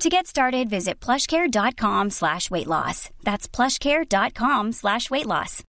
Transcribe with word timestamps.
To 0.00 0.08
get 0.08 0.26
started, 0.26 0.68
visit 0.68 1.00
plushcare.com 1.00 2.10
slash 2.10 2.50
weight 2.50 2.66
loss. 2.66 3.10
That's 3.22 3.46
plushcare.com 3.46 4.72
slash 4.72 5.10
weight 5.10 5.26
loss. 5.26 5.62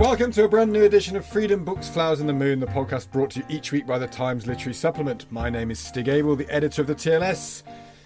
Welcome 0.00 0.32
to 0.32 0.44
a 0.44 0.48
brand 0.48 0.72
new 0.72 0.84
edition 0.84 1.16
of 1.16 1.24
Freedom 1.24 1.64
Books, 1.64 1.88
Flowers 1.88 2.20
and 2.20 2.28
the 2.28 2.32
Moon, 2.32 2.58
the 2.58 2.66
podcast 2.66 3.10
brought 3.10 3.30
to 3.32 3.40
you 3.40 3.46
each 3.48 3.70
week 3.70 3.86
by 3.86 3.98
the 3.98 4.06
Times 4.06 4.46
Literary 4.46 4.74
Supplement. 4.74 5.30
My 5.30 5.48
name 5.48 5.70
is 5.70 5.78
Stig 5.78 6.08
Abell, 6.08 6.36
the 6.36 6.48
editor 6.50 6.82
of 6.82 6.88
the 6.88 6.94
TLS. 6.94 7.62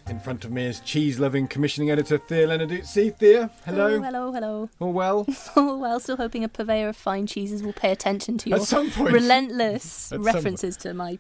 In 0.06 0.20
front 0.20 0.44
of 0.44 0.50
me 0.52 0.66
is 0.66 0.80
cheese-loving 0.80 1.48
commissioning 1.48 1.91
editor 1.91 2.19
Thea 2.19 2.47
Lenarduzzi. 2.47 3.16
Thea, 3.16 3.50
hello. 3.64 3.86
Oh, 3.86 4.02
hello, 4.02 4.33
hello. 4.33 4.70
All 4.78 4.92
well? 4.92 5.27
Oh, 5.56 5.78
well, 5.78 5.98
still 5.98 6.19
hoping 6.19 6.44
a 6.44 6.48
purveyor 6.48 6.88
of 6.91 6.96
fine 6.96 7.27
cheeses 7.27 7.62
will 7.62 7.72
pay 7.72 7.91
attention 7.91 8.36
to 8.38 8.50
At 8.52 8.56
your 8.58 8.66
some 8.66 8.91
point. 8.91 9.12
relentless 9.14 9.84
At 10.12 10.16
some 10.16 10.22
references 10.22 10.77
to 10.78 10.92
my 10.92 11.19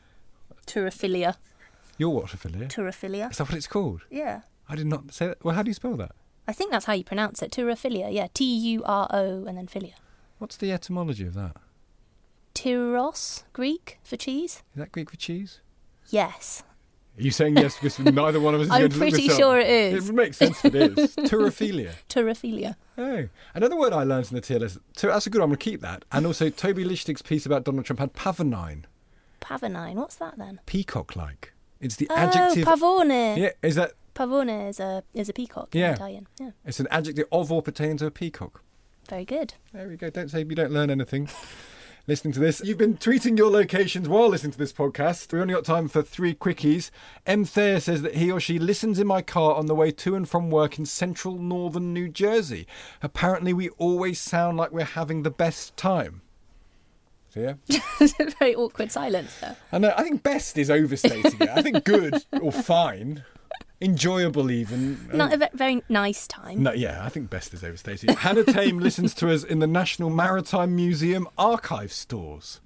turophilia. 0.66 1.36
Your 1.96 2.10
what 2.14 2.34
affiliate? 2.34 2.70
Turophilia? 2.70 3.30
Is 3.30 3.38
that 3.38 3.48
what 3.48 3.56
it's 3.56 3.66
called? 3.66 4.02
Yeah. 4.10 4.42
I 4.68 4.76
did 4.76 4.86
not 4.86 5.14
say 5.14 5.28
that. 5.28 5.42
Well, 5.44 5.54
how 5.54 5.62
do 5.62 5.70
you 5.70 5.74
spell 5.74 5.96
that? 5.96 6.12
I 6.46 6.52
think 6.52 6.70
that's 6.70 6.84
how 6.84 6.92
you 6.92 7.04
pronounce 7.04 7.42
it. 7.42 7.52
Turophilia. 7.52 8.12
Yeah. 8.12 8.26
T 8.34 8.44
U 8.44 8.82
R 8.84 9.08
O 9.10 9.44
and 9.46 9.56
then 9.56 9.66
philia. 9.66 9.94
What's 10.38 10.56
the 10.56 10.72
etymology 10.72 11.26
of 11.26 11.34
that? 11.34 11.56
Tyros, 12.54 13.44
Greek 13.52 13.98
for 14.04 14.16
cheese? 14.16 14.62
Is 14.74 14.78
that 14.80 14.92
Greek 14.92 15.10
for 15.10 15.16
cheese? 15.16 15.60
Yes. 16.10 16.62
Are 17.16 17.22
you 17.22 17.30
saying 17.30 17.56
yes 17.56 17.74
because 17.76 17.98
neither 18.00 18.40
one 18.40 18.54
of 18.54 18.60
us 18.60 18.66
is 18.66 18.70
I'm 18.72 18.80
going 18.80 18.90
to 18.90 18.96
look 18.98 19.08
pretty 19.10 19.26
this 19.28 19.34
up? 19.36 19.38
sure 19.40 19.58
it 19.58 19.68
is. 19.68 20.08
It 20.08 20.12
makes 20.14 20.36
sense 20.36 20.64
if 20.64 20.74
it 20.74 20.98
is. 20.98 21.14
Turophilia. 21.16 21.92
Turophilia. 22.08 22.74
Oh, 22.98 23.28
another 23.54 23.76
word 23.76 23.92
I 23.92 24.02
learned 24.02 24.28
in 24.30 24.34
the 24.36 24.40
TLS. 24.42 24.78
So 24.96 25.06
that's 25.08 25.26
a 25.26 25.30
good. 25.30 25.38
one, 25.38 25.44
I'm 25.44 25.50
going 25.50 25.58
to 25.58 25.64
keep 25.64 25.80
that. 25.82 26.04
And 26.10 26.26
also, 26.26 26.50
Toby 26.50 26.84
Lichtig's 26.84 27.22
piece 27.22 27.46
about 27.46 27.62
Donald 27.64 27.84
Trump 27.86 28.00
had 28.00 28.12
pavonine, 28.14 28.84
Pavonine. 29.40 29.94
What's 29.94 30.16
that 30.16 30.38
then? 30.38 30.58
peacock-like. 30.66 31.52
It's 31.80 31.96
the 31.96 32.08
Oh, 32.10 32.16
adjective. 32.16 32.66
pavone. 32.66 33.36
yeah, 33.36 33.50
is 33.62 33.74
that? 33.76 33.92
Pavone 34.14 34.68
is 34.70 34.80
a 34.80 35.02
is 35.12 35.28
a 35.28 35.32
peacock 35.32 35.74
Yeah. 35.74 35.88
in 35.90 35.94
Italian. 35.94 36.26
Yeah. 36.40 36.50
It's 36.64 36.80
an 36.80 36.88
adjective 36.90 37.26
of 37.30 37.52
or 37.52 37.62
pertaining 37.62 37.96
to 37.98 38.06
a 38.06 38.10
peacock. 38.10 38.62
Very 39.08 39.24
good. 39.24 39.54
There 39.72 39.86
we 39.88 39.96
go. 39.96 40.08
Don't 40.10 40.30
say 40.30 40.38
you 40.40 40.44
don't 40.54 40.70
learn 40.72 40.88
anything. 40.90 41.28
Listening 42.06 42.34
to 42.34 42.40
this, 42.40 42.60
you've 42.62 42.76
been 42.76 42.98
tweeting 42.98 43.38
your 43.38 43.50
locations 43.50 44.10
while 44.10 44.28
listening 44.28 44.52
to 44.52 44.58
this 44.58 44.74
podcast. 44.74 45.32
We 45.32 45.40
only 45.40 45.54
got 45.54 45.64
time 45.64 45.88
for 45.88 46.02
three 46.02 46.34
quickies. 46.34 46.90
M. 47.26 47.46
Thayer 47.46 47.80
says 47.80 48.02
that 48.02 48.16
he 48.16 48.30
or 48.30 48.38
she 48.38 48.58
listens 48.58 48.98
in 48.98 49.06
my 49.06 49.22
car 49.22 49.54
on 49.54 49.64
the 49.64 49.74
way 49.74 49.90
to 49.90 50.14
and 50.14 50.28
from 50.28 50.50
work 50.50 50.78
in 50.78 50.84
central 50.84 51.38
northern 51.38 51.94
New 51.94 52.10
Jersey. 52.10 52.66
Apparently, 53.02 53.54
we 53.54 53.70
always 53.78 54.20
sound 54.20 54.58
like 54.58 54.70
we're 54.70 54.84
having 54.84 55.22
the 55.22 55.30
best 55.30 55.78
time. 55.78 56.20
Thea? 57.30 57.56
Very 58.38 58.54
awkward 58.54 58.92
silence 58.92 59.40
there. 59.40 59.56
I 59.72 59.78
know. 59.78 59.94
I 59.96 60.02
think 60.02 60.22
best 60.22 60.58
is 60.58 60.70
overstating 60.70 61.40
it. 61.40 61.48
I 61.48 61.62
think 61.62 61.84
good 61.84 62.22
or 62.38 62.52
fine, 62.52 63.24
enjoyable 63.84 64.50
even. 64.50 65.08
Um, 65.12 65.16
not 65.16 65.32
a 65.32 65.50
very 65.52 65.82
nice 65.88 66.26
time. 66.26 66.62
No, 66.62 66.72
yeah, 66.72 67.04
I 67.04 67.08
think 67.08 67.30
best 67.30 67.54
is 67.54 67.62
overstated. 67.62 68.10
Hannah 68.10 68.44
Tame 68.44 68.78
listens 68.78 69.14
to 69.14 69.30
us 69.30 69.44
in 69.44 69.58
the 69.58 69.66
National 69.66 70.10
Maritime 70.10 70.74
Museum 70.74 71.28
archive 71.36 71.92
stores. 71.92 72.60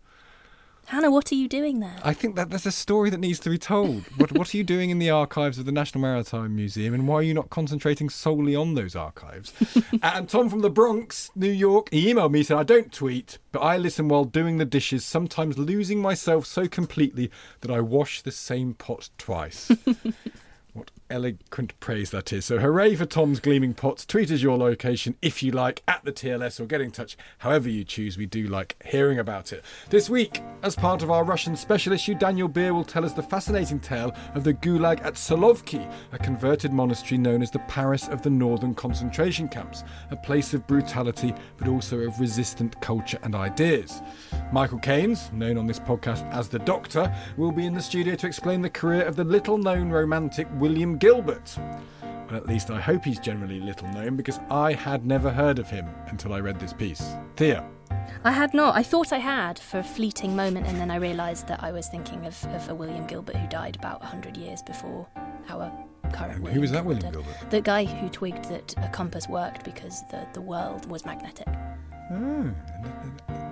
Hannah, 0.87 1.11
what 1.11 1.31
are 1.31 1.34
you 1.34 1.49
doing 1.49 1.81
there? 1.81 1.99
I 2.03 2.15
think 2.15 2.34
that 2.37 2.49
there's 2.49 2.65
a 2.65 2.73
story 2.73 3.11
that 3.11 3.21
needs 3.21 3.39
to 3.41 3.51
be 3.51 3.59
told. 3.59 4.05
What, 4.17 4.33
what 4.33 4.55
are 4.55 4.56
you 4.56 4.65
doing 4.65 4.89
in 4.89 4.99
the 4.99 5.11
archives 5.11 5.59
of 5.59 5.67
the 5.67 5.73
National 5.73 6.01
Maritime 6.01 6.56
Museum, 6.56 6.95
and 6.95 7.06
why 7.06 7.17
are 7.17 7.23
you 7.23 7.35
not 7.35 7.50
concentrating 7.50 8.09
solely 8.09 8.56
on 8.56 8.73
those 8.73 8.97
archives? 8.97 9.53
and 10.03 10.31
Tom 10.31 10.49
from 10.49 10.62
the 10.62 10.71
Bronx, 10.71 11.31
New 11.35 11.50
York, 11.50 11.91
he 11.91 12.11
emailed 12.11 12.31
me 12.31 12.39
and 12.39 12.47
said, 12.47 12.56
"I 12.56 12.62
don't 12.62 12.91
tweet, 12.91 13.37
but 13.53 13.61
I 13.61 13.77
listen 13.77 14.09
while 14.09 14.25
doing 14.25 14.56
the 14.56 14.65
dishes, 14.65 15.05
sometimes 15.05 15.59
losing 15.59 16.00
myself 16.00 16.47
so 16.47 16.67
completely 16.67 17.31
that 17.61 17.71
I 17.71 17.81
wash 17.81 18.23
the 18.23 18.33
same 18.33 18.73
pot 18.73 19.11
twice." 19.19 19.71
What 20.79 20.91
eloquent 21.10 21.78
praise 21.80 22.10
that 22.10 22.32
is. 22.32 22.44
So, 22.44 22.58
hooray 22.58 22.94
for 22.94 23.06
Tom's 23.06 23.41
Gleaming 23.41 23.74
Pots. 23.74 24.04
Tweet 24.04 24.30
us 24.30 24.42
your 24.42 24.56
location 24.56 25.16
if 25.22 25.42
you 25.42 25.52
like 25.52 25.82
at 25.88 26.04
the 26.04 26.12
TLS 26.12 26.60
or 26.60 26.66
get 26.66 26.80
in 26.80 26.91
touch 26.91 27.16
however 27.38 27.69
you 27.69 27.84
choose. 27.84 28.19
We 28.19 28.26
do 28.26 28.46
like 28.46 28.76
hearing 28.84 29.19
about 29.19 29.52
it. 29.52 29.64
This 29.91 30.10
week, 30.10 30.42
as 30.62 30.76
part 30.76 31.02
of 31.02 31.10
our 31.10 31.24
Russian 31.24 31.56
special 31.56 31.92
issue, 31.92 32.14
Daniel 32.14 32.48
Beer 32.48 32.74
will 32.74 32.84
tell 32.84 33.04
us 33.04 33.12
the 33.12 33.22
fascinating 33.22 33.80
tale 33.80 34.14
of 34.34 34.44
the 34.44 34.54
Gulag 34.54 35.04
at 35.04 35.14
Solovki, 35.14 35.91
a 36.12 36.19
converted 36.19 36.72
monastery 36.72 37.19
known 37.19 37.42
as 37.42 37.50
the 37.50 37.58
Paris 37.60 38.08
of 38.08 38.22
the 38.22 38.30
Northern 38.30 38.75
concentration 38.75 39.48
camps, 39.48 39.84
a 40.10 40.16
place 40.16 40.54
of 40.54 40.66
brutality 40.66 41.34
but 41.56 41.69
also 41.69 42.00
of 42.00 42.20
resistant 42.20 42.78
culture 42.80 43.19
and 43.22 43.34
ideas. 43.34 44.02
Michael 44.52 44.78
Caines, 44.78 45.30
known 45.32 45.56
on 45.58 45.66
this 45.66 45.80
podcast 45.80 46.30
as 46.32 46.48
the 46.48 46.58
Doctor, 46.58 47.14
will 47.36 47.52
be 47.52 47.66
in 47.66 47.75
the 47.75 47.80
studio 47.80 48.14
to 48.14 48.26
explain 48.26 48.60
the 48.60 48.70
career 48.70 49.02
of 49.02 49.16
the 49.16 49.25
little 49.25 49.58
known 49.58 49.90
romantic 49.90 50.48
William 50.54 50.97
Gilbert. 50.98 51.56
Well, 52.03 52.36
at 52.36 52.47
least 52.47 52.70
I 52.70 52.81
hope 52.81 53.04
he's 53.04 53.19
generally 53.19 53.60
little 53.60 53.88
known 53.88 54.16
because 54.16 54.38
I 54.50 54.72
had 54.75 55.06
never 55.06 55.31
heard 55.31 55.59
of 55.59 55.69
him 55.69 55.88
until 56.06 56.32
I 56.32 56.41
read 56.41 56.60
this 56.60 56.72
piece. 56.72 57.14
Thea. 57.36 57.66
I 58.25 58.32
had 58.32 58.53
not. 58.53 58.76
I 58.76 58.82
thought 58.82 59.12
I 59.12 59.19
had 59.19 59.58
for 59.58 59.78
a 59.78 59.84
fleeting 59.84 60.34
moment, 60.34 60.66
and 60.66 60.78
then 60.78 60.91
I 60.91 60.97
realised 60.97 61.47
that 61.48 61.62
I 61.62 61.72
was 61.72 61.88
thinking 61.88 62.26
of, 62.26 62.44
of 62.47 62.69
a 62.69 62.75
William 62.75 63.06
Gilbert 63.06 63.37
who 63.37 63.47
died 63.48 63.76
about 63.76 64.00
100 64.00 64.37
years 64.37 64.62
before 64.62 65.06
our 65.48 65.72
current 66.12 66.47
Who 66.48 66.60
was 66.60 66.70
that 66.72 66.84
William. 66.84 67.12
Gilbert? 67.12 67.50
The 67.50 67.60
guy 67.60 67.84
who 67.84 68.08
twigged 68.08 68.44
that 68.47 68.75
a 68.78 68.88
compass 68.88 69.28
worked 69.28 69.64
because 69.64 70.03
the, 70.10 70.26
the 70.32 70.41
world 70.41 70.88
was 70.91 71.04
magnetic. 71.04 71.47
Oh, 72.10 72.50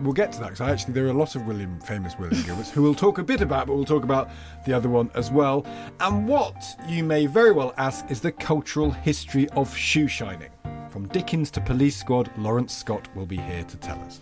we'll 0.01 0.13
get 0.13 0.33
to 0.33 0.39
that 0.41 0.51
because 0.51 0.61
actually 0.61 0.95
there 0.95 1.07
are 1.07 1.11
a 1.11 1.15
lot 1.15 1.35
of 1.35 1.47
William, 1.47 1.81
famous 1.81 2.19
William 2.19 2.43
Gilberts 2.43 2.71
who 2.71 2.83
we'll 2.83 2.95
talk 2.95 3.19
a 3.19 3.23
bit 3.23 3.41
about, 3.41 3.67
but 3.67 3.75
we'll 3.75 3.85
talk 3.85 4.05
about 4.05 4.31
the 4.65 4.73
other 4.73 4.89
one 4.89 5.11
as 5.15 5.31
well. 5.31 5.67
And 6.01 6.27
what 6.27 6.65
you 6.89 7.05
may 7.05 7.27
very 7.27 7.53
well 7.53 7.75
ask 7.77 8.11
is 8.11 8.21
the 8.21 8.33
cultural 8.33 8.91
history 8.91 9.49
of 9.51 9.75
shoe 9.77 10.09
shining. 10.09 10.51
From 10.91 11.09
Dickens 11.09 11.51
to 11.53 11.61
Police 11.61 11.97
Squad, 11.97 12.31
Lawrence 12.39 12.75
Scott 12.75 13.09
will 13.15 13.27
be 13.27 13.37
here 13.37 13.65
to 13.65 13.77
tell 13.77 13.99
us. 14.01 14.21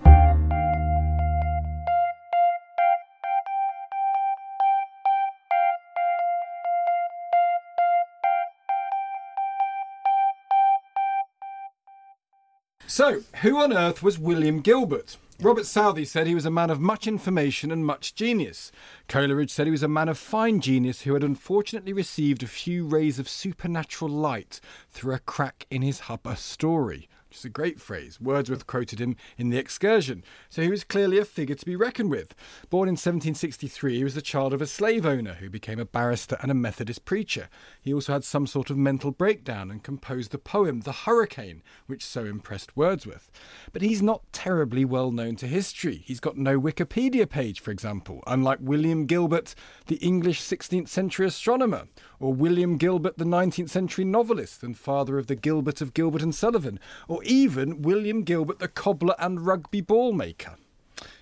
So, 12.94 13.22
who 13.42 13.60
on 13.60 13.72
earth 13.72 14.04
was 14.04 14.20
William 14.20 14.60
Gilbert? 14.60 15.16
Robert 15.40 15.66
Southey 15.66 16.04
said 16.04 16.28
he 16.28 16.34
was 16.36 16.46
a 16.46 16.48
man 16.52 16.70
of 16.70 16.78
much 16.78 17.08
information 17.08 17.72
and 17.72 17.84
much 17.84 18.14
genius. 18.14 18.70
Coleridge 19.08 19.50
said 19.50 19.66
he 19.66 19.72
was 19.72 19.82
a 19.82 19.88
man 19.88 20.08
of 20.08 20.16
fine 20.16 20.60
genius 20.60 21.00
who 21.00 21.14
had 21.14 21.24
unfortunately 21.24 21.92
received 21.92 22.44
a 22.44 22.46
few 22.46 22.86
rays 22.86 23.18
of 23.18 23.28
supernatural 23.28 24.12
light 24.12 24.60
through 24.92 25.12
a 25.12 25.18
crack 25.18 25.66
in 25.72 25.82
his 25.82 26.02
upper 26.08 26.36
story. 26.36 27.08
Is 27.36 27.44
a 27.44 27.48
great 27.48 27.80
phrase. 27.80 28.20
Wordsworth 28.20 28.66
quoted 28.66 29.00
him 29.00 29.16
in 29.36 29.50
The 29.50 29.58
Excursion, 29.58 30.22
so 30.48 30.62
he 30.62 30.70
was 30.70 30.84
clearly 30.84 31.18
a 31.18 31.24
figure 31.24 31.54
to 31.54 31.66
be 31.66 31.76
reckoned 31.76 32.10
with. 32.10 32.34
Born 32.70 32.88
in 32.88 32.94
1763, 32.94 33.96
he 33.96 34.04
was 34.04 34.14
the 34.14 34.22
child 34.22 34.52
of 34.52 34.62
a 34.62 34.66
slave 34.66 35.04
owner 35.06 35.34
who 35.34 35.50
became 35.50 35.78
a 35.78 35.84
barrister 35.84 36.36
and 36.40 36.50
a 36.50 36.54
Methodist 36.54 37.04
preacher. 37.04 37.48
He 37.80 37.92
also 37.92 38.12
had 38.12 38.24
some 38.24 38.46
sort 38.46 38.70
of 38.70 38.76
mental 38.76 39.10
breakdown 39.10 39.70
and 39.70 39.82
composed 39.82 40.30
the 40.30 40.38
poem 40.38 40.80
The 40.80 40.92
Hurricane, 40.92 41.62
which 41.86 42.04
so 42.04 42.24
impressed 42.24 42.76
Wordsworth. 42.76 43.30
But 43.72 43.82
he's 43.82 44.02
not 44.02 44.22
terribly 44.32 44.84
well 44.84 45.10
known 45.10 45.36
to 45.36 45.46
history. 45.46 46.02
He's 46.04 46.20
got 46.20 46.36
no 46.36 46.60
Wikipedia 46.60 47.28
page, 47.28 47.60
for 47.60 47.70
example, 47.70 48.22
unlike 48.26 48.58
William 48.60 49.06
Gilbert, 49.06 49.54
the 49.86 49.96
English 49.96 50.40
16th 50.40 50.88
century 50.88 51.26
astronomer, 51.26 51.88
or 52.24 52.32
William 52.32 52.78
Gilbert, 52.78 53.18
the 53.18 53.26
19th 53.26 53.68
century 53.68 54.02
novelist 54.02 54.62
and 54.62 54.78
father 54.78 55.18
of 55.18 55.26
the 55.26 55.34
Gilbert 55.34 55.82
of 55.82 55.92
Gilbert 55.92 56.22
and 56.22 56.34
Sullivan, 56.34 56.80
or 57.06 57.22
even 57.22 57.82
William 57.82 58.22
Gilbert, 58.22 58.60
the 58.60 58.68
cobbler 58.68 59.14
and 59.18 59.44
rugby 59.44 59.82
ball 59.82 60.14
maker. 60.14 60.56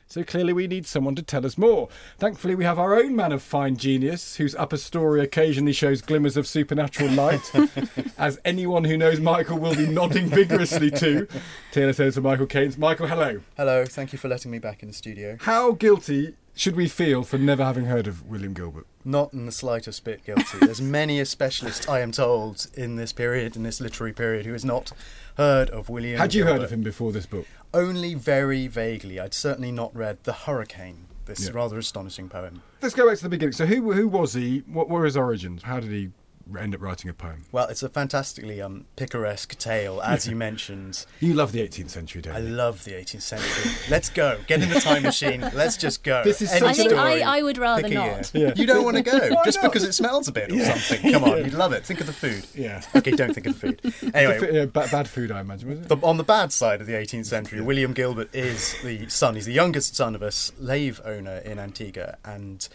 So 0.07 0.23
clearly, 0.23 0.53
we 0.53 0.69
need 0.69 0.87
someone 0.87 1.17
to 1.17 1.23
tell 1.23 1.45
us 1.45 1.59
more. 1.59 1.89
Thankfully, 2.19 2.55
we 2.55 2.65
have 2.65 2.79
our 2.79 2.95
own 2.95 3.17
man 3.17 3.33
of 3.33 3.43
fine 3.43 3.77
genius, 3.77 4.37
whose 4.37 4.55
upper 4.55 4.77
story 4.77 5.23
occasionally 5.23 5.73
shows 5.73 6.03
glimmers 6.03 6.37
of 6.37 6.47
supernatural 6.47 7.11
light, 7.11 7.51
as 8.19 8.39
anyone 8.45 8.85
who 8.85 8.97
knows 8.97 9.19
Michael 9.19 9.59
will 9.59 9.75
be 9.75 9.89
nodding 9.89 10.29
vigorously 10.29 10.91
to. 10.93 11.27
Taylor 11.73 11.95
says 11.95 12.15
to 12.15 12.21
Michael 12.21 12.47
Caines. 12.47 12.79
Michael, 12.79 13.09
hello. 13.09 13.41
Hello, 13.57 13.87
thank 13.87 14.13
you 14.13 14.19
for 14.19 14.29
letting 14.29 14.53
me 14.53 14.61
back 14.61 14.83
in 14.83 14.89
the 14.89 14.95
studio. 14.95 15.37
How 15.41 15.73
guilty 15.73 16.37
should 16.55 16.77
we 16.77 16.89
feel 16.89 17.23
for 17.23 17.39
never 17.39 17.65
having 17.65 17.87
heard 17.87 18.07
of 18.07 18.27
William 18.29 18.53
Gilbert? 18.55 18.87
Not 19.05 19.33
in 19.33 19.47
the 19.47 19.53
slightest 19.53 20.05
bit 20.05 20.25
guilty. 20.25 20.59
There's 20.61 20.81
many 20.99 21.19
a 21.21 21.25
specialist, 21.27 21.89
I 21.89 22.01
am 22.01 22.13
told, 22.13 22.67
in 22.75 22.97
this 22.97 23.13
period, 23.13 23.57
in 23.57 23.63
this 23.63 23.81
literary 23.81 24.13
period, 24.13 24.47
who 24.47 24.53
has 24.53 24.65
not 24.65 24.93
heard 25.37 25.71
of 25.71 25.89
William 25.89 26.19
Had 26.19 26.35
you 26.35 26.45
Gilbert. 26.45 26.59
heard 26.59 26.65
of 26.65 26.73
him 26.73 26.83
before 26.83 27.11
this 27.13 27.27
book? 27.27 27.47
Only 27.75 28.15
very 28.15 28.67
vaguely. 28.67 29.19
I'd 29.19 29.35
certainly 29.35 29.73
not 29.73 29.95
read 29.97 30.19
The 30.25 30.33
Hurricane, 30.35 31.07
this 31.25 31.47
Yeah. 31.47 31.53
rather 31.55 31.79
astonishing 31.79 32.29
poem. 32.29 32.63
Let's 32.83 32.95
go 32.95 33.09
back 33.09 33.17
to 33.17 33.23
the 33.23 33.29
beginning. 33.31 33.53
So, 33.55 33.65
who 33.67 33.93
who 33.93 34.07
was 34.09 34.35
he? 34.35 34.63
What 34.67 34.89
were 34.91 35.05
his 35.05 35.17
origins? 35.17 35.63
How 35.63 35.81
did 35.81 35.91
he 35.91 36.11
end 36.59 36.75
up 36.75 36.81
writing 36.83 37.11
a 37.11 37.15
poem? 37.15 37.45
Well, 37.53 37.69
it's 37.69 37.83
a 37.83 37.89
fantastically 37.89 38.61
um, 38.61 38.87
picaresque 38.97 39.57
tale, 39.59 40.01
as 40.03 40.27
you 40.27 40.37
mentioned. 40.37 41.05
You 41.21 41.35
love 41.35 41.53
the 41.53 41.61
18th 41.67 41.91
century, 41.91 42.23
don't 42.23 42.35
I 42.35 42.39
you? 42.41 42.49
love 42.49 42.85
the 42.85 42.93
18th 42.93 43.23
century. 43.23 43.73
Let's 43.91 44.09
go. 44.11 44.39
Get 44.47 44.63
in 44.63 44.69
the 44.69 44.81
time 44.81 45.03
machine. 45.03 45.41
Let's 45.55 45.77
just 45.77 46.03
go. 46.03 46.23
This 46.25 46.43
is 46.43 46.51
Any 46.51 46.61
such 46.61 46.69
I 46.69 46.73
think 46.75 46.91
story. 46.91 47.23
I, 47.23 47.39
I 47.39 47.43
would 47.43 47.59
rather 47.59 47.83
Pick 47.83 47.93
a 47.93 47.95
year. 47.95 48.17
not. 48.17 48.31
Yeah. 48.35 48.53
You 48.57 48.67
don't 48.67 48.85
want 48.85 48.97
to 48.97 49.03
go 49.03 49.19
just 49.45 49.63
not? 49.63 49.73
because 49.73 49.85
it 49.87 49.93
smells 49.93 50.29
a 50.29 50.33
bit 50.33 50.51
or 50.53 50.59
something. 50.65 51.13
Come 51.13 51.25
on, 51.25 51.39
you'd 51.45 51.55
love 51.55 51.73
it. 51.73 51.85
Think 51.85 52.01
of 52.01 52.07
the 52.07 52.13
food. 52.13 52.47
Yeah. 52.55 52.83
Okay, 52.97 53.13
don't 53.13 53.33
think 53.35 53.47
of 53.47 53.61
the 53.61 53.61
food. 53.61 53.81
Anyway, 54.15 54.39
The 54.39 54.47
fi- 54.47 54.53
yeah, 54.53 54.65
ba- 54.67 54.89
bad 54.91 55.09
food, 55.09 55.31
I 55.31 55.41
imagine, 55.41 55.71
was 55.71 55.79
it? 55.81 55.89
the, 55.89 55.97
on 56.03 56.17
the 56.17 56.25
bad 56.25 56.53
side 56.53 56.81
of 56.81 56.87
the 56.87 56.93
18th 56.95 57.27
century, 57.27 57.61
William 57.61 57.93
Gilbert 57.93 58.35
is 58.35 58.75
the 58.83 59.09
son. 59.09 59.35
He's 59.37 59.47
the 59.47 59.53
youngest 59.53 59.97
son 59.97 60.15
of 60.15 60.23
a 60.23 60.31
slave 60.31 61.01
owner 61.05 61.39
in 61.39 61.59
Antigua, 61.59 62.17
and 62.25 62.69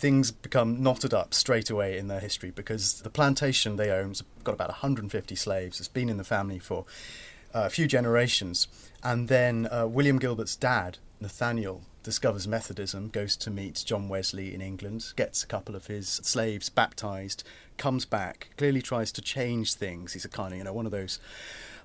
things 0.00 0.30
become 0.30 0.82
knotted 0.82 1.12
up 1.12 1.34
straight 1.34 1.68
away 1.68 1.98
in 1.98 2.08
their 2.08 2.20
history 2.20 2.50
because 2.50 3.02
the 3.02 3.10
plantation 3.10 3.76
they 3.76 3.90
own's 3.90 4.22
got 4.42 4.54
about 4.54 4.68
150 4.68 5.36
slaves. 5.36 5.78
It's 5.78 5.88
been 5.88 6.08
in 6.08 6.16
the 6.16 6.24
family 6.24 6.58
for 6.58 6.86
uh, 7.54 7.64
a 7.64 7.70
few 7.70 7.86
generations, 7.86 8.66
and 9.02 9.28
then 9.28 9.68
uh, 9.70 9.86
William 9.86 10.18
Gilbert's 10.18 10.56
dad, 10.56 10.98
Nathaniel. 11.20 11.82
Discovers 12.02 12.48
Methodism, 12.48 13.10
goes 13.10 13.36
to 13.36 13.50
meet 13.50 13.82
John 13.84 14.08
Wesley 14.08 14.54
in 14.54 14.62
England, 14.62 15.12
gets 15.16 15.42
a 15.42 15.46
couple 15.46 15.76
of 15.76 15.88
his 15.88 16.08
slaves 16.08 16.70
baptized, 16.70 17.44
comes 17.76 18.06
back, 18.06 18.48
clearly 18.56 18.80
tries 18.80 19.12
to 19.12 19.20
change 19.20 19.74
things. 19.74 20.14
He's 20.14 20.24
a 20.24 20.30
kind 20.30 20.54
of, 20.54 20.58
you 20.58 20.64
know, 20.64 20.72
one 20.72 20.86
of 20.86 20.92
those 20.92 21.18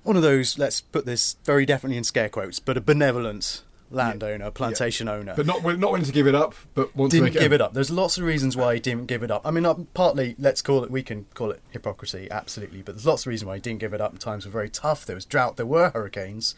one 0.04 0.16
of 0.16 0.22
those, 0.22 0.58
let's 0.58 0.80
put 0.80 1.06
this 1.06 1.36
very 1.44 1.66
definitely 1.66 1.98
in 1.98 2.04
scare 2.06 2.30
quotes, 2.30 2.60
but 2.60 2.78
a 2.78 2.82
benevolent 2.82 3.64
landowner, 3.92 4.52
plantation 4.52 5.08
owner. 5.08 5.34
But 5.36 5.46
not 5.46 5.64
not 5.64 5.92
willing 5.92 6.04
to 6.04 6.12
give 6.12 6.28
it 6.28 6.36
up, 6.36 6.56
but 6.74 6.96
wants 6.96 7.14
to 7.14 7.18
didn't 7.22 7.34
make 7.36 7.42
give 7.42 7.54
it 7.54 7.62
up. 7.62 7.74
There's 7.74 7.92
lots 7.92 8.18
of 8.18 8.24
reasons 8.24 8.58
why 8.58 8.74
he 8.76 8.80
didn't 8.80 9.06
give 9.08 9.24
it 9.24 9.32
up. 9.32 9.46
I 9.46 9.52
mean, 9.52 9.88
partly, 9.94 10.36
let's 10.40 10.62
call 10.62 10.84
it, 10.84 10.92
we 10.92 11.04
can 11.04 11.26
call 11.34 11.52
it 11.52 11.62
hypocrisy, 11.70 12.28
absolutely. 12.32 12.82
But 12.82 12.96
there's 12.96 13.06
lots 13.06 13.24
of 13.24 13.28
reasons 13.28 13.48
why 13.48 13.56
he 13.56 13.62
didn't 13.62 13.80
give 13.80 13.94
it 13.94 14.02
up. 14.02 14.18
Times 14.20 14.46
were 14.46 14.52
very 14.52 14.70
tough. 14.70 15.06
There 15.06 15.16
was 15.16 15.26
drought, 15.26 15.58
there 15.58 15.66
were 15.66 15.90
hurricanes. 15.92 16.56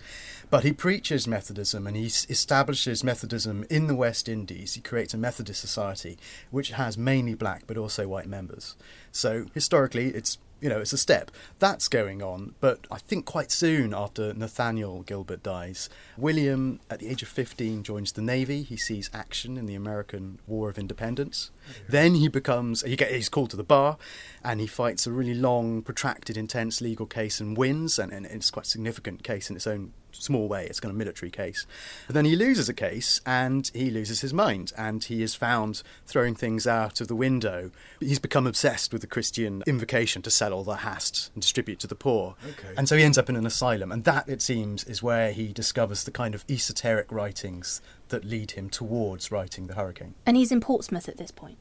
But 0.49 0.63
he 0.63 0.71
preaches 0.71 1.27
Methodism 1.27 1.85
and 1.87 1.97
he 1.97 2.05
s- 2.05 2.25
establishes 2.29 3.03
Methodism 3.03 3.65
in 3.69 3.87
the 3.87 3.95
West 3.95 4.29
Indies. 4.29 4.75
He 4.75 4.81
creates 4.81 5.13
a 5.13 5.17
Methodist 5.17 5.59
society 5.59 6.17
which 6.51 6.71
has 6.71 6.97
mainly 6.97 7.33
black 7.33 7.63
but 7.67 7.77
also 7.77 8.07
white 8.07 8.27
members. 8.27 8.75
So 9.11 9.47
historically, 9.53 10.07
it's 10.09 10.37
you 10.61 10.69
know, 10.69 10.79
it's 10.79 10.93
a 10.93 10.97
step. 10.97 11.31
That's 11.59 11.87
going 11.87 12.21
on, 12.21 12.55
but 12.59 12.87
I 12.89 12.97
think 12.97 13.25
quite 13.25 13.51
soon 13.51 13.93
after 13.93 14.33
Nathaniel 14.33 15.03
Gilbert 15.03 15.43
dies, 15.43 15.89
William, 16.17 16.79
at 16.89 16.99
the 16.99 17.09
age 17.09 17.21
of 17.21 17.27
15, 17.27 17.83
joins 17.83 18.11
the 18.11 18.21
Navy. 18.21 18.63
He 18.63 18.77
sees 18.77 19.09
action 19.13 19.57
in 19.57 19.65
the 19.65 19.75
American 19.75 20.39
War 20.47 20.69
of 20.69 20.77
Independence. 20.77 21.51
Then 21.87 22.15
he 22.15 22.27
becomes, 22.27 22.81
he 22.81 22.95
get, 22.95 23.11
he's 23.11 23.29
called 23.29 23.51
to 23.51 23.57
the 23.57 23.63
bar, 23.63 23.97
and 24.43 24.59
he 24.59 24.67
fights 24.67 25.05
a 25.05 25.11
really 25.11 25.35
long, 25.35 25.81
protracted, 25.81 26.37
intense 26.37 26.81
legal 26.81 27.05
case 27.05 27.39
and 27.39 27.55
wins, 27.55 27.99
and, 27.99 28.11
and 28.11 28.25
it's 28.25 28.51
quite 28.51 28.65
a 28.65 28.69
significant 28.69 29.23
case 29.23 29.49
in 29.49 29.55
its 29.55 29.67
own 29.67 29.93
small 30.21 30.47
way. 30.47 30.65
It's 30.65 30.79
kind 30.79 30.91
of 30.91 30.97
military 30.97 31.31
case. 31.31 31.65
But 32.07 32.13
then 32.13 32.25
he 32.25 32.35
loses 32.35 32.69
a 32.69 32.73
case 32.73 33.21
and 33.25 33.69
he 33.73 33.89
loses 33.89 34.21
his 34.21 34.33
mind 34.33 34.73
and 34.77 35.03
he 35.03 35.21
is 35.23 35.35
found 35.35 35.83
throwing 36.05 36.35
things 36.35 36.67
out 36.67 37.01
of 37.01 37.07
the 37.07 37.15
window. 37.15 37.71
He's 37.99 38.19
become 38.19 38.47
obsessed 38.47 38.91
with 38.91 39.01
the 39.01 39.07
Christian 39.07 39.63
invocation 39.67 40.21
to 40.23 40.31
sell 40.31 40.53
all 40.53 40.63
the 40.63 40.77
hast 40.77 41.31
and 41.33 41.41
distribute 41.41 41.79
to 41.79 41.87
the 41.87 41.95
poor. 41.95 42.35
Okay. 42.47 42.73
And 42.77 42.87
so 42.87 42.97
he 42.97 43.03
ends 43.03 43.17
up 43.17 43.29
in 43.29 43.35
an 43.35 43.45
asylum. 43.45 43.91
And 43.91 44.03
that, 44.03 44.27
it 44.27 44.41
seems, 44.41 44.83
is 44.83 45.03
where 45.03 45.31
he 45.31 45.53
discovers 45.53 46.03
the 46.03 46.11
kind 46.11 46.35
of 46.35 46.45
esoteric 46.49 47.11
writings 47.11 47.81
that 48.09 48.23
lead 48.23 48.51
him 48.51 48.69
towards 48.69 49.31
writing 49.31 49.67
The 49.67 49.75
Hurricane. 49.75 50.15
And 50.25 50.37
he's 50.37 50.51
in 50.51 50.61
Portsmouth 50.61 51.09
at 51.09 51.17
this 51.17 51.31
point. 51.31 51.57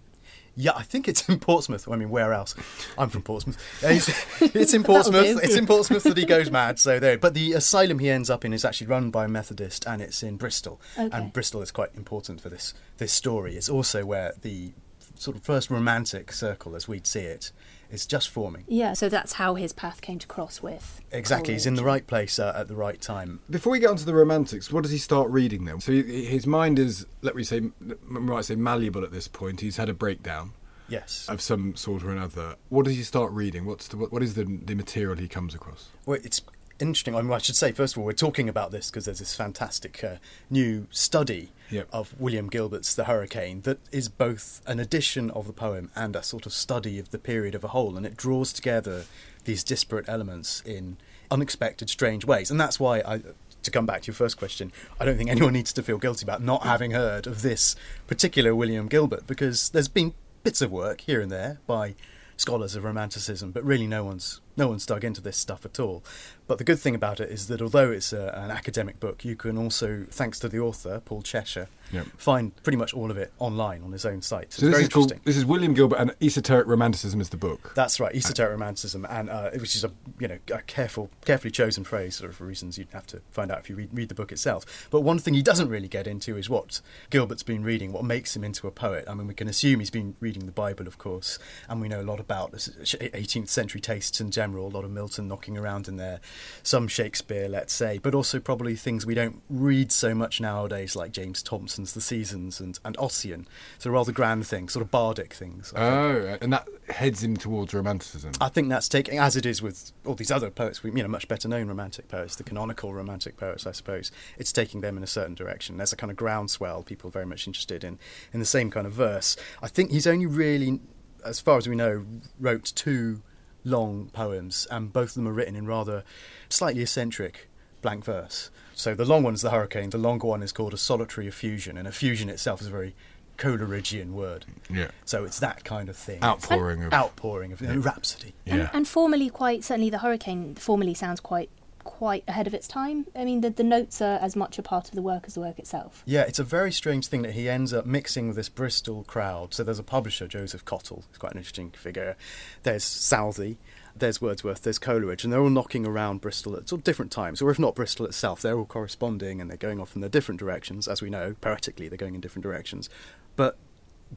Yeah, 0.57 0.73
I 0.75 0.83
think 0.83 1.07
it's 1.07 1.29
in 1.29 1.39
Portsmouth. 1.39 1.89
I 1.89 1.97
mean, 1.97 2.11
where 2.11 2.33
else? 2.33 2.55
I'm 2.99 3.11
from 3.11 3.23
Portsmouth. 3.23 3.57
It's, 3.83 4.09
it's 4.55 4.75
in 4.75 4.83
Portsmouth. 4.85 5.41
It's 5.43 5.55
in 5.55 5.67
Portsmouth 5.67 6.03
that 6.03 6.17
he 6.17 6.25
goes 6.25 6.51
mad. 6.51 6.79
So 6.79 6.99
there. 6.99 7.19
But 7.19 7.35
the 7.35 7.53
asylum 7.53 7.99
he 7.99 8.11
ends 8.11 8.31
up 8.31 8.45
in 8.45 8.53
is 8.53 8.65
actually 8.65 8.89
run 8.89 9.11
by 9.11 9.27
a 9.27 9.29
Methodist, 9.29 9.87
and 9.87 10.03
it's 10.03 10.23
in 10.23 10.37
Bristol. 10.37 10.81
Okay. 10.99 11.17
And 11.17 11.33
Bristol 11.33 11.63
is 11.63 11.71
quite 11.71 11.95
important 11.95 12.41
for 12.41 12.49
this 12.49 12.75
this 12.97 13.13
story. 13.13 13.57
It's 13.57 13.69
also 13.69 14.05
where 14.05 14.33
the 14.41 14.73
sort 15.19 15.37
of 15.37 15.43
first 15.43 15.71
romantic 15.71 16.33
circle, 16.33 16.75
as 16.77 16.87
we'd 16.89 17.07
see 17.07 17.21
it, 17.21 17.53
is 17.91 18.07
just 18.07 18.29
forming. 18.29 18.65
Yeah, 18.69 18.93
so 18.95 19.09
that's 19.09 19.35
how 19.35 19.55
his 19.55 19.73
path 19.73 20.01
came 20.01 20.19
to 20.19 20.27
cross 20.27 20.63
with. 20.63 21.01
Exactly, 21.13 21.55
he's 21.55 21.67
in 21.67 21.75
the 21.75 21.85
right 21.85 22.07
place 22.07 22.39
uh, 22.39 22.53
at 22.57 22.69
the 22.69 22.77
right 22.77 23.01
time. 23.01 23.41
Before 23.49 23.71
we 23.73 23.79
get 23.79 23.91
onto 23.91 24.05
the 24.05 24.15
romantics, 24.15 24.73
what 24.73 24.83
does 24.83 24.93
he 24.93 24.99
start 24.99 25.31
reading 25.31 25.65
then? 25.65 25.81
So 25.81 25.93
he, 25.93 26.25
his 26.25 26.47
mind 26.47 26.79
is, 26.79 27.07
let 27.23 27.37
me 27.37 27.45
say, 27.45 27.63
might 28.03 28.45
say 28.45 28.57
malleable 28.57 29.05
at 29.05 29.13
this 29.13 29.29
point. 29.29 29.61
He's 29.61 29.77
had 29.77 29.89
a 29.89 29.95
breakdown 29.95 30.53
Yes. 30.89 31.27
of 31.29 31.41
some 31.41 31.75
sort 31.77 32.05
or 32.05 32.11
another. 32.11 32.57
What 32.69 32.85
does 32.85 32.97
he 32.97 33.03
start 33.03 33.33
reading? 33.33 33.65
What's 33.67 33.89
the, 33.89 33.97
what, 33.97 34.13
what 34.13 34.23
is 34.23 34.35
the, 34.35 34.45
the 34.45 34.75
material 34.75 35.17
he 35.17 35.29
comes 35.29 35.55
across? 35.55 35.89
Well, 36.07 36.19
it's 36.23 36.43
interesting. 36.79 37.15
I, 37.15 37.23
mean, 37.23 37.33
I 37.33 37.39
should 37.39 37.57
say, 37.57 37.73
first 37.73 37.95
of 37.95 37.99
all, 38.01 38.05
we're 38.05 38.13
talking 38.13 38.49
about 38.49 38.71
this 38.71 38.91
because 38.91 39.05
there's 39.05 39.19
this 39.19 39.35
fantastic 39.35 40.03
uh, 40.05 40.17
new 40.51 40.87
study 40.91 41.53
Yep. 41.71 41.89
of 41.93 42.21
William 42.21 42.49
Gilbert's 42.49 42.95
The 42.95 43.05
Hurricane 43.05 43.63
that 43.63 43.79
is 43.91 44.09
both 44.09 44.63
an 44.67 44.79
edition 44.79 45.31
of 45.31 45.47
the 45.47 45.53
poem 45.53 45.91
and 45.97 46.15
a 46.15 46.23
sort 46.23 46.47
of 46.47 46.53
study 46.53 46.99
of 46.99 47.11
the 47.11 47.19
period 47.19 47.55
of 47.55 47.65
a 47.65 47.69
whole. 47.69 47.97
And 47.97 48.07
it 48.07 48.17
draws 48.17 48.53
together 48.53 49.05
these 49.45 49.65
disparate 49.65 50.09
elements 50.09 50.63
in 50.65 50.97
unexpected, 51.31 51.91
strange 51.91 52.25
ways. 52.25 52.51
And 52.51 52.61
that's 52.61 52.79
why 52.79 53.01
I. 53.01 53.23
To 53.63 53.71
come 53.73 53.85
back 53.85 54.03
to 54.03 54.07
your 54.07 54.15
first 54.15 54.37
question, 54.37 54.71
I 55.01 55.05
don't 55.05 55.17
think 55.17 55.29
anyone 55.29 55.53
needs 55.53 55.73
to 55.73 55.83
feel 55.83 55.99
guilty 55.99 56.25
about 56.25 56.41
not 56.41 56.63
having 56.63 56.93
heard 56.93 57.27
of 57.27 57.43
this 57.43 57.75
particular 58.07 58.55
William 58.55 58.87
Gilbert 58.87 59.27
because 59.27 59.71
there's 59.71 59.89
been 59.89 60.15
bits 60.45 60.63
of 60.63 60.71
work 60.71 61.01
here 61.01 61.21
and 61.21 61.33
there 61.33 61.59
by 61.67 61.97
scholars 62.37 62.77
of 62.77 62.85
romanticism, 62.85 63.51
but 63.51 63.65
really 63.65 63.89
no 63.89 64.05
one's 64.05 64.41
no 64.57 64.69
one's 64.69 64.87
dug 64.87 65.05
into 65.05 65.21
this 65.21 65.37
stuff 65.37 65.65
at 65.65 65.79
all. 65.79 66.03
But 66.47 66.59
the 66.59 66.65
good 66.65 66.79
thing 66.79 66.95
about 66.95 67.21
it 67.21 67.31
is 67.31 67.49
that 67.49 67.61
although 67.61 67.91
it's 67.91 68.13
a, 68.13 68.33
an 68.37 68.51
academic 68.51 69.01
book, 69.01 69.25
you 69.25 69.37
can 69.37 69.59
also, 69.59 70.07
thanks 70.11 70.39
to 70.41 70.49
the 70.49 70.61
author 70.61 71.01
Paul 71.05 71.23
Cheshire, 71.23 71.69
Yep. 71.93 72.07
find 72.17 72.63
pretty 72.65 72.77
much 72.79 72.95
all 72.95 73.13
of 73.13 73.17
it 73.17 73.33
online 73.39 73.85
on 73.85 73.93
his 73.93 74.05
own 74.05 74.21
site. 74.21 74.53
So 74.53 74.57
it's 74.57 74.61
this 74.61 74.71
very 74.71 74.83
is 74.85 74.89
called, 74.89 75.13
this 75.25 75.37
is 75.37 75.45
William 75.45 75.73
Gilbert 75.73 75.97
and 76.01 76.13
Esoteric 76.21 76.67
Romanticism 76.67 77.21
is 77.21 77.29
the 77.29 77.37
book. 77.37 77.73
That's 77.77 78.01
right, 78.01 78.13
esoteric 78.15 78.51
romanticism, 78.51 79.07
and 79.09 79.31
uh, 79.31 79.51
which 79.51 79.77
is 79.77 79.85
a 79.85 79.93
you 80.19 80.27
know 80.27 80.39
a 80.53 80.63
careful, 80.63 81.11
carefully 81.25 81.53
chosen 81.53 81.85
phrase, 81.85 82.17
sort 82.17 82.31
of 82.31 82.37
for 82.37 82.45
reasons 82.45 82.77
you'd 82.77 82.89
have 82.93 83.07
to 83.09 83.21
find 83.31 83.53
out 83.53 83.61
if 83.61 83.71
you 83.71 83.77
read, 83.77 83.91
read 83.93 84.09
the 84.09 84.17
book 84.17 84.33
itself. 84.33 84.89
But 84.91 85.03
one 85.03 85.21
thing 85.21 85.35
he 85.35 85.43
doesn't 85.43 85.69
really 85.69 85.87
get 85.89 86.09
into 86.09 86.37
is 86.37 86.51
what 86.51 86.81
Gilbert's 87.11 87.45
been 87.45 87.63
reading, 87.63 87.93
what 87.93 88.05
makes 88.05 88.35
him 88.35 88.43
into 88.43 88.67
a 88.67 88.73
poet. 88.73 89.05
I 89.09 89.15
mean, 89.15 89.29
we 89.29 89.35
can 89.35 89.47
assume 89.47 89.79
he's 89.79 89.91
been 89.91 90.17
reading 90.19 90.47
the 90.47 90.53
Bible, 90.53 90.89
of 90.89 90.99
course, 90.99 91.39
and 91.69 91.81
we 91.81 91.89
know 91.89 92.01
a 92.01 92.03
lot 92.03 92.19
about 92.19 92.51
this 92.51 92.69
18th 92.69 93.49
century 93.49 93.81
tastes 93.81 94.19
and 94.19 94.33
general, 94.47 94.69
a 94.69 94.75
lot 94.75 94.85
of 94.85 94.91
Milton 94.91 95.27
knocking 95.29 95.57
around 95.59 95.89
in 95.89 95.97
there, 95.97 96.21
some 96.63 96.87
Shakespeare, 96.89 97.49
let's 97.49 97.73
say, 97.73 97.99
but 97.99 98.15
also 98.15 98.39
probably 98.39 98.77
things 98.77 99.05
we 99.05 99.15
don't 99.15 99.43
read 99.51 99.91
so 99.91 100.15
much 100.15 100.41
nowadays, 100.41 100.95
like 100.95 101.11
James 101.13 101.43
Thomson's 101.43 101.93
The 101.95 102.01
Seasons 102.01 102.61
and, 102.61 102.79
and 102.85 102.97
Ossian. 102.99 103.47
So 103.79 103.91
rather 103.91 104.13
grand 104.13 104.47
things, 104.47 104.73
sort 104.73 104.85
of 104.85 104.91
bardic 104.91 105.35
things. 105.35 105.73
I 105.75 105.79
think. 105.81 105.95
Oh, 105.97 106.39
and 106.41 106.53
that 106.53 106.69
heads 106.89 107.23
him 107.23 107.37
towards 107.37 107.75
romanticism. 107.75 108.33
I 108.41 108.49
think 108.49 108.69
that's 108.69 108.89
taking, 108.89 109.19
as 109.19 109.35
it 109.37 109.45
is 109.47 109.61
with 109.63 109.93
all 110.05 110.15
these 110.15 110.31
other 110.31 110.51
poets, 110.51 110.83
we- 110.83 110.91
you 110.93 111.03
know, 111.03 111.09
much 111.09 111.27
better 111.29 111.49
known 111.49 111.67
romantic 111.69 112.09
poets, 112.09 112.37
the 112.37 112.45
canonical 112.45 112.95
romantic 112.95 113.37
poets, 113.37 113.67
I 113.67 113.73
suppose. 113.73 114.13
It's 114.39 114.53
taking 114.53 114.81
them 114.81 114.97
in 114.97 115.03
a 115.03 115.07
certain 115.09 115.35
direction. 115.35 115.77
There's 115.77 115.93
a 115.93 115.97
kind 115.97 116.11
of 116.11 116.17
groundswell, 116.17 116.83
people 116.85 117.11
very 117.11 117.27
much 117.27 117.47
interested 117.47 117.83
in, 117.85 117.99
in 118.33 118.41
the 118.41 118.47
same 118.47 118.71
kind 118.71 118.87
of 118.87 118.93
verse. 118.93 119.37
I 119.63 119.69
think 119.69 119.91
he's 119.91 120.07
only 120.07 120.27
really, 120.27 120.81
as 121.25 121.41
far 121.41 121.59
as 121.59 121.69
we 121.69 121.75
know, 121.75 122.07
wrote 122.39 122.73
two 122.77 123.23
long 123.67 124.09
poems, 124.13 124.67
and 124.71 124.93
both 124.93 125.11
of 125.11 125.15
them 125.15 125.29
are 125.29 125.33
written 125.33 125.57
in 125.57 125.67
rather 125.67 126.05
slightly 126.49 126.81
eccentric 126.83 127.49
blank 127.83 128.05
verse. 128.05 128.51
So 128.75 128.95
the 128.95 129.05
long 129.05 129.23
one's 129.23 129.43
the 129.43 129.51
hurricane, 129.51 129.91
the 129.91 129.99
longer 129.99 130.27
one 130.27 130.43
is 130.43 130.53
called 130.53 130.73
a 130.73 130.79
solitary 130.79 131.27
effusion, 131.27 131.77
and 131.77 131.87
effusion 131.89 132.29
itself 132.31 132.61
is 132.61 132.69
a 132.69 132.71
very 132.71 132.95
Coleridgean 133.39 134.13
word. 134.15 134.47
Yeah. 134.71 134.89
So 135.05 135.25
it's 135.25 135.41
that 135.41 135.65
kind 135.65 135.89
of 135.91 135.97
thing. 135.97 136.23
Outpouring 136.23 136.85
of. 136.85 136.93
Outpouring 136.95 137.53
of 137.53 137.61
rhapsody. 137.85 138.33
And, 138.47 138.61
Yeah. 138.61 138.71
and 138.73 138.89
formally, 138.89 139.29
quite 139.29 139.63
certainly, 139.63 139.91
the 139.91 139.99
hurricane 139.99 140.55
formally 140.55 140.95
sounds 140.95 141.21
quite 141.21 141.51
quite 141.87 142.25
ahead 142.29 142.47
of 142.47 142.53
its 142.53 142.69
time. 142.69 143.07
I 143.15 143.25
mean, 143.25 143.41
the, 143.41 143.49
the 143.49 143.63
notes 143.63 144.03
are 144.03 144.19
as 144.19 144.37
much 144.37 144.59
a 144.59 144.63
part 144.63 144.89
of 144.89 144.95
the 144.95 145.03
work 145.03 145.25
as 145.27 145.35
the 145.35 145.41
work 145.41 145.59
itself. 145.59 146.03
Yeah, 146.05 146.23
it's 146.23 146.39
a 146.39 146.45
very 146.45 146.73
strange 146.73 147.07
thing 147.07 147.23
that 147.23 147.33
he 147.33 147.49
ends 147.49 147.73
up 147.73 147.87
mixing 147.87 148.27
with 148.27 148.37
this 148.37 148.49
Bristol 148.49 149.05
crowd. 149.05 149.55
So 149.55 149.65
there's 149.65 149.79
a 149.79 149.85
publisher, 149.85 150.27
Joseph 150.27 150.65
Cottle, 150.65 151.05
who's 151.09 151.19
quite 151.19 151.33
an 151.33 151.39
interesting 151.39 151.71
figure. 151.71 152.17
There's 152.65 152.85
Southey, 152.85 153.57
there's 153.95 154.21
Wordsworth, 154.21 154.63
there's 154.63 154.79
Coleridge, 154.79 155.25
and 155.25 155.33
they're 155.33 155.41
all 155.41 155.49
knocking 155.49 155.87
around 155.87 156.21
Bristol 156.21 156.57
at 156.57 156.69
sort 156.69 156.81
of 156.81 156.85
different 156.85 157.13
times. 157.13 157.41
Or 157.41 157.51
if 157.51 157.59
not 157.59 157.75
Bristol 157.75 158.05
itself, 158.05 158.43
they're 158.43 158.59
all 158.59 158.67
corresponding 158.67 159.41
and 159.41 159.49
they're 159.49 159.57
going 159.57 159.81
off 159.81 159.95
in 159.95 160.01
their 160.01 160.11
different 160.11 160.41
directions. 160.41 160.89
As 160.89 161.01
we 161.01 161.09
know, 161.09 161.37
poetically, 161.41 161.89
they're 161.89 161.97
going 161.97 162.15
in 162.15 162.21
different 162.21 162.43
directions. 162.43 162.91
But 163.37 163.57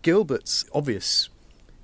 Gilbert's 0.02 0.66
obvious, 0.74 1.30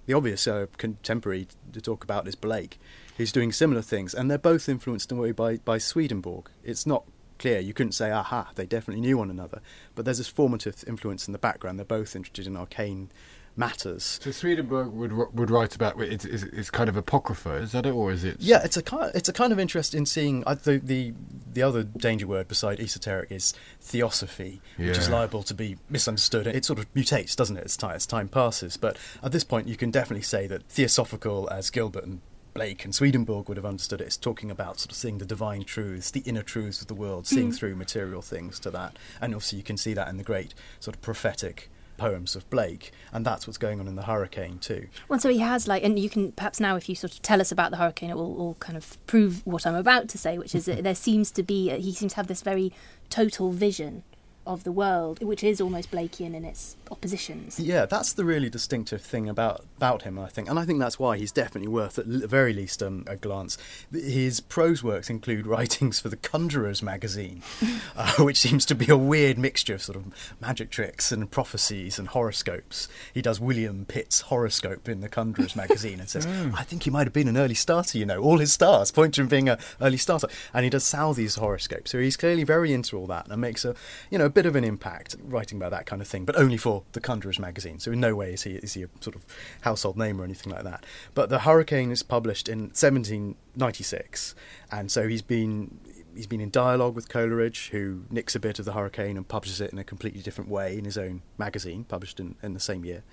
the 0.07 0.13
obvious 0.13 0.47
uh, 0.47 0.65
contemporary 0.77 1.47
to 1.73 1.79
talk 1.79 2.03
about 2.03 2.27
is 2.27 2.35
Blake, 2.35 2.79
who's 3.17 3.31
doing 3.31 3.51
similar 3.51 3.81
things, 3.81 4.13
and 4.13 4.29
they're 4.29 4.37
both 4.37 4.67
influenced 4.69 5.11
in 5.11 5.17
a 5.17 5.21
way 5.21 5.31
by, 5.31 5.57
by 5.57 5.77
Swedenborg. 5.77 6.49
It's 6.63 6.85
not 6.85 7.05
clear. 7.39 7.59
You 7.59 7.73
couldn't 7.73 7.93
say, 7.93 8.11
aha, 8.11 8.51
they 8.55 8.65
definitely 8.65 9.01
knew 9.01 9.17
one 9.17 9.29
another. 9.29 9.61
But 9.93 10.05
there's 10.05 10.17
this 10.19 10.27
formative 10.27 10.83
influence 10.87 11.27
in 11.27 11.31
the 11.31 11.39
background. 11.39 11.79
They're 11.79 11.85
both 11.85 12.15
interested 12.15 12.47
in 12.47 12.55
arcane 12.57 13.09
matters. 13.57 14.19
So 14.21 14.31
Swedenborg 14.31 14.91
would 14.91 15.13
would 15.13 15.49
write 15.49 15.75
about 15.75 15.99
it's, 16.01 16.25
it's, 16.25 16.43
it's 16.43 16.69
kind 16.69 16.89
of 16.89 16.97
apocrypha, 16.97 17.55
is 17.55 17.71
that 17.71 17.85
it, 17.85 17.91
or 17.91 18.11
is 18.11 18.23
it? 18.23 18.37
Yeah, 18.39 18.61
it's 18.63 18.77
a 18.77 18.83
kind. 18.83 19.11
It's 19.15 19.29
a 19.29 19.33
kind 19.33 19.53
of 19.53 19.59
interest 19.59 19.95
in 19.95 20.05
seeing 20.05 20.43
uh, 20.45 20.55
the 20.55 20.77
the 20.77 21.13
the 21.53 21.61
other 21.61 21.83
danger 21.83 22.27
word 22.27 22.47
beside 22.47 22.79
esoteric 22.79 23.31
is 23.31 23.53
theosophy, 23.79 24.61
which 24.77 24.97
is 24.97 25.09
liable 25.09 25.43
to 25.43 25.53
be 25.53 25.77
misunderstood. 25.89 26.47
It 26.47 26.65
sort 26.65 26.79
of 26.79 26.93
mutates, 26.93 27.35
doesn't 27.35 27.55
it, 27.55 27.63
as 27.63 27.77
time 27.77 27.95
as 27.95 28.05
time 28.05 28.27
passes. 28.27 28.75
But 28.77 28.97
at 29.23 29.31
this 29.31 29.45
point, 29.45 29.67
you 29.67 29.77
can 29.77 29.89
definitely 29.89 30.23
say 30.23 30.47
that 30.47 30.63
theosophical, 30.67 31.49
as 31.49 31.69
Gilbert 31.69 32.03
and 32.03 32.21
Blake 32.55 32.85
and 32.85 32.95
Swedenborg 32.95 33.49
would 33.49 33.57
have 33.57 33.65
understood 33.65 33.99
it 33.99 34.05
it, 34.05 34.07
is 34.07 34.17
talking 34.17 34.49
about 34.49 34.79
sort 34.79 34.91
of 34.91 34.97
seeing 34.97 35.17
the 35.17 35.25
divine 35.25 35.63
truths, 35.63 36.09
the 36.09 36.21
inner 36.21 36.41
truths 36.41 36.79
of 36.79 36.87
the 36.87 36.95
world, 36.95 37.27
seeing 37.27 37.51
mm. 37.51 37.55
through 37.55 37.75
material 37.75 38.21
things 38.21 38.59
to 38.61 38.71
that. 38.71 38.97
And 39.19 39.35
obviously, 39.35 39.57
you 39.57 39.63
can 39.63 39.75
see 39.75 39.93
that 39.93 40.07
in 40.07 40.15
the 40.15 40.23
great 40.23 40.53
sort 40.79 40.95
of 40.95 41.01
prophetic 41.01 41.69
poems 41.97 42.33
of 42.33 42.49
Blake, 42.49 42.93
and 43.11 43.25
that's 43.25 43.45
what's 43.45 43.57
going 43.57 43.81
on 43.81 43.87
in 43.89 43.95
the 43.95 44.03
Hurricane 44.03 44.59
too. 44.59 44.87
Well, 45.09 45.19
so 45.19 45.29
he 45.29 45.39
has 45.39 45.67
like, 45.67 45.83
and 45.83 45.99
you 45.99 46.09
can 46.09 46.31
perhaps 46.31 46.61
now, 46.61 46.77
if 46.77 46.87
you 46.87 46.95
sort 46.95 47.13
of 47.13 47.21
tell 47.21 47.41
us 47.41 47.51
about 47.51 47.71
the 47.71 47.77
hurricane, 47.77 48.09
it 48.09 48.15
will 48.15 48.37
all 48.37 48.55
kind 48.55 48.77
of 48.77 49.05
prove 49.05 49.45
what 49.45 49.67
I'm 49.67 49.75
about 49.75 50.07
to 50.09 50.17
say, 50.17 50.37
which 50.37 50.55
is 50.55 50.65
that 50.67 50.83
there 50.83 50.95
seems 50.95 51.31
to 51.31 51.43
be, 51.43 51.69
he 51.77 51.93
seems 51.93 52.13
to 52.13 52.17
have 52.17 52.27
this 52.27 52.41
very 52.41 52.71
total 53.09 53.51
vision 53.51 54.03
of 54.45 54.63
the 54.63 54.71
world, 54.71 55.23
which 55.23 55.43
is 55.43 55.59
almost 55.59 55.91
Blakean 55.91 56.33
in 56.33 56.45
its 56.45 56.75
oppositions. 56.91 57.59
Yeah, 57.59 57.85
that's 57.85 58.13
the 58.13 58.25
really 58.25 58.49
distinctive 58.49 59.01
thing 59.01 59.27
about 59.27 59.65
about 59.77 60.03
him, 60.03 60.17
I 60.19 60.27
think, 60.27 60.49
and 60.49 60.59
I 60.59 60.65
think 60.65 60.79
that's 60.79 60.99
why 60.99 61.17
he's 61.17 61.31
definitely 61.31 61.67
worth 61.67 61.97
at 61.97 62.09
the 62.09 62.27
very 62.27 62.53
least 62.53 62.81
um, 62.81 63.03
a 63.07 63.15
glance. 63.15 63.57
His 63.91 64.39
prose 64.39 64.83
works 64.83 65.09
include 65.09 65.47
writings 65.47 65.99
for 65.99 66.09
the 66.09 66.17
Conjurers 66.17 66.81
magazine, 66.81 67.41
uh, 67.95 68.13
which 68.19 68.37
seems 68.37 68.65
to 68.67 68.75
be 68.75 68.89
a 68.89 68.97
weird 68.97 69.37
mixture 69.37 69.75
of 69.75 69.81
sort 69.81 69.97
of 69.97 70.35
magic 70.39 70.69
tricks 70.69 71.11
and 71.11 71.29
prophecies 71.29 71.97
and 71.99 72.09
horoscopes. 72.09 72.87
He 73.13 73.21
does 73.21 73.39
William 73.39 73.85
Pitt's 73.85 74.21
horoscope 74.21 74.87
in 74.87 75.01
the 75.01 75.09
Conjurers 75.09 75.55
magazine 75.55 75.99
and 75.99 76.09
says, 76.09 76.25
"I 76.55 76.63
think 76.63 76.83
he 76.83 76.89
might 76.89 77.07
have 77.07 77.13
been 77.13 77.27
an 77.27 77.37
early 77.37 77.55
starter." 77.55 77.97
You 77.97 78.05
know, 78.05 78.21
all 78.21 78.37
his 78.37 78.53
stars 78.53 78.91
point 78.91 79.15
to 79.15 79.21
him 79.21 79.27
being 79.27 79.49
an 79.49 79.57
early 79.81 79.97
starter, 79.97 80.27
and 80.53 80.63
he 80.63 80.69
does 80.69 80.83
Southey's 80.83 81.35
horoscope. 81.35 81.87
So 81.87 81.99
he's 81.99 82.17
clearly 82.17 82.43
very 82.43 82.73
into 82.73 82.97
all 82.97 83.07
that 83.07 83.27
and 83.27 83.41
makes 83.41 83.65
a 83.65 83.75
you 84.09 84.17
know 84.17 84.25
a 84.25 84.29
bit 84.35 84.45
of 84.45 84.55
an 84.55 84.65
impact 84.65 85.15
writing 85.23 85.57
about 85.57 85.71
that 85.71 85.85
kind 85.85 86.01
of 86.01 86.07
thing, 86.07 86.25
but 86.25 86.35
only 86.35 86.57
for 86.57 86.83
the 86.91 86.99
Conjurers 86.99 87.39
magazine. 87.39 87.79
So 87.79 87.91
in 87.93 88.01
no 88.01 88.15
way 88.15 88.33
is 88.33 88.43
he 88.43 88.55
is 88.55 88.73
he 88.73 88.83
a 88.83 88.89
sort 88.99 89.15
of 89.15 89.25
household 89.61 89.97
name 89.97 90.21
or 90.21 90.25
anything 90.25 90.51
like 90.51 90.63
that. 90.63 90.85
But 91.15 91.29
the 91.29 91.39
Hurricane 91.39 91.89
is 91.89 92.03
published 92.03 92.47
in 92.49 92.59
1796, 92.59 94.35
and 94.71 94.91
so 94.91 95.07
he's 95.07 95.21
been 95.23 95.79
he's 96.15 96.27
been 96.27 96.41
in 96.41 96.49
dialogue 96.49 96.95
with 96.95 97.09
Coleridge, 97.09 97.69
who 97.69 98.03
nicks 98.11 98.35
a 98.35 98.39
bit 98.39 98.59
of 98.59 98.65
the 98.65 98.73
Hurricane 98.73 99.17
and 99.17 99.27
publishes 99.27 99.61
it 99.61 99.71
in 99.71 99.79
a 99.79 99.83
completely 99.83 100.21
different 100.21 100.49
way 100.49 100.77
in 100.77 100.85
his 100.85 100.97
own 100.97 101.21
magazine, 101.37 101.85
published 101.85 102.19
in, 102.19 102.35
in 102.43 102.53
the 102.53 102.59
same 102.59 102.85
year. 102.85 103.03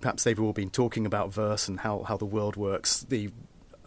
Perhaps 0.00 0.24
they've 0.24 0.40
all 0.40 0.52
been 0.52 0.70
talking 0.70 1.06
about 1.06 1.32
verse 1.32 1.68
and 1.68 1.80
how, 1.80 2.02
how 2.02 2.16
the 2.16 2.24
world 2.24 2.56
works. 2.56 3.02
The 3.02 3.30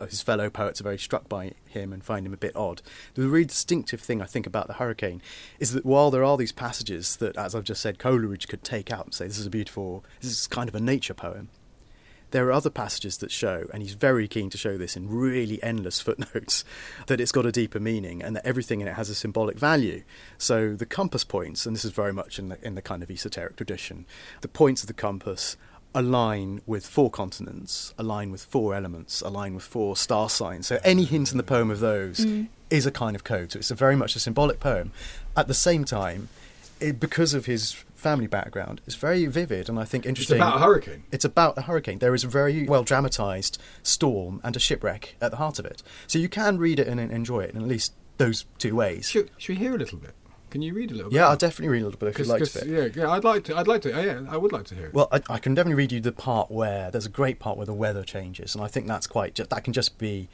his 0.01 0.21
fellow 0.21 0.49
poets 0.49 0.79
are 0.79 0.85
very 0.85 0.97
struck 0.97 1.29
by 1.29 1.53
him 1.65 1.93
and 1.93 2.03
find 2.03 2.25
him 2.25 2.33
a 2.33 2.37
bit 2.37 2.55
odd. 2.55 2.81
The 3.13 3.27
really 3.27 3.45
distinctive 3.45 4.01
thing 4.01 4.21
I 4.21 4.25
think 4.25 4.45
about 4.45 4.67
the 4.67 4.73
Hurricane 4.73 5.21
is 5.59 5.71
that 5.71 5.85
while 5.85 6.11
there 6.11 6.23
are 6.23 6.37
these 6.37 6.51
passages 6.51 7.17
that, 7.17 7.37
as 7.37 7.55
I've 7.55 7.63
just 7.63 7.81
said, 7.81 7.99
Coleridge 7.99 8.47
could 8.47 8.63
take 8.63 8.91
out 8.91 9.05
and 9.05 9.13
say 9.13 9.27
this 9.27 9.39
is 9.39 9.45
a 9.45 9.51
beautiful, 9.51 10.03
this 10.21 10.31
is 10.31 10.47
kind 10.47 10.69
of 10.69 10.75
a 10.75 10.79
nature 10.79 11.13
poem. 11.13 11.49
There 12.31 12.47
are 12.47 12.51
other 12.51 12.69
passages 12.69 13.17
that 13.19 13.31
show, 13.31 13.67
and 13.71 13.81
he's 13.81 13.93
very 13.93 14.27
keen 14.27 14.49
to 14.49 14.57
show 14.57 14.77
this 14.77 14.97
in 14.97 15.09
really 15.09 15.61
endless 15.63 16.01
footnotes, 16.01 16.65
that 17.07 17.21
it's 17.21 17.31
got 17.31 17.45
a 17.45 17.51
deeper 17.51 17.79
meaning 17.79 18.21
and 18.21 18.35
that 18.35 18.45
everything 18.45 18.81
in 18.81 18.87
it 18.87 18.95
has 18.95 19.09
a 19.09 19.15
symbolic 19.15 19.57
value. 19.57 20.03
So 20.37 20.75
the 20.75 20.85
compass 20.85 21.23
points, 21.23 21.65
and 21.65 21.75
this 21.75 21.85
is 21.85 21.91
very 21.91 22.11
much 22.11 22.37
in 22.37 22.49
the, 22.49 22.65
in 22.65 22.75
the 22.75 22.81
kind 22.81 23.03
of 23.03 23.11
esoteric 23.11 23.55
tradition, 23.55 24.05
the 24.41 24.47
points 24.47 24.81
of 24.83 24.87
the 24.87 24.93
compass 24.93 25.55
align 25.95 26.61
with 26.65 26.85
four 26.85 27.09
continents, 27.09 27.93
align 27.97 28.29
with 28.29 28.43
four 28.43 28.75
elements, 28.75 29.21
align 29.21 29.55
with 29.55 29.63
four 29.63 29.95
star 29.95 30.29
signs. 30.29 30.67
So 30.67 30.77
any 30.83 31.05
hint 31.05 31.31
in 31.31 31.37
the 31.37 31.43
poem 31.43 31.71
of 31.71 31.79
those 31.79 32.19
mm. 32.19 32.47
is 32.69 32.85
a 32.85 32.91
kind 32.91 33.15
of 33.15 33.23
code. 33.23 33.53
So 33.53 33.59
it's 33.59 33.71
a 33.71 33.75
very 33.75 33.95
much 33.95 34.15
a 34.15 34.19
symbolic 34.19 34.59
poem. 34.59 34.91
At 35.37 35.47
the 35.47 35.53
same 35.53 35.85
time, 35.85 36.27
it, 36.81 36.99
because 36.99 37.33
of 37.33 37.45
his 37.45 37.71
family 37.95 38.27
background, 38.27 38.81
it's 38.85 38.97
very 38.97 39.25
vivid 39.25 39.69
and 39.69 39.79
I 39.79 39.85
think 39.85 40.05
interesting. 40.05 40.35
It's 40.35 40.43
about 40.43 40.57
a 40.57 40.63
hurricane. 40.63 41.03
It's 41.11 41.25
about 41.25 41.57
a 41.57 41.61
hurricane. 41.61 41.99
There 41.99 42.13
is 42.13 42.25
a 42.25 42.27
very 42.27 42.67
well 42.67 42.83
dramatised 42.83 43.57
storm 43.81 44.41
and 44.43 44.55
a 44.55 44.59
shipwreck 44.59 45.15
at 45.21 45.31
the 45.31 45.37
heart 45.37 45.59
of 45.59 45.65
it. 45.65 45.81
So 46.07 46.19
you 46.19 46.27
can 46.27 46.57
read 46.57 46.77
it 46.77 46.87
and 46.87 46.99
enjoy 46.99 47.39
it 47.39 47.55
in 47.55 47.61
at 47.61 47.67
least 47.67 47.93
those 48.17 48.45
two 48.57 48.75
ways. 48.75 49.09
Should, 49.09 49.31
should 49.37 49.57
we 49.57 49.63
hear 49.63 49.75
a 49.75 49.77
little 49.77 49.97
bit? 49.99 50.13
Can 50.55 50.61
you 50.61 50.73
read 50.73 50.89
a 50.89 50.93
little 50.93 51.11
bit? 51.11 51.17
Yeah, 51.17 51.27
I'll 51.27 51.35
definitely 51.35 51.67
read 51.67 51.81
a 51.81 51.83
little 51.83 51.99
bit 51.99 52.07
if 52.07 52.17
you'd 52.17 52.29
like 52.29 52.41
to. 52.45 52.65
yeah, 52.65 52.87
yeah, 52.95 53.11
I'd 53.11 53.25
like 53.25 53.43
to. 53.43 53.57
I'd 53.57 53.67
like 53.67 53.81
to. 53.81 53.91
oh, 53.91 54.01
yeah, 54.01 54.21
I 54.29 54.37
would 54.37 54.53
like 54.53 54.63
to 54.67 54.75
hear 54.75 54.85
it. 54.85 54.93
Well, 54.93 55.09
I, 55.11 55.19
I 55.29 55.37
can 55.37 55.53
definitely 55.53 55.75
read 55.75 55.91
you 55.91 55.99
the 55.99 56.13
part 56.13 56.49
where 56.49 56.89
there's 56.89 57.05
a 57.05 57.09
great 57.09 57.39
part 57.39 57.57
where 57.57 57.65
the 57.65 57.73
weather 57.73 58.05
changes, 58.05 58.55
and 58.55 58.63
I 58.63 58.67
think 58.67 58.87
that's 58.87 59.05
quite 59.05 59.35
that 59.35 59.63
can 59.65 59.73
just 59.73 59.97
be 59.97 60.29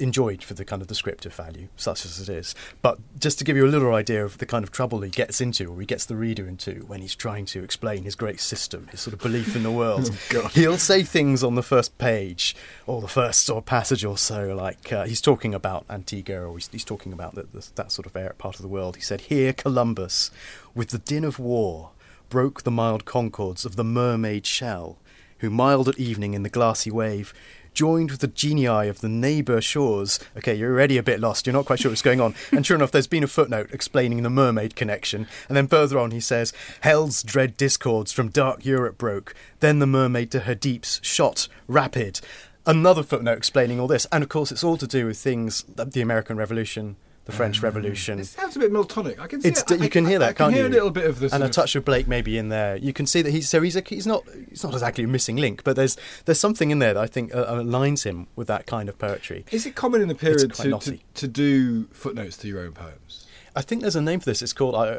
enjoyed 0.00 0.42
for 0.42 0.54
the 0.54 0.64
kind 0.64 0.82
of 0.82 0.88
descriptive 0.88 1.34
value, 1.34 1.68
such 1.76 2.04
as 2.04 2.20
it 2.20 2.28
is. 2.28 2.54
But 2.82 2.98
just 3.18 3.38
to 3.38 3.44
give 3.44 3.56
you 3.56 3.66
a 3.66 3.68
little 3.68 3.94
idea 3.94 4.24
of 4.24 4.38
the 4.38 4.46
kind 4.46 4.62
of 4.62 4.70
trouble 4.70 5.00
he 5.00 5.10
gets 5.10 5.40
into, 5.40 5.72
or 5.72 5.80
he 5.80 5.86
gets 5.86 6.04
the 6.04 6.16
reader 6.16 6.46
into, 6.46 6.84
when 6.86 7.00
he's 7.00 7.14
trying 7.14 7.46
to 7.46 7.62
explain 7.62 8.04
his 8.04 8.14
great 8.14 8.40
system, 8.40 8.88
his 8.90 9.00
sort 9.00 9.14
of 9.14 9.20
belief 9.20 9.54
in 9.54 9.62
the 9.62 9.70
world, 9.70 10.10
God. 10.30 10.50
he'll 10.52 10.78
say 10.78 11.02
things 11.02 11.44
on 11.44 11.54
the 11.54 11.62
first 11.62 11.96
page 11.98 12.56
or 12.86 13.00
the 13.00 13.08
first 13.08 13.44
sort 13.44 13.58
of 13.58 13.66
passage 13.66 14.04
or 14.04 14.16
so, 14.18 14.54
like 14.54 14.92
uh, 14.92 15.04
he's 15.04 15.20
talking 15.20 15.54
about 15.54 15.84
Antigua, 15.90 16.46
or 16.46 16.54
he's, 16.54 16.68
he's 16.68 16.84
talking 16.84 17.12
about 17.12 17.34
the, 17.34 17.42
the, 17.42 17.66
that 17.74 17.92
sort 17.92 18.06
of 18.06 18.38
part 18.38 18.56
of 18.56 18.62
the 18.62 18.68
world. 18.68 18.96
He 18.96 19.02
said, 19.02 19.22
"Here, 19.22 19.52
Columbus, 19.52 20.30
with 20.74 20.90
the 20.90 20.98
din 20.98 21.24
of 21.24 21.38
war." 21.38 21.90
broke 22.30 22.62
the 22.62 22.70
mild 22.70 23.04
concords 23.04 23.66
of 23.66 23.76
the 23.76 23.84
mermaid 23.84 24.46
shell, 24.46 24.96
who 25.38 25.50
mild 25.50 25.88
at 25.88 25.98
evening 25.98 26.32
in 26.32 26.42
the 26.42 26.48
glassy 26.48 26.90
wave, 26.90 27.34
joined 27.74 28.10
with 28.10 28.20
the 28.20 28.26
genii 28.28 28.88
of 28.88 29.00
the 29.00 29.08
neighbour 29.08 29.60
shores. 29.60 30.18
Okay, 30.36 30.54
you're 30.54 30.72
already 30.72 30.98
a 30.98 31.02
bit 31.02 31.20
lost, 31.20 31.46
you're 31.46 31.54
not 31.54 31.66
quite 31.66 31.80
sure 31.80 31.90
what's 31.90 32.02
going 32.02 32.20
on. 32.20 32.34
And 32.52 32.66
sure 32.66 32.76
enough, 32.76 32.90
there's 32.90 33.06
been 33.06 33.24
a 33.24 33.28
footnote 33.28 33.70
explaining 33.72 34.22
the 34.22 34.30
mermaid 34.30 34.76
connection. 34.76 35.26
And 35.48 35.56
then 35.56 35.68
further 35.68 35.98
on, 35.98 36.10
he 36.10 36.20
says, 36.20 36.52
Hell's 36.80 37.22
dread 37.22 37.56
discords 37.56 38.12
from 38.12 38.28
dark 38.28 38.64
Europe 38.64 38.98
broke, 38.98 39.34
then 39.60 39.78
the 39.78 39.86
mermaid 39.86 40.30
to 40.32 40.40
her 40.40 40.54
deeps 40.54 41.00
shot 41.02 41.48
rapid. 41.68 42.20
Another 42.66 43.02
footnote 43.02 43.38
explaining 43.38 43.80
all 43.80 43.88
this. 43.88 44.06
And 44.12 44.22
of 44.22 44.28
course, 44.28 44.52
it's 44.52 44.64
all 44.64 44.76
to 44.76 44.86
do 44.86 45.06
with 45.06 45.18
things 45.18 45.62
that 45.74 45.92
the 45.92 46.02
American 46.02 46.36
Revolution, 46.36 46.96
the 47.30 47.36
French 47.36 47.62
Revolution. 47.62 48.18
It 48.18 48.26
sounds 48.26 48.56
a 48.56 48.58
bit 48.58 48.72
Miltonic. 48.72 49.18
I 49.18 49.26
can 49.26 49.40
see 49.40 49.48
It's 49.48 49.62
it. 49.62 49.80
I- 49.80 49.84
you 49.84 49.90
can 49.90 50.04
hear 50.06 50.18
that, 50.18 50.30
I 50.30 50.32
can 50.32 50.46
can't 50.46 50.54
hear 50.54 50.64
you? 50.64 50.68
a 50.70 50.74
little 50.74 50.90
bit 50.90 51.06
of 51.06 51.20
this 51.20 51.32
and 51.32 51.42
a 51.42 51.48
touch 51.48 51.76
of 51.76 51.84
Blake 51.84 52.06
maybe 52.08 52.36
in 52.36 52.48
there. 52.48 52.76
You 52.76 52.92
can 52.92 53.06
see 53.06 53.22
that 53.22 53.30
he's 53.30 53.48
so 53.48 53.60
he's 53.62 53.76
a, 53.76 53.82
he's 53.86 54.06
not 54.06 54.24
he's 54.48 54.62
not 54.64 54.72
exactly 54.72 55.04
a 55.04 55.08
missing 55.08 55.36
link, 55.36 55.62
but 55.64 55.76
there's 55.76 55.96
there's 56.24 56.40
something 56.40 56.70
in 56.70 56.78
there 56.78 56.94
that 56.94 57.00
I 57.02 57.06
think 57.06 57.34
uh, 57.34 57.46
aligns 57.54 58.04
him 58.04 58.26
with 58.36 58.48
that 58.48 58.66
kind 58.66 58.88
of 58.88 58.98
poetry. 58.98 59.44
Is 59.50 59.66
it 59.66 59.74
common 59.74 60.00
in 60.02 60.08
the 60.08 60.14
period 60.14 60.52
to, 60.54 60.78
to, 60.78 60.98
to 61.14 61.28
do 61.28 61.84
footnotes 61.92 62.36
to 62.38 62.48
your 62.48 62.60
own 62.60 62.72
poems? 62.72 63.26
I 63.56 63.62
think 63.62 63.82
there's 63.82 63.96
a 63.96 64.02
name 64.02 64.20
for 64.20 64.26
this. 64.26 64.42
It's 64.42 64.52
called, 64.52 64.74
uh, 64.74 64.98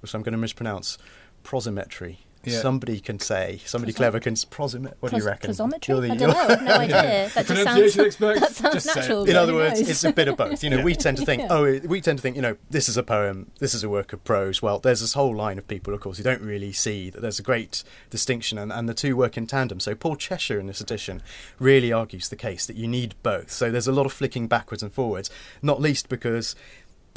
which 0.00 0.14
I'm 0.14 0.22
going 0.22 0.32
to 0.32 0.38
mispronounce, 0.38 0.98
prosimetry. 1.44 2.16
Yeah. 2.44 2.60
Somebody 2.60 3.00
can 3.00 3.20
say, 3.20 3.60
somebody 3.66 3.92
clever 3.92 4.18
can 4.18 4.34
prosiment. 4.48 4.96
What 5.00 5.12
do 5.12 5.18
you 5.18 5.24
reckon? 5.26 5.50
Prosometry? 5.50 6.00
The- 6.00 6.12
I 6.12 6.16
don't 6.16 6.30
know. 6.30 6.46
I've 6.48 6.62
no 6.62 6.74
idea. 6.78 7.30
That 7.34 7.46
just 7.46 7.62
sounds, 7.62 8.16
that 8.40 8.52
sounds 8.52 8.74
just 8.74 8.96
natural. 8.96 9.24
In 9.28 9.36
other 9.36 9.54
words, 9.54 9.80
knows? 9.80 9.90
it's 9.90 10.04
a 10.04 10.12
bit 10.12 10.28
of 10.28 10.36
both. 10.36 10.64
You 10.64 10.70
know, 10.70 10.82
we 10.84 10.94
tend 10.94 11.18
to 11.18 11.26
think, 11.26 11.42
Yeah. 11.42 11.48
oh, 11.50 11.78
we 11.86 12.00
tend 12.00 12.18
to 12.18 12.22
think, 12.22 12.36
you 12.36 12.42
know, 12.42 12.56
this 12.70 12.88
is 12.88 12.96
a 12.96 13.02
poem, 13.02 13.50
this 13.58 13.74
is 13.74 13.84
a 13.84 13.88
work 13.90 14.12
of 14.14 14.24
prose. 14.24 14.62
Well, 14.62 14.78
there's 14.78 15.00
this 15.00 15.12
whole 15.12 15.36
line 15.36 15.58
of 15.58 15.68
people, 15.68 15.92
of 15.92 16.00
course, 16.00 16.16
who 16.16 16.22
don't 16.24 16.40
really 16.40 16.72
see 16.72 17.10
that 17.10 17.20
there's 17.20 17.38
a 17.38 17.42
great 17.42 17.84
distinction, 18.08 18.56
and, 18.56 18.72
and 18.72 18.88
the 18.88 18.94
two 18.94 19.16
work 19.16 19.36
in 19.36 19.46
tandem. 19.46 19.78
So 19.80 19.94
Paul 19.94 20.16
Cheshire 20.16 20.58
in 20.58 20.66
this 20.66 20.80
edition 20.80 21.22
really 21.58 21.92
argues 21.92 22.28
the 22.30 22.36
case 22.36 22.64
that 22.66 22.76
you 22.76 22.88
need 22.88 23.14
both. 23.22 23.50
So 23.50 23.70
there's 23.70 23.88
a 23.88 23.92
lot 23.92 24.06
of 24.06 24.12
flicking 24.12 24.48
backwards 24.48 24.82
and 24.82 24.90
forwards, 24.92 25.28
not 25.60 25.80
least 25.80 26.08
because 26.08 26.56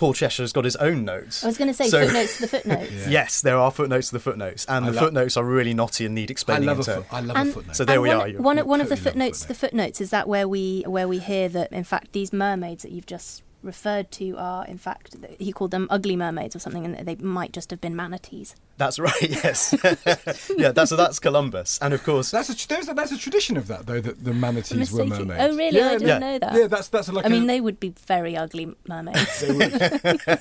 Paul 0.03 0.13
Cheshire's 0.13 0.51
got 0.51 0.65
his 0.65 0.75
own 0.75 1.05
notes. 1.05 1.43
I 1.43 1.47
was 1.47 1.57
going 1.57 1.69
to 1.69 1.73
say 1.73 1.87
So- 1.87 2.03
footnotes 2.03 2.35
to 2.35 2.41
the 2.41 2.47
footnotes. 2.49 2.91
Yeah. 2.91 3.09
Yes, 3.09 3.41
there 3.41 3.57
are 3.57 3.71
footnotes 3.71 4.07
to 4.09 4.13
the 4.15 4.19
footnotes, 4.19 4.65
and 4.67 4.83
I 4.85 4.89
the 4.89 4.95
lo- 4.95 5.01
footnotes 5.03 5.37
are 5.37 5.43
really 5.45 5.73
knotty 5.73 6.05
and 6.05 6.13
need 6.13 6.29
I 6.29 6.33
explaining. 6.33 6.67
love, 6.67 6.77
a 6.77 6.81
in 6.81 6.85
turn. 6.85 7.05
I 7.11 7.21
love 7.21 7.37
a 7.47 7.51
footnote. 7.51 7.75
So 7.77 7.85
there 7.85 7.95
and 7.95 8.03
we 8.03 8.09
one, 8.09 8.17
are. 8.17 8.27
You're- 8.27 8.41
One, 8.43 8.57
you're 8.57 8.65
one 8.65 8.81
of 8.81 8.89
the 8.89 8.95
totally 8.95 9.09
on 9.09 9.13
footnotes, 9.13 9.39
foot 9.39 9.47
the 9.47 9.53
footnotes, 9.55 10.01
is 10.01 10.09
that 10.09 10.27
where 10.27 10.47
we 10.47 10.83
where 10.87 11.07
we 11.07 11.19
hear 11.19 11.47
that 11.49 11.71
in 11.71 11.83
fact 11.85 12.11
these 12.11 12.33
mermaids 12.33 12.83
that 12.83 12.91
you've 12.91 13.05
just 13.05 13.43
referred 13.63 14.11
to 14.11 14.35
are 14.37 14.65
in 14.65 14.77
fact 14.77 15.15
he 15.39 15.51
called 15.51 15.71
them 15.71 15.87
ugly 15.89 16.15
mermaids 16.15 16.55
or 16.55 16.59
something, 16.59 16.85
and 16.85 17.07
they 17.07 17.15
might 17.15 17.51
just 17.53 17.69
have 17.71 17.81
been 17.81 17.95
manatees. 17.95 18.55
That's 18.77 18.97
right. 18.99 19.13
Yes. 19.21 19.75
yeah. 20.57 20.71
That's 20.71 20.89
so 20.89 20.95
that's 20.95 21.19
Columbus, 21.19 21.77
and 21.81 21.93
of 21.93 22.03
course, 22.03 22.31
That's 22.31 22.49
a, 22.49 22.67
there's 22.67 22.89
a, 22.89 22.93
that's 22.93 23.11
a 23.11 23.17
tradition 23.17 23.55
of 23.55 23.67
that, 23.67 23.85
though, 23.85 24.01
that 24.01 24.23
the 24.23 24.33
manatees 24.33 24.91
were 24.91 25.05
mermaids. 25.05 25.39
Oh 25.39 25.55
really? 25.55 25.81
I 25.81 25.93
didn't 25.93 26.07
yeah. 26.07 26.17
know 26.17 26.39
that. 26.39 26.53
Yeah, 26.53 26.67
that's 26.67 26.87
that's 26.89 27.09
like 27.09 27.25
I 27.25 27.29
mean, 27.29 27.47
they 27.47 27.61
would 27.61 27.79
be 27.79 27.93
very 28.07 28.35
ugly 28.35 28.73
mermaids. 28.87 29.41
they 29.41 29.51
would- 29.53 29.73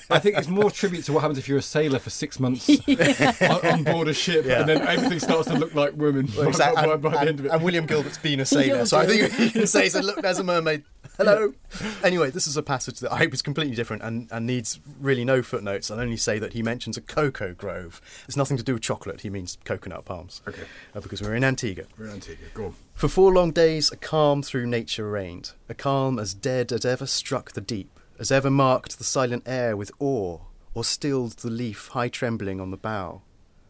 I 0.09 0.19
think 0.19 0.37
it's 0.37 0.47
more 0.47 0.71
tribute 0.71 1.05
to 1.05 1.13
what 1.13 1.21
happens 1.21 1.37
if 1.37 1.47
you're 1.47 1.59
a 1.59 1.61
sailor 1.61 1.99
for 1.99 2.09
six 2.09 2.39
months 2.39 2.69
on, 3.41 3.65
on 3.65 3.83
board 3.83 4.07
a 4.07 4.13
ship, 4.13 4.45
Yeah. 4.45 4.61
and 4.61 4.69
then 4.69 4.81
everything 4.87 5.19
starts 5.19 5.47
to 5.49 5.55
look 5.55 5.75
like 5.75 5.93
women 5.95 6.25
by, 6.25 6.47
Exact- 6.47 6.75
by- 6.75 6.83
and, 6.93 7.03
the 7.03 7.19
end 7.19 7.39
of 7.39 7.45
it. 7.45 7.51
and 7.51 7.63
William 7.63 7.85
Gilbert's 7.85 8.17
been 8.17 8.39
a 8.39 8.45
sailor, 8.45 8.85
so 8.85 8.97
I 8.97 9.05
think 9.05 9.31
good. 9.31 9.39
you 9.39 9.51
can 9.51 9.67
say, 9.67 9.89
so 9.89 9.99
"Look, 9.99 10.21
there's 10.21 10.39
a 10.39 10.43
mermaid." 10.43 10.83
Hello. 11.17 11.53
Anyway, 12.03 12.29
this 12.29 12.45
is 12.47 12.55
a 12.55 12.61
passage 12.63 12.99
that 12.99 13.12
I 13.13 13.17
hope 13.17 13.33
is 13.33 13.43
completely 13.43 13.75
different 13.75 14.01
and, 14.01 14.27
and 14.31 14.47
needs 14.47 14.79
really 14.99 15.23
no 15.23 15.43
footnotes. 15.43 15.91
I'll 15.91 15.99
only 15.99 16.17
say 16.17 16.39
that 16.39 16.53
he 16.53 16.63
mentions 16.63 16.97
a 16.97 17.01
cocoa 17.01 17.53
grove. 17.53 18.01
It's 18.27 18.35
nothing 18.35 18.57
to 18.57 18.63
do 18.63 18.73
with 18.73 18.81
chocolate. 18.81 19.21
He 19.21 19.29
means 19.29 19.59
coconut 19.65 20.05
palms. 20.05 20.41
Okay. 20.47 20.63
Uh, 20.95 20.99
because 20.99 21.21
we're 21.21 21.35
in 21.35 21.43
Antigua. 21.43 21.85
We're 21.95 22.05
in 22.05 22.13
Antigua. 22.13 22.47
Go 22.55 22.65
on. 22.65 22.75
For 22.95 23.07
four 23.07 23.31
long 23.31 23.51
days, 23.51 23.91
a 23.91 23.97
calm 23.97 24.41
through 24.41 24.65
nature 24.65 25.07
reigned, 25.07 25.51
a 25.69 25.75
calm 25.75 26.17
as 26.17 26.33
dead 26.33 26.71
as 26.71 26.85
ever 26.85 27.05
struck 27.05 27.51
the 27.51 27.61
deep, 27.61 27.99
as 28.17 28.31
ever 28.31 28.49
marked 28.49 28.97
the 28.97 29.03
silent 29.03 29.43
air 29.45 29.77
with 29.77 29.91
awe, 29.99 30.39
or 30.73 30.83
stilled 30.83 31.33
the 31.33 31.51
leaf 31.51 31.89
high 31.89 32.09
trembling 32.09 32.59
on 32.59 32.71
the 32.71 32.77
bough. 32.77 33.21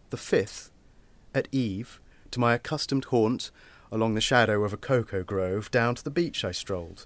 The 0.10 0.18
fifth, 0.18 0.72
at 1.36 1.50
eve, 1.52 2.00
to 2.32 2.40
my 2.40 2.54
accustomed 2.54 3.06
haunt, 3.06 3.52
along 3.94 4.16
the 4.16 4.22
shadow 4.22 4.64
of 4.64 4.74
a 4.74 4.78
cocoa 4.78 5.24
grove, 5.24 5.70
down 5.72 5.96
to 5.96 6.04
the 6.04 6.10
beach 6.10 6.44
I 6.44 6.52
strolled. 6.52 7.06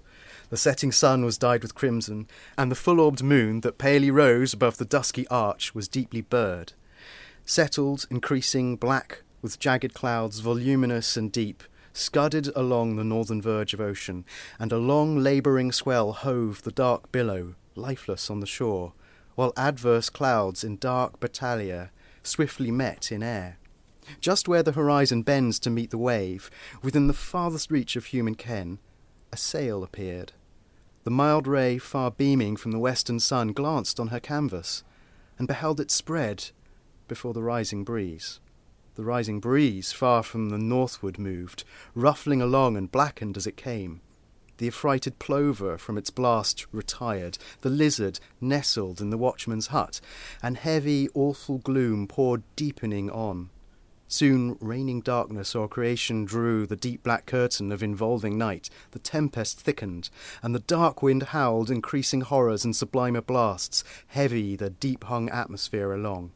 The 0.50 0.56
setting 0.56 0.90
sun 0.90 1.24
was 1.24 1.38
dyed 1.38 1.62
with 1.62 1.74
crimson, 1.74 2.26
and 2.56 2.70
the 2.70 2.76
full-orbed 2.76 3.22
moon 3.22 3.60
that 3.60 3.78
palely 3.78 4.10
rose 4.10 4.54
above 4.54 4.78
the 4.78 4.84
dusky 4.84 5.28
arch 5.28 5.74
was 5.74 5.88
deeply 5.88 6.22
burred 6.22 6.72
settled, 7.48 8.06
increasing, 8.10 8.76
black, 8.76 9.22
with 9.40 9.58
jagged 9.58 9.94
clouds, 9.94 10.40
voluminous 10.40 11.16
and 11.16 11.32
deep, 11.32 11.62
scudded 11.94 12.48
along 12.54 12.96
the 12.96 13.04
northern 13.04 13.40
verge 13.40 13.72
of 13.72 13.80
ocean, 13.80 14.24
and 14.58 14.70
a 14.70 14.76
long 14.76 15.18
labouring 15.18 15.72
swell 15.72 16.12
hove 16.12 16.62
the 16.62 16.70
dark 16.70 17.10
billow, 17.10 17.54
lifeless 17.74 18.28
on 18.28 18.40
the 18.40 18.46
shore, 18.46 18.92
while 19.34 19.52
adverse 19.56 20.10
clouds 20.10 20.62
in 20.62 20.76
dark 20.76 21.18
battalia 21.20 21.88
swiftly 22.22 22.70
met 22.70 23.10
in 23.10 23.22
air. 23.22 23.56
Just 24.20 24.48
where 24.48 24.62
the 24.62 24.72
horizon 24.72 25.22
bends 25.22 25.58
to 25.60 25.70
meet 25.70 25.90
the 25.90 25.98
wave, 25.98 26.50
within 26.82 27.06
the 27.06 27.12
farthest 27.12 27.70
reach 27.70 27.96
of 27.96 28.06
human 28.06 28.34
ken, 28.34 28.78
a 29.32 29.36
sail 29.36 29.82
appeared. 29.82 30.32
The 31.04 31.10
mild 31.10 31.46
ray 31.46 31.78
far 31.78 32.10
beaming 32.10 32.56
from 32.56 32.72
the 32.72 32.78
western 32.78 33.20
sun 33.20 33.52
glanced 33.52 33.98
on 33.98 34.08
her 34.08 34.20
canvas, 34.20 34.84
and 35.38 35.46
beheld 35.46 35.80
it 35.80 35.90
spread 35.90 36.50
before 37.06 37.32
the 37.32 37.42
rising 37.42 37.84
breeze. 37.84 38.40
The 38.96 39.04
rising 39.04 39.38
breeze 39.38 39.92
far 39.92 40.22
from 40.22 40.50
the 40.50 40.58
northward 40.58 41.18
moved, 41.18 41.64
ruffling 41.94 42.42
along 42.42 42.76
and 42.76 42.90
blackened 42.90 43.36
as 43.36 43.46
it 43.46 43.56
came. 43.56 44.00
The 44.58 44.66
affrighted 44.66 45.20
plover 45.20 45.78
from 45.78 45.96
its 45.96 46.10
blast 46.10 46.66
retired, 46.72 47.38
the 47.60 47.70
lizard 47.70 48.18
nestled 48.40 49.00
in 49.00 49.10
the 49.10 49.16
watchman's 49.16 49.68
hut, 49.68 50.00
and 50.42 50.56
heavy, 50.56 51.08
awful 51.14 51.58
gloom 51.58 52.08
poured 52.08 52.42
deepening 52.56 53.08
on. 53.08 53.50
Soon 54.10 54.56
raining 54.60 55.02
darkness 55.02 55.54
o'er 55.54 55.68
creation 55.68 56.24
drew 56.24 56.66
the 56.66 56.76
deep 56.76 57.02
black 57.02 57.26
curtain 57.26 57.70
of 57.70 57.82
involving 57.82 58.38
night, 58.38 58.70
the 58.92 58.98
tempest 58.98 59.60
thickened, 59.60 60.08
and 60.42 60.54
the 60.54 60.60
dark 60.60 61.02
wind 61.02 61.24
howled 61.24 61.70
increasing 61.70 62.22
horrors 62.22 62.64
and 62.64 62.74
sublimer 62.74 63.20
blasts, 63.20 63.84
heavy 64.06 64.56
the 64.56 64.70
deep 64.70 65.04
hung 65.04 65.28
atmosphere 65.28 65.92
along. 65.92 66.32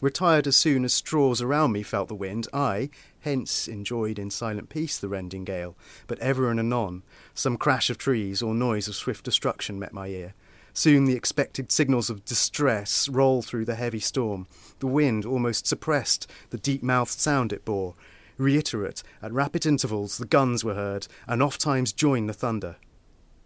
Retired 0.00 0.46
as 0.46 0.54
soon 0.54 0.84
as 0.84 0.94
straws 0.94 1.42
around 1.42 1.72
me 1.72 1.82
felt 1.82 2.06
the 2.06 2.14
wind, 2.14 2.46
I, 2.52 2.90
hence 3.20 3.66
enjoyed 3.66 4.20
in 4.20 4.30
silent 4.30 4.68
peace 4.68 4.96
the 4.96 5.08
rending 5.08 5.44
gale, 5.44 5.74
but 6.06 6.20
ever 6.20 6.48
and 6.48 6.60
anon 6.60 7.02
some 7.34 7.56
crash 7.56 7.90
of 7.90 7.98
trees 7.98 8.40
or 8.40 8.54
noise 8.54 8.86
of 8.86 8.94
swift 8.94 9.24
destruction 9.24 9.80
met 9.80 9.92
my 9.92 10.06
ear. 10.06 10.34
Soon 10.76 11.06
the 11.06 11.14
expected 11.14 11.72
signals 11.72 12.10
of 12.10 12.26
distress 12.26 13.08
roll 13.08 13.40
through 13.40 13.64
the 13.64 13.76
heavy 13.76 13.98
storm. 13.98 14.46
The 14.80 14.86
wind 14.86 15.24
almost 15.24 15.66
suppressed 15.66 16.30
the 16.50 16.58
deep 16.58 16.82
mouthed 16.82 17.18
sound 17.18 17.50
it 17.50 17.64
bore. 17.64 17.94
Reiterate, 18.36 19.02
at 19.22 19.32
rapid 19.32 19.64
intervals, 19.64 20.18
the 20.18 20.26
guns 20.26 20.64
were 20.64 20.74
heard, 20.74 21.08
and 21.26 21.42
oft 21.42 21.62
times 21.62 21.94
joined 21.94 22.28
the 22.28 22.34
thunder. 22.34 22.76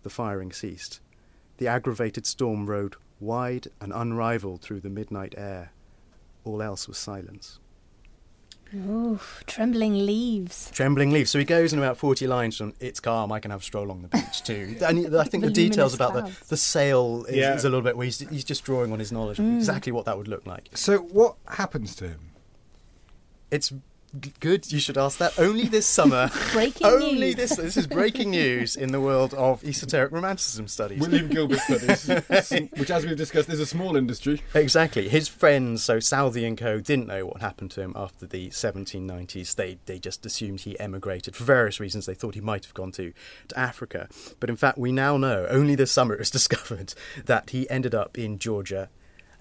The 0.03 0.11
firing 0.11 0.51
ceased. 0.51 1.01
The 1.59 1.69
aggravated 1.69 2.27
storm 2.27 2.69
rode 2.69 2.97
wide 3.21 3.69
and 3.81 3.93
unrivalled 3.93 4.61
through 4.61 4.81
the 4.81 4.90
midnight 4.90 5.37
air. 5.38 5.71
All 6.43 6.61
else 6.61 6.88
was 6.88 6.99
silence. 6.99 7.61
Oof, 8.75 9.43
trembling 9.47 10.07
leaves. 10.07 10.71
Trembling 10.71 11.11
leaves. 11.11 11.31
So 11.31 11.39
he 11.39 11.45
goes 11.45 11.73
in 11.73 11.79
about 11.79 11.97
40 11.97 12.27
lines 12.27 12.57
from 12.57 12.73
It's 12.79 13.01
calm, 13.01 13.33
I 13.33 13.41
can 13.41 13.51
have 13.51 13.61
a 13.61 13.65
stroll 13.65 13.87
along 13.87 14.03
the 14.03 14.09
beach 14.09 14.43
too. 14.45 14.77
And 14.83 15.17
I 15.17 15.25
think 15.25 15.43
the 15.45 15.51
details 15.65 15.95
about 15.95 16.15
the, 16.15 16.21
clouds. 16.23 16.39
the 16.49 16.57
sail 16.57 17.25
is, 17.29 17.37
Yeah. 17.37 17.55
is 17.55 17.65
a 17.65 17.69
little 17.69 17.83
bit 17.83 17.97
where 17.97 18.05
he's, 18.05 18.21
he's 18.21 18.45
just 18.45 18.65
drawing 18.65 18.93
on 18.93 18.99
his 18.99 19.11
knowledge 19.11 19.39
of 19.39 19.45
mm. 19.45 19.57
exactly 19.57 19.91
what 19.93 20.05
that 20.05 20.17
would 20.17 20.29
look 20.29 20.47
like. 20.47 20.69
So, 20.75 20.99
what 20.99 21.37
happens 21.49 21.97
to 21.97 22.09
him? 22.09 22.21
It's 23.51 23.71
g- 23.71 23.81
good. 24.40 24.70
You 24.73 24.81
should 24.81 24.99
ask 24.99 25.18
that. 25.18 25.38
Only 25.38 25.64
this 25.64 25.87
summer. 25.87 26.31
Breaking 26.53 26.87
only 26.87 27.14
news. 27.14 27.35
this. 27.37 27.57
This 27.57 27.77
is 27.77 27.87
breaking 27.87 28.31
news 28.31 28.77
in 28.77 28.92
the 28.92 29.01
world 29.01 29.35
of 29.35 29.64
esoteric 29.64 30.12
romanticism 30.12 30.68
studies. 30.68 31.01
William 31.01 31.29
Gilbert 31.29 31.61
studies, 31.61 32.09
which, 32.77 32.90
as 32.90 33.07
we've 33.07 33.16
discussed, 33.16 33.49
is 33.49 33.61
a 33.61 33.66
small 33.66 33.96
industry. 33.96 34.42
Exactly. 34.55 35.09
His 35.09 35.29
friends, 35.29 35.85
so 35.85 36.01
Southey 36.01 36.44
and 36.44 36.59
Co, 36.59 36.81
didn't 36.81 37.07
know 37.07 37.27
what 37.27 37.40
happened 37.40 37.70
to 37.73 37.81
him 37.81 37.92
after 37.96 38.27
the 38.27 38.49
1790s. 38.51 39.55
They 39.55 39.79
they 39.87 39.99
just 39.99 40.27
assumed 40.27 40.62
he 40.62 40.79
emigrated 40.81 41.37
for 41.37 41.44
various 41.44 41.81
reasons. 41.81 42.07
They 42.07 42.14
thought 42.14 42.35
he 42.35 42.40
might 42.40 42.64
have 42.64 42.75
gone 42.75 42.92
to, 42.92 43.12
to 43.49 43.59
Africa. 43.59 44.09
But 44.40 44.51
in 44.51 44.57
fact, 44.57 44.79
we 44.79 44.92
now 44.92 45.16
know, 45.16 45.46
only 45.49 45.75
this 45.75 45.92
summer 45.92 46.14
it 46.14 46.20
was 46.20 46.31
discovered, 46.40 46.94
that 47.27 47.51
he 47.51 47.68
ended 47.70 47.94
up 47.94 48.18
in 48.18 48.38
Georgia. 48.38 48.88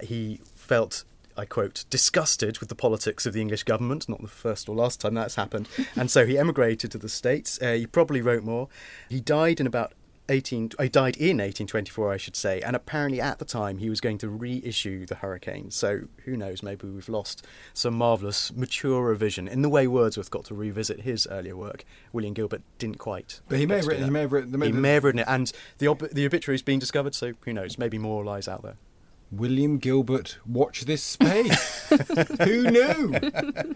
He 0.01 0.41
felt. 0.55 1.03
I 1.39 1.45
quote, 1.45 1.86
disgusted 1.89 2.60
with 2.60 2.67
the 2.67 2.75
politics 2.75 3.25
of 3.25 3.32
the 3.34 3.39
English 3.39 3.63
government, 3.63 4.10
not 4.10 4.21
the 4.21 4.28
first 4.28 4.67
or 4.67 4.75
last 4.75 4.99
time 4.99 5.13
that's 5.13 5.36
happened. 5.36 5.69
And 5.95 6.12
so 6.12 6.25
he 6.25 6.38
emigrated 6.38 6.91
to 6.91 6.97
the 6.97 7.08
States. 7.08 7.58
Uh, 7.62 7.73
he 7.73 7.88
probably 7.88 8.21
wrote 8.21 8.43
more. 8.43 8.67
He 9.08 9.21
died 9.21 9.62
in 9.62 9.65
about 9.65 9.93
18 10.30 10.71
he 10.80 10.89
died 10.89 11.17
in 11.17 11.38
1824 11.38 12.13
I 12.13 12.17
should 12.17 12.36
say 12.36 12.62
and 12.62 12.75
apparently 12.75 13.19
at 13.19 13.39
the 13.39 13.45
time 13.45 13.80
he 13.80 13.89
was 13.89 13.99
going 13.99 14.19
to 14.19 14.30
reissue 14.30 15.08
the 15.08 15.15
hurricane 15.15 15.71
so 15.71 16.02
who 16.25 16.38
knows 16.38 16.62
maybe 16.62 16.88
we've 16.88 17.10
lost 17.10 17.43
some 17.73 17.95
marvelous 17.95 18.54
maturer 18.54 19.15
vision 19.15 19.47
in 19.47 19.63
the 19.63 19.69
way 19.69 19.88
Wordsworth 19.88 20.30
got 20.30 20.45
to 20.45 20.54
revisit 20.54 21.02
his 21.02 21.28
earlier 21.32 21.58
work 21.58 21.84
William 22.13 22.36
Gilbert 22.36 22.62
didn't 22.78 22.99
quite 22.99 23.41
But 23.49 23.58
he 23.58 23.65
may 23.65 23.78
have 23.78 23.88
written. 23.88 24.04
He 24.04 24.12
may 24.12 24.21
have 24.21 24.32
written. 24.32 24.62
he 24.62 24.71
may 24.71 24.93
have 24.93 25.04
written 25.04 25.19
it 25.19 25.28
and 25.28 25.52
the 25.80 25.88
ob- 25.88 26.10
the 26.12 26.28
obituary's 26.28 26.62
been 26.62 26.78
discovered 26.78 27.15
so 27.15 27.34
who 27.45 27.54
knows 27.54 27.80
maybe 27.80 27.97
more 27.97 28.23
lies 28.23 28.47
out 28.47 28.62
there 28.62 28.75
William 29.32 29.78
Gilbert, 29.78 30.39
watch 30.46 30.86
this 30.86 31.04
space. 31.04 31.88
Who 32.44 32.70
knew? 32.72 33.13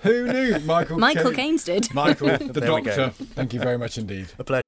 Who 0.02 0.28
knew? 0.34 0.60
Michael. 0.60 0.98
Michael 0.98 1.26
Caine- 1.26 1.36
Caines 1.36 1.63
did. 1.63 1.94
Michael, 1.94 2.38
the 2.38 2.60
There 2.60 2.68
doctor. 2.68 3.10
Thank 3.36 3.54
you 3.54 3.60
very 3.60 3.78
much 3.78 3.98
indeed. 3.98 4.28
a 4.39 4.44
pleasure 4.44 4.62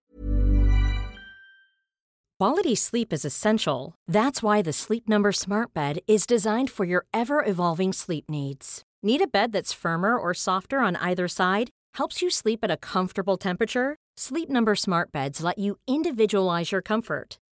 Quality 2.40 2.76
sleep 2.76 3.14
is 3.14 3.24
essential. 3.26 3.96
That's 4.08 4.44
why 4.44 4.62
the 4.62 4.74
Sleep 4.74 5.08
Number 5.08 5.32
Smart 5.32 5.74
Bed 5.74 6.00
is 6.06 6.28
designed 6.28 6.70
for 6.70 6.84
your 6.84 7.06
ever 7.14 7.44
evolving 7.46 7.94
sleep 7.94 8.26
needs. 8.30 8.84
Need 9.02 9.22
a 9.22 9.28
bed 9.28 9.54
that's 9.54 9.72
firmer 9.72 10.18
or 10.18 10.34
softer 10.34 10.80
on 10.80 10.98
either 10.98 11.28
side? 11.30 11.70
Helps 11.96 12.22
you 12.22 12.30
sleep 12.30 12.60
at 12.64 12.70
a 12.72 12.78
comfortable 12.78 13.38
temperature? 13.38 13.96
Sleep 14.18 14.50
Number 14.50 14.76
Smart 14.76 15.12
Beds 15.14 15.42
let 15.42 15.58
you 15.58 15.78
individualize 15.88 16.72
your 16.74 16.82
comfort 16.82 17.38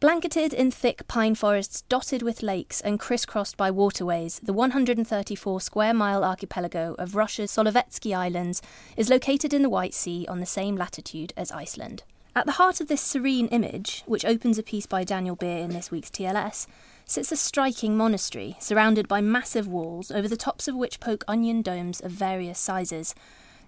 Blanketed 0.00 0.54
in 0.54 0.70
thick 0.70 1.08
pine 1.08 1.34
forests 1.34 1.82
dotted 1.82 2.22
with 2.22 2.40
lakes 2.40 2.80
and 2.80 3.00
crisscrossed 3.00 3.56
by 3.56 3.72
waterways, 3.72 4.38
the 4.40 4.52
134 4.52 5.60
square 5.60 5.92
mile 5.92 6.22
archipelago 6.22 6.94
of 7.00 7.16
Russia's 7.16 7.50
Solovetsky 7.50 8.16
Islands 8.16 8.62
is 8.96 9.10
located 9.10 9.52
in 9.52 9.62
the 9.62 9.68
White 9.68 9.94
Sea 9.94 10.24
on 10.28 10.38
the 10.38 10.46
same 10.46 10.76
latitude 10.76 11.32
as 11.36 11.50
Iceland. 11.50 12.04
At 12.36 12.46
the 12.46 12.52
heart 12.52 12.80
of 12.80 12.86
this 12.86 13.00
serene 13.00 13.48
image, 13.48 14.04
which 14.06 14.24
opens 14.24 14.56
a 14.56 14.62
piece 14.62 14.86
by 14.86 15.02
Daniel 15.02 15.34
Beer 15.34 15.58
in 15.58 15.70
this 15.70 15.90
week's 15.90 16.10
TLS, 16.10 16.68
sits 17.04 17.32
a 17.32 17.36
striking 17.36 17.96
monastery 17.96 18.56
surrounded 18.60 19.08
by 19.08 19.20
massive 19.20 19.66
walls 19.66 20.12
over 20.12 20.28
the 20.28 20.36
tops 20.36 20.68
of 20.68 20.76
which 20.76 21.00
poke 21.00 21.24
onion 21.26 21.60
domes 21.60 21.98
of 21.98 22.12
various 22.12 22.60
sizes. 22.60 23.16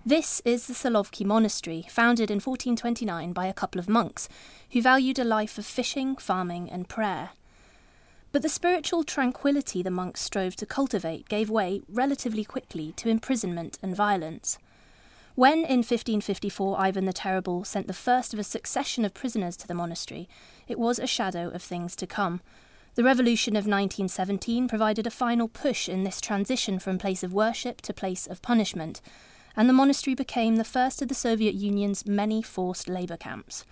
This 0.07 0.41
is 0.47 0.67
the 0.67 0.73
Solovki 0.73 1.27
Monastery, 1.27 1.85
founded 1.91 2.31
in 2.31 2.37
1429 2.37 3.35
by 3.35 3.45
a 3.45 3.53
couple 3.53 3.79
of 3.79 3.87
monks 3.87 4.31
who 4.71 4.81
valued 4.81 5.19
a 5.19 5.25
life 5.25 5.59
of 5.59 5.67
fishing, 5.67 6.17
farming, 6.17 6.71
and 6.71 6.89
prayer. 6.89 7.31
But 8.33 8.41
the 8.41 8.49
spiritual 8.49 9.05
tranquility 9.05 9.83
the 9.83 9.91
monks 9.91 10.23
strove 10.23 10.57
to 10.57 10.65
cultivate 10.65 11.29
gave 11.29 11.51
way 11.51 11.83
relatively 11.87 12.45
quickly 12.45 12.93
to 12.93 13.11
imprisonment 13.11 13.79
and 13.83 13.95
violence. 13.95 14.57
When 15.35 15.59
in 15.59 15.81
1554 15.81 16.81
Ivan 16.81 17.05
the 17.05 17.13
Terrible 17.13 17.65
sent 17.65 17.87
the 17.87 17.93
first 17.93 18.33
of 18.33 18.41
a 18.41 18.45
succession 18.45 19.05
of 19.05 19.13
prisoners 19.13 19.55
to 19.59 19.69
the 19.69 19.75
monastery, 19.75 20.31
it 20.67 20.79
was 20.79 20.99
a 20.99 21.07
shadow 21.07 21.51
of 21.51 21.63
things 21.63 21.95
to 21.97 22.07
come. 22.07 22.41
The 22.95 23.05
revolution 23.05 23.55
of 23.55 23.67
1917 23.67 24.67
provided 24.67 25.07
a 25.07 25.11
final 25.11 25.47
push 25.47 25.91
in 25.91 26.05
this 26.05 26.23
transition 26.23 26.79
from 26.79 26.97
place 26.97 27.23
of 27.23 27.35
worship 27.35 27.83
to 27.83 27.93
place 27.93 28.27
of 28.27 28.41
punishment, 28.41 29.03
and 29.61 29.69
the 29.69 29.75
monastery 29.75 30.15
became 30.15 30.57
the 30.57 30.65
first 30.65 31.03
of 31.03 31.09
the 31.09 31.15
Soviet 31.15 31.55
Union's 31.55 32.07
many 32.07 32.41
forced 32.41 32.89
labour 32.89 33.19
camps. 33.19 33.67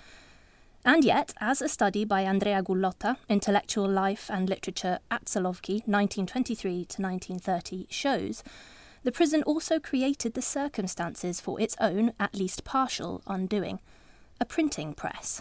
And 0.84 1.02
yet, 1.02 1.32
as 1.40 1.62
a 1.62 1.68
study 1.68 2.04
by 2.04 2.24
Andrea 2.24 2.62
Gullotta, 2.62 3.16
Intellectual 3.26 3.88
Life 3.88 4.28
and 4.30 4.50
Literature 4.50 4.98
at 5.10 5.24
Solovki, 5.24 5.80
1923 5.88 6.72
to 6.84 7.00
1930, 7.00 7.86
shows, 7.88 8.44
the 9.02 9.10
prison 9.10 9.42
also 9.44 9.80
created 9.80 10.34
the 10.34 10.42
circumstances 10.42 11.40
for 11.40 11.58
its 11.58 11.74
own, 11.80 12.12
at 12.20 12.34
least 12.34 12.64
partial, 12.64 13.22
undoing 13.26 13.80
a 14.42 14.44
printing 14.44 14.92
press. 14.92 15.40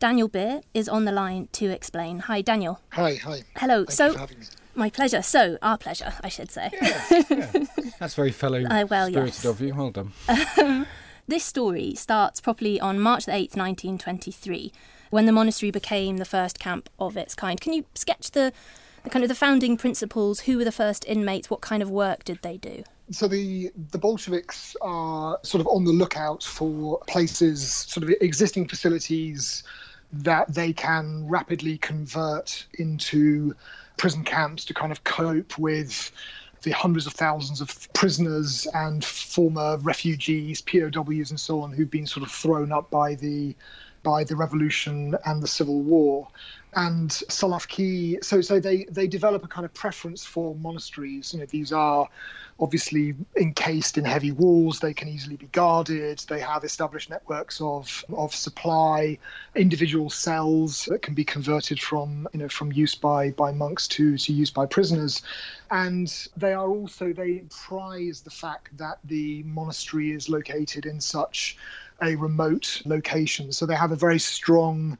Daniel 0.00 0.26
Beer 0.26 0.62
is 0.74 0.88
on 0.88 1.04
the 1.04 1.12
line 1.12 1.48
to 1.52 1.66
explain. 1.66 2.18
Hi, 2.18 2.40
Daniel. 2.40 2.80
Hi, 2.90 3.14
hi. 3.14 3.44
Hello. 3.54 3.84
Thank 3.84 3.92
so, 3.92 4.26
you 4.76 4.90
for 4.90 5.02
having 5.02 5.14
me. 5.14 5.18
my 5.18 5.18
pleasure. 5.18 5.22
So, 5.22 5.58
our 5.62 5.78
pleasure, 5.78 6.12
I 6.22 6.28
should 6.28 6.50
say. 6.50 6.70
Yeah, 6.72 7.64
That's 7.98 8.14
very 8.14 8.32
fellow 8.32 8.62
Uh, 8.64 8.86
well, 8.88 9.08
spirited 9.08 9.34
yes. 9.34 9.44
of 9.44 9.60
you. 9.60 9.74
Well 9.74 9.90
done. 9.90 10.12
This 11.26 11.42
story 11.44 11.94
starts 11.94 12.40
properly 12.42 12.78
on 12.78 13.00
March 13.00 13.24
the 13.24 13.32
8th, 13.32 13.56
1923, 13.56 14.72
when 15.08 15.24
the 15.24 15.32
monastery 15.32 15.70
became 15.70 16.18
the 16.18 16.26
first 16.26 16.58
camp 16.58 16.90
of 16.98 17.16
its 17.16 17.34
kind. 17.34 17.58
Can 17.58 17.72
you 17.72 17.86
sketch 17.94 18.32
the, 18.32 18.52
the 19.04 19.10
kind 19.10 19.22
of 19.22 19.30
the 19.30 19.34
founding 19.34 19.78
principles? 19.78 20.40
Who 20.40 20.58
were 20.58 20.64
the 20.64 20.72
first 20.72 21.02
inmates? 21.08 21.48
What 21.48 21.62
kind 21.62 21.82
of 21.82 21.88
work 21.90 22.24
did 22.24 22.40
they 22.42 22.58
do? 22.58 22.84
So 23.10 23.26
the 23.28 23.70
the 23.90 23.98
Bolsheviks 23.98 24.76
are 24.82 25.38
sort 25.42 25.60
of 25.62 25.66
on 25.68 25.84
the 25.84 25.92
lookout 25.92 26.42
for 26.42 26.98
places, 27.06 27.66
sort 27.66 28.04
of 28.04 28.10
existing 28.20 28.68
facilities 28.68 29.62
that 30.12 30.52
they 30.52 30.72
can 30.74 31.26
rapidly 31.26 31.78
convert 31.78 32.66
into 32.78 33.54
prison 33.96 34.24
camps 34.24 34.64
to 34.66 34.74
kind 34.74 34.92
of 34.92 35.04
cope 35.04 35.58
with 35.58 36.12
the 36.62 36.70
hundreds 36.70 37.06
of 37.06 37.12
thousands 37.12 37.60
of 37.60 37.92
prisoners 37.92 38.66
and 38.74 39.04
former 39.04 39.76
refugees, 39.78 40.62
POWs, 40.62 41.30
and 41.30 41.38
so 41.38 41.60
on, 41.60 41.72
who've 41.72 41.90
been 41.90 42.06
sort 42.06 42.24
of 42.26 42.32
thrown 42.32 42.72
up 42.72 42.90
by 42.90 43.14
the 43.14 43.54
by 44.02 44.22
the 44.22 44.36
revolution 44.36 45.16
and 45.24 45.42
the 45.42 45.46
civil 45.46 45.80
war. 45.80 46.28
And 46.76 47.10
Solovki, 47.10 48.22
so 48.24 48.40
so 48.40 48.58
they 48.58 48.84
they 48.90 49.06
develop 49.06 49.44
a 49.44 49.48
kind 49.48 49.64
of 49.64 49.72
preference 49.74 50.24
for 50.24 50.54
monasteries. 50.56 51.32
You 51.32 51.40
know, 51.40 51.46
these 51.46 51.72
are 51.72 52.08
obviously 52.60 53.14
encased 53.36 53.98
in 53.98 54.04
heavy 54.04 54.30
walls. 54.30 54.78
They 54.78 54.94
can 54.94 55.08
easily 55.08 55.36
be 55.36 55.46
guarded. 55.46 56.20
They 56.28 56.40
have 56.40 56.64
established 56.64 57.10
networks 57.10 57.60
of 57.60 58.04
of 58.16 58.34
supply, 58.34 59.18
individual 59.54 60.10
cells 60.10 60.84
that 60.86 61.02
can 61.02 61.14
be 61.14 61.24
converted 61.24 61.80
from 61.80 62.28
you 62.32 62.40
know 62.40 62.48
from 62.48 62.72
use 62.72 62.94
by 62.94 63.30
by 63.30 63.52
monks 63.52 63.88
to 63.88 64.16
to 64.16 64.32
use 64.32 64.50
by 64.50 64.66
prisoners, 64.66 65.22
and 65.70 66.28
they 66.36 66.52
are 66.52 66.68
also 66.68 67.12
they 67.12 67.44
prize 67.50 68.20
the 68.20 68.30
fact 68.30 68.76
that 68.76 68.98
the 69.04 69.42
monastery 69.44 70.12
is 70.12 70.28
located 70.28 70.86
in 70.86 71.00
such 71.00 71.56
a 72.02 72.14
remote 72.16 72.82
location. 72.84 73.52
So 73.52 73.66
they 73.66 73.76
have 73.76 73.92
a 73.92 73.96
very 73.96 74.18
strong 74.18 74.98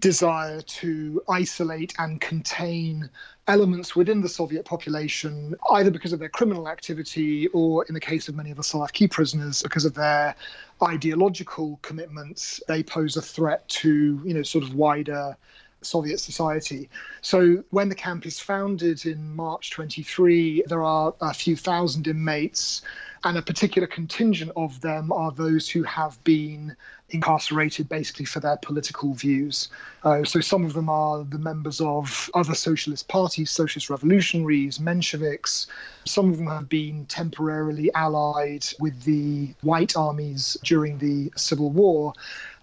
desire 0.00 0.60
to 0.60 1.22
isolate 1.28 1.94
and 1.98 2.20
contain 2.20 3.08
elements 3.48 3.94
within 3.94 4.20
the 4.20 4.28
Soviet 4.28 4.64
population, 4.64 5.54
either 5.72 5.90
because 5.90 6.12
of 6.12 6.18
their 6.18 6.28
criminal 6.28 6.68
activity 6.68 7.46
or, 7.48 7.84
in 7.84 7.94
the 7.94 8.00
case 8.00 8.28
of 8.28 8.34
many 8.34 8.50
of 8.50 8.56
the 8.56 8.62
Solovki 8.62 9.10
prisoners, 9.10 9.62
because 9.62 9.84
of 9.84 9.94
their 9.94 10.34
ideological 10.82 11.78
commitments. 11.82 12.60
They 12.68 12.82
pose 12.82 13.16
a 13.16 13.22
threat 13.22 13.66
to, 13.68 14.20
you 14.24 14.34
know, 14.34 14.42
sort 14.42 14.64
of 14.64 14.74
wider 14.74 15.36
Soviet 15.86 16.18
society. 16.18 16.88
So 17.22 17.64
when 17.70 17.88
the 17.88 17.94
camp 17.94 18.26
is 18.26 18.38
founded 18.38 19.06
in 19.06 19.34
March 19.34 19.70
23, 19.70 20.64
there 20.66 20.82
are 20.82 21.14
a 21.20 21.32
few 21.32 21.56
thousand 21.56 22.06
inmates. 22.06 22.82
and 23.24 23.36
a 23.36 23.42
particular 23.42 23.88
contingent 23.88 24.52
of 24.56 24.80
them 24.82 25.10
are 25.10 25.32
those 25.32 25.68
who 25.68 25.82
have 25.82 26.22
been 26.22 26.76
incarcerated 27.10 27.88
basically 27.88 28.24
for 28.24 28.40
their 28.40 28.56
political 28.58 29.14
views. 29.14 29.68
Uh, 30.02 30.24
so 30.24 30.40
some 30.40 30.64
of 30.64 30.72
them 30.74 30.88
are 30.88 31.24
the 31.24 31.38
members 31.38 31.80
of 31.80 32.30
other 32.34 32.54
socialist 32.54 33.08
parties, 33.08 33.50
socialist 33.50 33.90
revolutionaries, 33.90 34.78
Mensheviks. 34.78 35.66
Some 36.04 36.30
of 36.30 36.38
them 36.38 36.48
have 36.48 36.68
been 36.68 37.06
temporarily 37.06 37.92
allied 37.94 38.66
with 38.80 39.02
the 39.02 39.54
white 39.62 39.96
armies 39.96 40.56
during 40.62 40.98
the 40.98 41.32
Civil 41.36 41.70
War. 41.70 42.12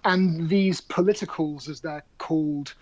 And 0.06 0.50
these 0.50 0.82
politicals, 0.82 1.70
as 1.70 1.80
they're 1.82 2.04
called, 2.18 2.74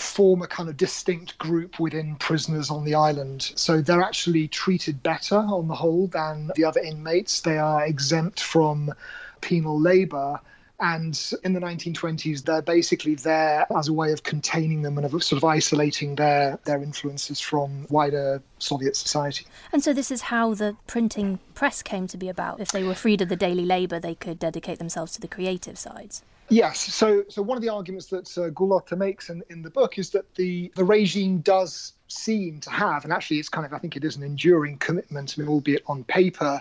form 0.00 0.42
a 0.42 0.46
kind 0.46 0.68
of 0.68 0.76
distinct 0.76 1.38
group 1.38 1.78
within 1.78 2.16
prisoners 2.16 2.70
on 2.70 2.84
the 2.84 2.94
island. 2.94 3.52
So 3.54 3.80
they're 3.80 4.02
actually 4.02 4.48
treated 4.48 5.02
better 5.02 5.36
on 5.36 5.68
the 5.68 5.74
whole 5.74 6.06
than 6.08 6.50
the 6.56 6.64
other 6.64 6.80
inmates. 6.80 7.40
They 7.40 7.58
are 7.58 7.84
exempt 7.84 8.40
from 8.40 8.92
penal 9.40 9.80
labour. 9.80 10.40
And 10.82 11.32
in 11.44 11.52
the 11.52 11.60
1920s, 11.60 12.44
they're 12.44 12.62
basically 12.62 13.14
there 13.14 13.66
as 13.76 13.88
a 13.88 13.92
way 13.92 14.12
of 14.12 14.22
containing 14.22 14.80
them 14.80 14.96
and 14.96 15.04
of 15.04 15.10
sort 15.22 15.32
of 15.32 15.44
isolating 15.44 16.14
their, 16.14 16.58
their 16.64 16.82
influences 16.82 17.38
from 17.38 17.86
wider 17.90 18.42
Soviet 18.58 18.96
society. 18.96 19.46
And 19.72 19.84
so, 19.84 19.92
this 19.92 20.10
is 20.10 20.22
how 20.22 20.54
the 20.54 20.76
printing 20.86 21.38
press 21.52 21.82
came 21.82 22.06
to 22.06 22.16
be 22.16 22.30
about. 22.30 22.60
If 22.60 22.72
they 22.72 22.82
were 22.82 22.94
freed 22.94 23.20
of 23.20 23.28
the 23.28 23.36
daily 23.36 23.66
labour, 23.66 24.00
they 24.00 24.14
could 24.14 24.38
dedicate 24.38 24.78
themselves 24.78 25.12
to 25.12 25.20
the 25.20 25.28
creative 25.28 25.78
sides. 25.78 26.22
Yes. 26.50 26.80
So, 26.80 27.24
so 27.28 27.42
one 27.42 27.56
of 27.56 27.62
the 27.62 27.68
arguments 27.68 28.06
that 28.06 28.36
uh, 28.36 28.50
makes 28.96 29.30
in, 29.30 29.42
in 29.50 29.62
the 29.62 29.70
book 29.70 29.98
is 29.98 30.10
that 30.10 30.34
the, 30.34 30.72
the 30.74 30.84
regime 30.84 31.38
does 31.38 31.94
seem 32.10 32.60
to 32.60 32.70
have, 32.70 33.04
and 33.04 33.12
actually 33.12 33.38
it's 33.38 33.48
kind 33.48 33.66
of, 33.66 33.72
I 33.72 33.78
think 33.78 33.96
it 33.96 34.04
is 34.04 34.16
an 34.16 34.22
enduring 34.22 34.78
commitment, 34.78 35.34
I 35.36 35.40
mean, 35.40 35.48
albeit 35.48 35.82
on 35.86 36.04
paper, 36.04 36.60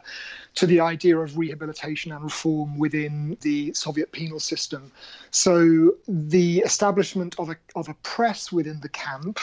to 0.56 0.66
the 0.66 0.80
idea 0.80 1.18
of 1.18 1.38
rehabilitation 1.38 2.12
and 2.12 2.24
reform 2.24 2.78
within 2.78 3.38
the 3.42 3.74
Soviet 3.74 4.12
penal 4.12 4.40
system. 4.40 4.92
So 5.32 5.96
the 6.08 6.60
establishment 6.60 7.36
of 7.40 7.50
a, 7.50 7.56
of 7.76 7.90
a 7.90 7.94
press 8.04 8.52
within 8.52 8.80
the 8.82 8.90
camp 8.90 9.40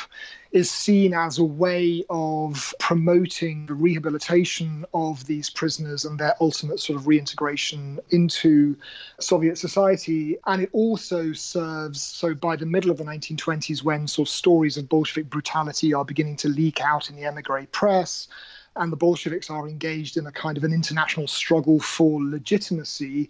is 0.53 0.71
seen 0.71 1.12
as 1.12 1.38
a 1.38 1.45
way 1.45 2.05
of 2.09 2.73
promoting 2.79 3.66
the 3.66 3.75
rehabilitation 3.75 4.87
of 4.95 5.27
these 5.27 5.51
prisoners 5.51 6.05
and 6.05 6.19
their 6.19 6.35
ultimate 6.40 6.81
sort 6.81 6.99
of 6.99 7.07
reintegration 7.07 8.01
into 8.11 8.77
Soviet 9.21 9.59
society. 9.59 10.38
And 10.47 10.62
it 10.62 10.71
also 10.73 11.33
serves, 11.33 12.01
so 12.01 12.35
by 12.35 12.57
the 12.57 12.64
middle 12.64 12.90
of 12.90 12.97
the 12.97 13.05
1920s, 13.05 13.83
when 13.83 14.09
sort 14.09 14.29
of 14.29 14.33
stories 14.33 14.77
of 14.77 14.88
Bolshevik 14.88 15.29
brutality 15.29 15.92
are 15.96 16.04
beginning 16.04 16.37
to 16.37 16.48
leak 16.48 16.80
out 16.80 17.11
in 17.11 17.16
the 17.16 17.24
emigre 17.24 17.66
press, 17.72 18.28
and 18.76 18.92
the 18.92 18.96
Bolsheviks 18.96 19.50
are 19.50 19.68
engaged 19.68 20.16
in 20.16 20.26
a 20.26 20.32
kind 20.32 20.56
of 20.56 20.64
an 20.64 20.72
international 20.72 21.26
struggle 21.26 21.80
for 21.80 22.22
legitimacy, 22.22 23.28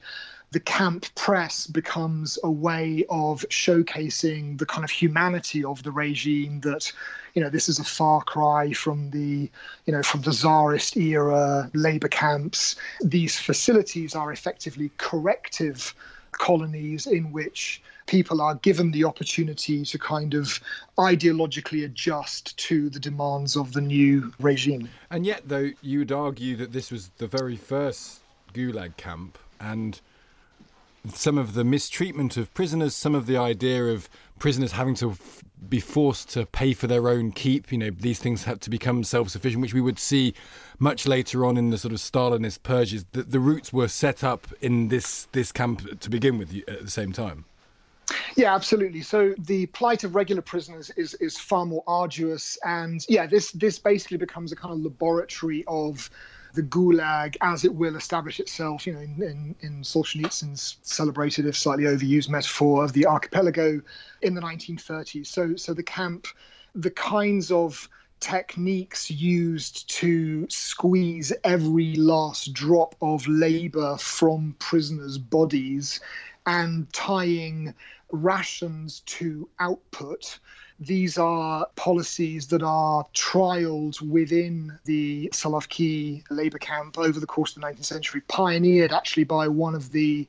the 0.52 0.61
camp 0.61 1.07
press 1.14 1.66
becomes 1.66 2.38
a 2.44 2.50
way 2.50 3.05
of 3.11 3.44
showcasing 3.50 4.59
the 4.59 4.66
kind 4.66 4.85
of 4.85 4.90
humanity 4.90 5.64
of 5.64 5.83
the 5.83 5.90
regime 5.90 6.61
that 6.61 6.92
you 7.35 7.42
know 7.42 7.50
this 7.50 7.68
is 7.68 7.79
a 7.79 7.85
far 7.85 8.22
cry 8.22 8.72
from 8.72 9.11
the 9.11 9.50
you 9.87 9.92
know 9.92 10.02
from 10.02 10.22
the 10.22 10.33
czarist 10.33 10.96
era 10.96 11.70
labor 11.74 12.09
camps. 12.09 12.76
These 13.02 13.38
facilities 13.38 14.14
are 14.14 14.33
effectively 14.33 14.90
corrective 14.98 15.94
colonies 16.33 17.07
in 17.07 17.33
which 17.33 17.83
people 18.07 18.40
are 18.40 18.55
given 18.57 18.90
the 18.92 19.05
opportunity 19.05 19.85
to 19.85 19.99
kind 19.99 20.35
of 20.35 20.61
ideologically 20.99 21.85
adjust 21.85 22.57
to 22.57 22.88
the 22.90 23.01
demands 23.01 23.57
of 23.57 23.73
the 23.73 23.81
new 23.81 24.33
regime. 24.40 24.88
And 25.11 25.27
yet, 25.27 25.42
though, 25.47 25.71
you 25.83 26.01
would 26.01 26.12
argue 26.12 26.57
that 26.57 26.73
this 26.73 26.90
was 26.90 27.11
the 27.19 27.27
very 27.27 27.57
first 27.57 28.21
Gulag 28.55 28.97
camp, 28.97 29.38
and 29.61 30.01
some 31.14 31.38
of 31.38 31.55
the 31.55 31.64
mistreatment 31.64 32.37
of 32.37 32.53
prisoners, 32.55 32.95
some 32.95 33.14
of 33.14 33.27
the 33.27 33.37
idea 33.37 33.85
of 33.85 34.09
prisoners 34.38 34.73
having 34.73 34.95
to 34.97 35.12
f- 35.12 35.42
be 35.69 35.81
forced 35.81 36.31
to 36.31 36.47
pay 36.47 36.73
for 36.73 36.87
their 36.87 37.09
own 37.09 37.33
keep. 37.33 37.71
You 37.71 37.79
know, 37.79 37.90
these 37.90 38.19
things 38.19 38.45
have 38.45 38.61
to 38.61 38.71
become 38.71 39.05
self 39.05 39.31
sufficient, 39.31 39.62
which 39.62 39.75
we 39.75 39.81
would 39.81 39.99
see 39.99 40.35
much 40.79 41.07
later 41.07 41.45
on 41.45 41.57
in 41.57 41.71
the 41.71 41.79
sort 41.79 41.92
of 41.92 41.99
Stalinist 41.99 42.62
purges. 42.62 43.05
The, 43.12 43.23
the 43.23 43.40
roots 43.40 43.73
were 43.73 43.88
set 43.88 44.25
up 44.25 44.49
in 44.61 44.88
this 44.88 45.29
this 45.33 45.53
camp 45.53 46.01
to 46.01 46.11
begin 46.11 46.38
with 46.38 46.55
at 46.69 46.85
the 46.85 46.90
same 46.90 47.12
time. 47.12 47.45
Yeah, 48.37 48.55
absolutely. 48.55 49.03
So 49.03 49.35
the 49.38 49.66
plight 49.66 50.05
of 50.05 50.14
regular 50.14 50.42
prisoners 50.42 50.90
is 50.97 51.14
is 51.14 51.38
far 51.38 51.66
more 51.66 51.83
arduous, 51.87 52.59
and 52.64 53.05
yeah, 53.09 53.27
this 53.27 53.51
this 53.53 53.79
basically 53.79 54.19
becomes 54.19 54.53
a 54.53 54.57
kind 54.57 54.73
of 54.73 54.81
laboratory 54.81 55.64
of 55.66 56.09
the 56.57 56.62
Gulag 56.62 57.37
as 57.42 57.64
it 57.64 57.75
will 57.75 57.97
establish 57.97 58.40
itself, 58.40 58.87
you 58.87 58.95
know, 58.95 59.01
in, 59.01 59.23
in, 59.23 59.55
in 59.61 59.83
Solzhenitsyn's 59.83 60.79
celebrated, 60.83 61.47
if 61.47 61.57
slightly 61.57 61.85
overused, 61.85 62.31
metaphor 62.31 62.83
of 62.83 62.95
the 62.95 63.07
archipelago 63.07 63.81
in 64.23 64.35
the 64.35 64.40
1930s. 64.40 65.27
So, 65.27 65.55
so 65.55 65.75
the 65.75 65.83
camp, 65.83 66.27
the 66.75 66.90
kinds 66.90 67.51
of 67.51 67.88
techniques 68.21 69.11
used 69.11 69.88
to 69.90 70.47
squeeze 70.49 71.33
every 71.45 71.95
last 71.97 72.55
drop 72.55 72.95
of 73.03 73.29
labor 73.29 73.99
from 73.99 74.57
prisoners' 74.59 75.19
bodies 75.19 76.01
and 76.47 76.90
tying 76.92 77.75
rations 78.11 79.01
to 79.07 79.49
output. 79.59 80.38
These 80.79 81.19
are 81.19 81.66
policies 81.77 82.47
that 82.49 82.62
are 82.62 83.05
trialed 83.14 84.01
within 84.03 84.79
the 84.85 85.29
Solovki 85.33 86.23
labor 86.31 86.59
camp 86.59 86.99
over 86.99 87.19
the 87.19 87.27
course 87.27 87.57
of 87.57 87.62
the 87.62 87.69
19th 87.69 87.85
century, 87.85 88.21
pioneered 88.29 88.92
actually 88.92 89.25
by 89.25 89.49
one 89.49 89.75
of 89.75 89.92
the 89.92 90.27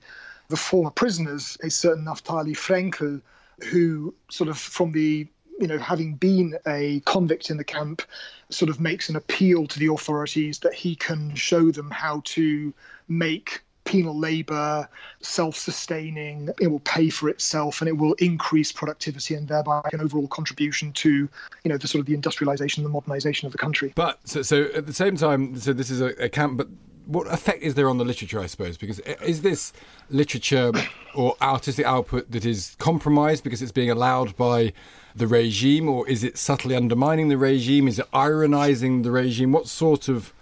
the 0.49 0.55
former 0.55 0.91
prisoners, 0.91 1.57
a 1.61 1.69
certain 1.69 2.05
Naftali 2.05 2.55
Frenkel, 2.55 3.21
who 3.69 4.13
sort 4.29 4.49
of 4.49 4.57
from 4.57 4.93
the 4.93 5.27
you 5.59 5.67
know, 5.67 5.77
having 5.79 6.13
been 6.15 6.55
a 6.67 7.01
convict 7.01 7.49
in 7.49 7.57
the 7.57 7.63
camp, 7.63 8.03
sort 8.49 8.69
of 8.69 8.79
makes 8.79 9.09
an 9.09 9.15
appeal 9.15 9.65
to 9.67 9.79
the 9.79 9.91
authorities 9.91 10.59
that 10.59 10.73
he 10.73 10.95
can 10.95 11.33
show 11.35 11.71
them 11.71 11.89
how 11.89 12.21
to 12.25 12.73
make 13.07 13.63
penal 13.87 14.17
labor, 14.17 14.87
self 15.21 15.55
sustaining, 15.55 16.49
it 16.59 16.67
will 16.67 16.81
pay 16.81 17.09
for 17.09 17.29
itself 17.29 17.81
and 17.81 17.87
it 17.87 17.97
will 17.97 18.13
increase 18.13 18.71
productivity 18.71 19.33
and 19.33 19.47
thereby 19.47 19.81
an 19.93 20.01
overall 20.01 20.27
contribution 20.27 20.91
to, 20.91 21.09
you 21.09 21.29
know, 21.69 21.77
the 21.77 21.87
sort 21.87 22.01
of 22.01 22.05
the 22.05 22.13
industrialization 22.13 22.83
the 22.83 22.89
modernization 22.89 23.45
of 23.45 23.51
the 23.51 23.57
country. 23.57 23.93
But 23.95 24.19
so, 24.25 24.41
so 24.41 24.65
at 24.75 24.85
the 24.85 24.93
same 24.93 25.15
time, 25.15 25.57
so 25.57 25.73
this 25.73 25.89
is 25.89 26.01
a, 26.01 26.07
a 26.23 26.29
camp, 26.29 26.57
but 26.57 26.67
what 27.05 27.25
effect 27.27 27.63
is 27.63 27.75
there 27.75 27.89
on 27.89 27.97
the 27.97 28.05
literature, 28.05 28.39
I 28.39 28.47
suppose? 28.47 28.77
Because 28.77 28.99
is 28.99 29.41
this 29.41 29.71
literature 30.09 30.73
or 31.15 31.35
artistic 31.41 31.85
output 31.85 32.29
that 32.31 32.45
is 32.45 32.75
compromised 32.79 33.43
because 33.43 33.61
it's 33.61 33.71
being 33.71 33.89
allowed 33.89 34.35
by 34.35 34.73
the 35.15 35.25
regime, 35.25 35.89
or 35.89 36.07
is 36.07 36.23
it 36.23 36.37
subtly 36.37 36.75
undermining 36.75 37.29
the 37.29 37.37
regime? 37.37 37.87
Is 37.87 37.97
it 37.97 38.07
ironizing 38.13 39.01
the 39.01 39.11
regime? 39.11 39.53
What 39.53 39.67
sort 39.67 40.09
of 40.09 40.33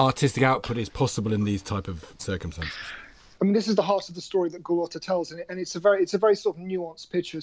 artistic 0.00 0.42
output 0.42 0.78
is 0.78 0.88
possible 0.88 1.32
in 1.32 1.44
these 1.44 1.62
type 1.62 1.86
of 1.86 2.14
circumstances? 2.18 2.74
I 3.40 3.44
mean, 3.44 3.54
this 3.54 3.68
is 3.68 3.74
the 3.74 3.82
heart 3.82 4.08
of 4.08 4.14
the 4.14 4.20
story 4.20 4.50
that 4.50 4.62
Gullotta 4.62 5.00
tells, 5.00 5.32
and 5.32 5.42
it's 5.48 5.74
a 5.74 5.80
very 5.80 6.02
it's 6.02 6.14
a 6.14 6.18
very 6.18 6.36
sort 6.36 6.56
of 6.56 6.62
nuanced 6.62 7.10
picture. 7.10 7.40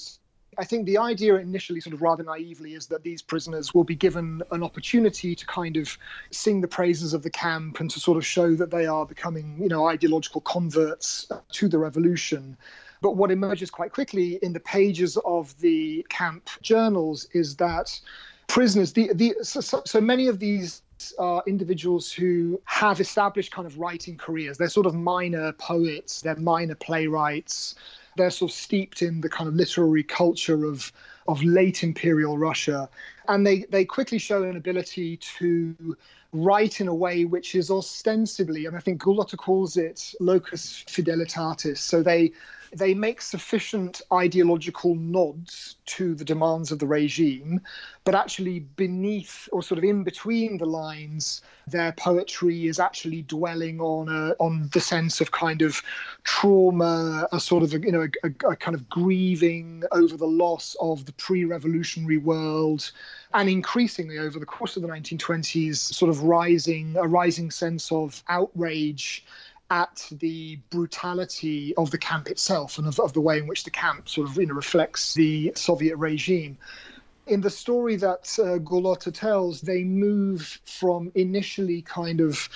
I 0.60 0.64
think 0.64 0.86
the 0.86 0.98
idea 0.98 1.36
initially, 1.36 1.80
sort 1.82 1.94
of 1.94 2.02
rather 2.02 2.24
naively, 2.24 2.74
is 2.74 2.88
that 2.88 3.04
these 3.04 3.22
prisoners 3.22 3.74
will 3.74 3.84
be 3.84 3.96
given 3.96 4.42
an 4.52 4.64
opportunity 4.64 5.36
to 5.36 5.46
kind 5.46 5.78
of 5.78 5.98
sing 6.32 6.62
the 6.62 6.68
praises 6.68 7.14
of 7.14 7.22
the 7.22 7.30
camp 7.30 7.80
and 7.80 7.92
to 7.92 8.00
sort 8.00 8.18
of 8.18 8.26
show 8.26 8.56
that 8.56 8.72
they 8.72 8.88
are 8.88 9.06
becoming, 9.06 9.58
you 9.60 9.70
know, 9.70 9.88
ideological 9.88 10.42
converts 10.42 11.30
to 11.52 11.68
the 11.68 11.78
revolution. 11.78 12.58
But 13.02 13.18
what 13.18 13.30
emerges 13.30 13.70
quite 13.70 13.92
quickly 13.92 14.40
in 14.42 14.54
the 14.54 14.60
pages 14.60 15.18
of 15.26 15.56
the 15.60 16.06
camp 16.10 16.50
journals 16.62 17.28
is 17.34 17.56
that 17.58 18.00
prisoners, 18.48 18.94
the, 18.94 19.12
the 19.14 19.36
so, 19.44 19.82
so 19.86 20.02
many 20.02 20.28
of 20.28 20.40
these 20.40 20.82
are 21.20 21.44
individuals 21.48 22.12
who 22.12 22.62
have 22.66 23.00
established 23.00 23.52
kind 23.52 23.66
of 23.66 23.78
writing 23.78 24.18
careers. 24.18 24.58
They're 24.58 24.70
sort 24.70 24.86
of 24.86 24.96
minor 24.96 25.52
poets, 25.54 26.22
they're 26.22 26.36
minor 26.36 26.76
playwrights, 26.76 27.76
they're 28.16 28.32
sort 28.32 28.52
of 28.52 28.58
steeped 28.58 29.02
in 29.02 29.22
the 29.22 29.30
kind 29.30 29.48
of 29.48 29.56
literary 29.56 30.04
culture 30.04 30.66
of 30.66 30.92
of 31.28 31.44
late 31.44 31.84
imperial 31.84 32.38
Russia. 32.38 32.90
And 33.28 33.46
they, 33.46 33.66
they 33.70 33.84
quickly 33.84 34.18
show 34.18 34.44
an 34.44 34.56
ability 34.56 35.18
to 35.38 35.98
write 36.34 36.80
in 36.80 36.88
a 36.88 36.96
way 36.96 37.26
which 37.26 37.56
is 37.56 37.70
ostensibly, 37.70 38.66
and 38.66 38.76
I 38.76 38.80
think 38.80 39.02
Gullotta 39.02 39.38
calls 39.38 39.78
it 39.78 40.14
locus 40.20 40.86
fidelitatis. 40.88 41.78
So 41.80 42.02
they 42.02 42.32
they 42.74 42.94
make 42.94 43.22
sufficient 43.22 44.02
ideological 44.12 44.96
nods 44.96 45.76
to 45.86 46.16
the 46.16 46.26
demands 46.26 46.72
of 46.72 46.80
the 46.80 46.88
regime, 46.88 47.62
but 48.04 48.16
actually 48.16 48.60
beneath 48.60 49.50
or 49.52 49.62
sort 49.62 49.78
of 49.78 49.84
in 49.84 50.04
between 50.04 50.58
the 50.58 50.66
lines, 50.66 51.42
their 51.68 51.92
poetry 51.94 52.68
is 52.68 52.80
actually 52.80 53.22
dwelling 53.24 53.80
on 53.82 54.10
a, 54.10 54.32
on 54.40 54.70
the 54.74 54.80
sense 54.80 55.20
of 55.20 55.32
kind 55.32 55.62
of 55.62 55.82
trauma, 56.24 57.28
a 57.32 57.40
sort 57.40 57.64
of 57.64 57.74
a, 57.74 57.80
you 57.80 57.92
know 57.92 58.08
a, 58.24 58.28
a 58.50 58.56
kind 58.56 58.76
of 58.76 58.88
grieving 58.90 59.84
over 59.92 60.16
the 60.16 60.26
loss 60.26 60.76
of 60.80 61.06
the 61.06 61.14
pre-revolutionary 61.14 62.18
world, 62.18 62.92
and 63.34 63.50
increasingly 63.50 64.18
over 64.18 64.40
the 64.40 64.46
course 64.46 64.76
of 64.76 64.82
the 64.82 64.88
1920s, 64.88 65.78
sort 65.78 66.10
of 66.10 66.24
rising 66.24 66.96
a 66.98 67.08
rising 67.08 67.52
sense 67.52 67.92
of 67.92 68.24
outrage 68.30 69.26
at 69.70 70.08
the 70.12 70.58
brutality 70.70 71.74
of 71.76 71.92
the 71.92 71.98
camp 71.98 72.30
itself 72.30 72.78
and 72.78 72.88
of, 72.88 73.00
of, 73.00 73.14
the 73.14 73.22
way 73.22 73.38
in 73.38 73.48
which 73.48 73.64
the 73.64 73.72
camp 73.72 74.08
sort 74.08 74.30
of 74.30 74.38
you 74.38 74.46
know 74.46 74.54
reflects 74.54 75.14
the 75.14 75.52
Soviet 75.56 75.98
regime. 75.98 76.58
In 77.28 77.42
the 77.42 77.50
story 77.50 77.98
that 77.98 78.40
uh, 78.40 78.58
Gullotta 78.58 79.14
tells, 79.14 79.60
they 79.60 79.84
move 79.84 80.62
from 80.64 81.12
initially 81.14 81.82
kind 81.82 82.22
of 82.22 82.48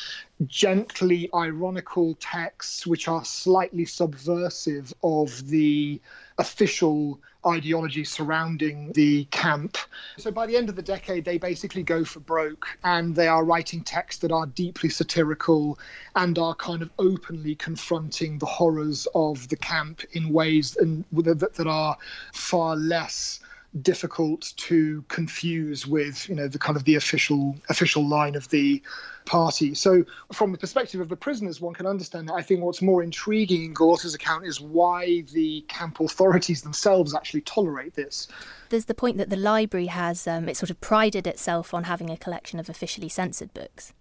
gently 0.48 1.30
ironical 1.36 2.16
texts, 2.22 2.88
which 2.88 3.10
are 3.10 3.26
slightly 3.26 3.84
subversive 3.84 4.94
of 5.04 5.50
the 5.50 6.00
official 6.38 7.20
ideology 7.46 8.06
surrounding 8.06 8.94
the 8.94 9.26
camp. 9.26 9.78
So 10.18 10.32
by 10.32 10.46
the 10.48 10.56
end 10.56 10.70
of 10.70 10.78
the 10.78 10.82
decade, 10.82 11.26
they 11.26 11.38
basically 11.38 11.84
go 11.84 12.06
for 12.06 12.22
broke 12.22 12.66
and 12.86 13.14
they 13.14 13.28
are 13.28 13.44
writing 13.44 13.84
texts 13.84 14.22
that 14.22 14.32
are 14.32 14.46
deeply 14.46 14.88
satirical 14.88 15.78
and 16.16 16.40
are 16.40 16.56
kind 16.56 16.82
of 16.82 16.92
openly 16.98 17.56
confronting 17.56 18.38
the 18.38 18.46
horrors 18.46 19.06
of 19.16 19.50
the 19.50 19.58
camp 19.58 20.02
in 20.14 20.32
ways 20.32 20.78
and 20.78 21.04
that, 21.12 21.56
that 21.56 21.68
are 21.68 21.98
far 22.32 22.78
less 22.78 23.42
difficult 23.82 24.54
to 24.58 25.04
confuse 25.08 25.88
with 25.88 26.28
you 26.28 26.36
know 26.36 26.48
the 26.48 26.60
kind 26.60 26.76
of 26.76 26.84
the 26.84 26.96
official 26.96 27.56
official 27.70 28.06
line 28.08 28.36
of 28.36 28.50
the 28.50 28.82
party. 29.26 29.74
So 29.74 30.04
from 30.34 30.52
the 30.52 30.58
perspective 30.58 31.00
of 31.00 31.08
the 31.08 31.16
prisoners, 31.16 31.62
one 31.62 31.74
can 31.74 31.86
understand 31.86 32.28
that. 32.28 32.34
I 32.34 32.42
think 32.42 32.62
what's 32.62 32.82
more 32.82 33.02
intriguing 33.04 33.64
in 33.66 33.74
Gullotta's 33.74 34.14
account 34.14 34.46
is 34.46 34.60
why 34.60 35.24
the 35.32 35.62
camp 35.70 36.00
authorities 36.00 36.62
themselves 36.64 37.16
actually 37.16 37.42
tolerate 37.42 37.94
this. 37.94 38.28
There's 38.70 38.86
the 38.86 38.94
point 38.94 39.18
that 39.18 39.30
the 39.30 39.38
library 39.38 39.88
has 39.88 40.28
um, 40.28 40.50
it 40.50 40.58
sort 40.58 40.70
of 40.70 40.82
prided 40.82 41.28
itself 41.28 41.74
on 41.74 41.86
having 41.86 42.10
a 42.10 42.18
collection 42.18 42.60
of 42.60 42.68
officially 42.70 43.10
censored 43.10 43.54
books. 43.54 43.94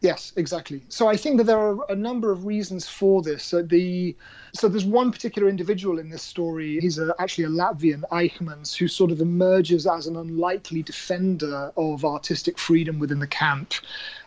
Yes, 0.00 0.32
exactly. 0.36 0.82
So 0.88 1.08
I 1.08 1.16
think 1.16 1.36
that 1.36 1.44
there 1.44 1.58
are 1.58 1.78
a 1.90 1.94
number 1.94 2.32
of 2.32 2.46
reasons 2.46 2.88
for 2.88 3.20
this. 3.20 3.44
So 3.44 3.62
the 3.62 4.16
so 4.54 4.66
there's 4.66 4.84
one 4.84 5.12
particular 5.12 5.48
individual 5.48 5.98
in 5.98 6.08
this 6.08 6.22
story. 6.22 6.80
He's 6.80 6.98
a, 6.98 7.14
actually 7.18 7.44
a 7.44 7.48
Latvian, 7.48 8.02
Eichmans, 8.10 8.74
who 8.74 8.88
sort 8.88 9.10
of 9.10 9.20
emerges 9.20 9.86
as 9.86 10.06
an 10.06 10.16
unlikely 10.16 10.82
defender 10.82 11.70
of 11.76 12.06
artistic 12.06 12.58
freedom 12.58 12.98
within 12.98 13.18
the 13.18 13.26
camp, 13.26 13.74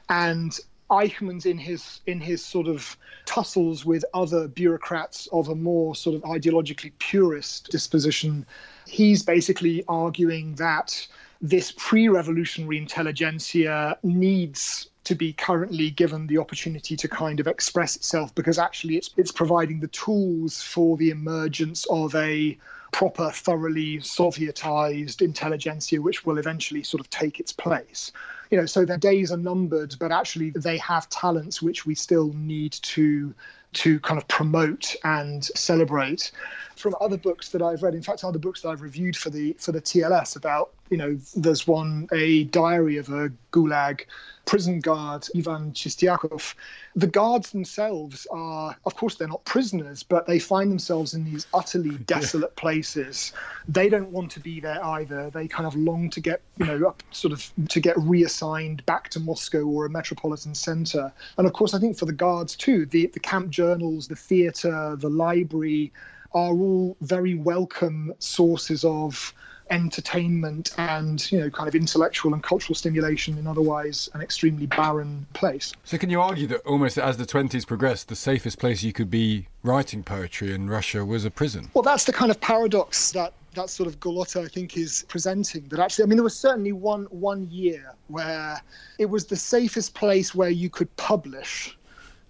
and 0.10 0.60
Eichmann's 0.92 1.48
in 1.48 1.58
his 1.58 2.02
in 2.06 2.22
his 2.22 2.46
sort 2.46 2.68
of 2.68 2.96
tussles 3.26 3.84
with 3.84 4.06
other 4.14 4.48
bureaucrats 4.48 5.28
of 5.32 5.50
a 5.50 5.56
more 5.56 5.96
sort 5.96 6.16
of 6.16 6.22
ideologically 6.22 6.92
purist 7.00 7.72
disposition. 7.72 8.46
He's 8.86 9.24
basically 9.24 9.84
arguing 9.88 10.54
that 10.56 11.08
this 11.44 11.74
pre-revolutionary 11.76 12.78
intelligentsia 12.78 13.98
needs 14.02 14.88
to 15.04 15.14
be 15.14 15.34
currently 15.34 15.90
given 15.90 16.26
the 16.28 16.38
opportunity 16.38 16.96
to 16.96 17.10
kind 17.10 17.42
of 17.42 17.48
express 17.48 17.98
itself 17.98 18.34
because 18.34 18.58
actually 18.58 18.96
it's 18.96 19.10
it's 19.18 19.32
providing 19.32 19.82
the 19.82 19.90
tools 19.90 20.64
for 20.64 20.96
the 20.96 21.10
emergence 21.10 21.86
of 21.90 22.16
a 22.16 22.58
proper 22.94 23.30
thoroughly 23.32 23.98
sovietized 23.98 25.22
intelligentsia 25.22 26.02
which 26.02 26.26
will 26.26 26.38
eventually 26.38 26.82
sort 26.82 27.02
of 27.02 27.10
take 27.10 27.42
its 27.42 27.52
place. 27.52 28.14
You 28.50 28.60
know 28.60 28.66
so 28.66 28.86
their 28.86 28.98
days 28.98 29.30
are 29.30 29.38
numbered 29.38 29.96
but 30.00 30.14
actually 30.14 30.52
they 30.52 30.78
have 30.78 31.10
talents 31.10 31.62
which 31.62 31.86
we 31.86 31.94
still 31.94 32.32
need 32.34 32.72
to 32.94 33.36
to 33.74 34.00
kind 34.02 34.20
of 34.22 34.28
promote 34.28 34.96
and 35.04 35.44
celebrate. 35.44 36.32
From 36.76 36.96
other 37.02 37.18
books 37.18 37.50
that 37.50 37.62
I've 37.62 37.84
read 37.84 37.96
in 37.96 38.02
fact 38.02 38.24
other 38.24 38.40
books 38.40 38.62
that 38.62 38.70
I've 38.70 38.82
reviewed 38.82 39.18
for 39.18 39.30
the 39.30 39.54
for 39.60 39.74
the 39.74 39.82
TLS 39.82 40.38
about 40.38 40.72
you 40.94 40.98
know 40.98 41.18
there's 41.36 41.66
one 41.66 42.08
a 42.12 42.44
diary 42.46 42.98
of 42.98 43.10
a 43.10 43.32
gulag 43.52 44.02
prison 44.46 44.80
guard, 44.80 45.28
Ivan 45.36 45.72
Chistyakov. 45.72 46.54
The 46.96 47.08
guards 47.08 47.50
themselves 47.50 48.28
are, 48.30 48.78
of 48.86 48.96
course, 48.96 49.16
they're 49.16 49.28
not 49.28 49.44
prisoners, 49.46 50.04
but 50.04 50.28
they 50.28 50.38
find 50.38 50.70
themselves 50.70 51.16
in 51.16 51.24
these 51.24 51.48
utterly 51.52 51.98
desolate 52.06 52.56
places. 52.56 53.32
They 53.68 53.90
don't 53.90 54.12
want 54.12 54.30
to 54.32 54.40
be 54.40 54.60
there 54.60 54.84
either. 54.86 55.32
They 55.32 55.48
kind 55.48 55.66
of 55.66 55.76
long 55.76 56.12
to 56.12 56.20
get, 56.20 56.42
you 56.58 56.66
know, 56.66 56.88
up, 56.88 57.02
sort 57.10 57.32
of 57.32 57.52
to 57.70 57.80
get 57.80 57.98
reassigned 57.98 58.86
back 58.86 59.10
to 59.12 59.20
Moscow 59.20 59.64
or 59.64 59.88
a 59.88 59.90
metropolitan 59.90 60.54
center. 60.54 61.12
And 61.40 61.48
of 61.48 61.54
course, 61.54 61.74
I 61.74 61.80
think 61.80 61.98
for 61.98 62.06
the 62.06 62.14
guards 62.14 62.56
too, 62.56 62.86
the, 62.86 63.08
the 63.08 63.20
camp 63.20 63.50
journals, 63.50 64.10
the 64.10 64.16
theater, 64.16 64.96
the 65.00 65.10
library 65.10 65.92
are 66.34 66.54
all 66.54 66.98
very 67.02 67.34
welcome 67.34 68.14
sources 68.20 68.84
of 68.84 69.34
entertainment 69.74 70.72
and 70.78 71.32
you 71.32 71.40
know 71.40 71.50
kind 71.50 71.68
of 71.68 71.74
intellectual 71.74 72.34
and 72.34 72.44
cultural 72.44 72.76
stimulation 72.76 73.38
in 73.38 73.48
otherwise 73.48 74.08
an 74.14 74.22
extremely 74.22 74.68
barren 74.68 75.26
place. 75.34 75.74
So 75.84 75.98
can 75.98 76.10
you 76.10 76.22
argue 76.22 76.48
that 76.48 76.62
almost 76.62 76.98
as 76.98 77.18
the 77.18 77.26
20s 77.26 77.66
progressed 77.66 78.08
the 78.08 78.16
safest 78.16 78.60
place 78.60 78.84
you 78.84 78.94
could 78.94 79.10
be 79.10 79.48
writing 79.64 80.04
poetry 80.04 80.54
in 80.54 80.70
Russia 80.70 81.04
was 81.04 81.26
a 81.26 81.32
prison? 81.32 81.72
Well 81.74 81.82
that's 81.82 82.06
the 82.06 82.14
kind 82.14 82.30
of 82.30 82.40
paradox 82.40 83.12
that 83.12 83.34
that 83.56 83.70
sort 83.70 83.88
of 83.88 84.00
Gullotta 84.00 84.46
I 84.46 84.48
think 84.48 84.78
is 84.78 85.06
presenting 85.08 85.68
that 85.70 85.80
actually 85.80 86.04
I 86.04 86.08
mean 86.08 86.18
there 86.18 86.24
was 86.24 86.38
certainly 86.38 86.72
one 86.72 87.06
one 87.06 87.50
year 87.50 87.94
where 88.08 88.62
it 89.00 89.10
was 89.10 89.26
the 89.26 89.36
safest 89.36 89.96
place 89.96 90.36
where 90.36 90.52
you 90.52 90.70
could 90.70 90.96
publish 90.98 91.76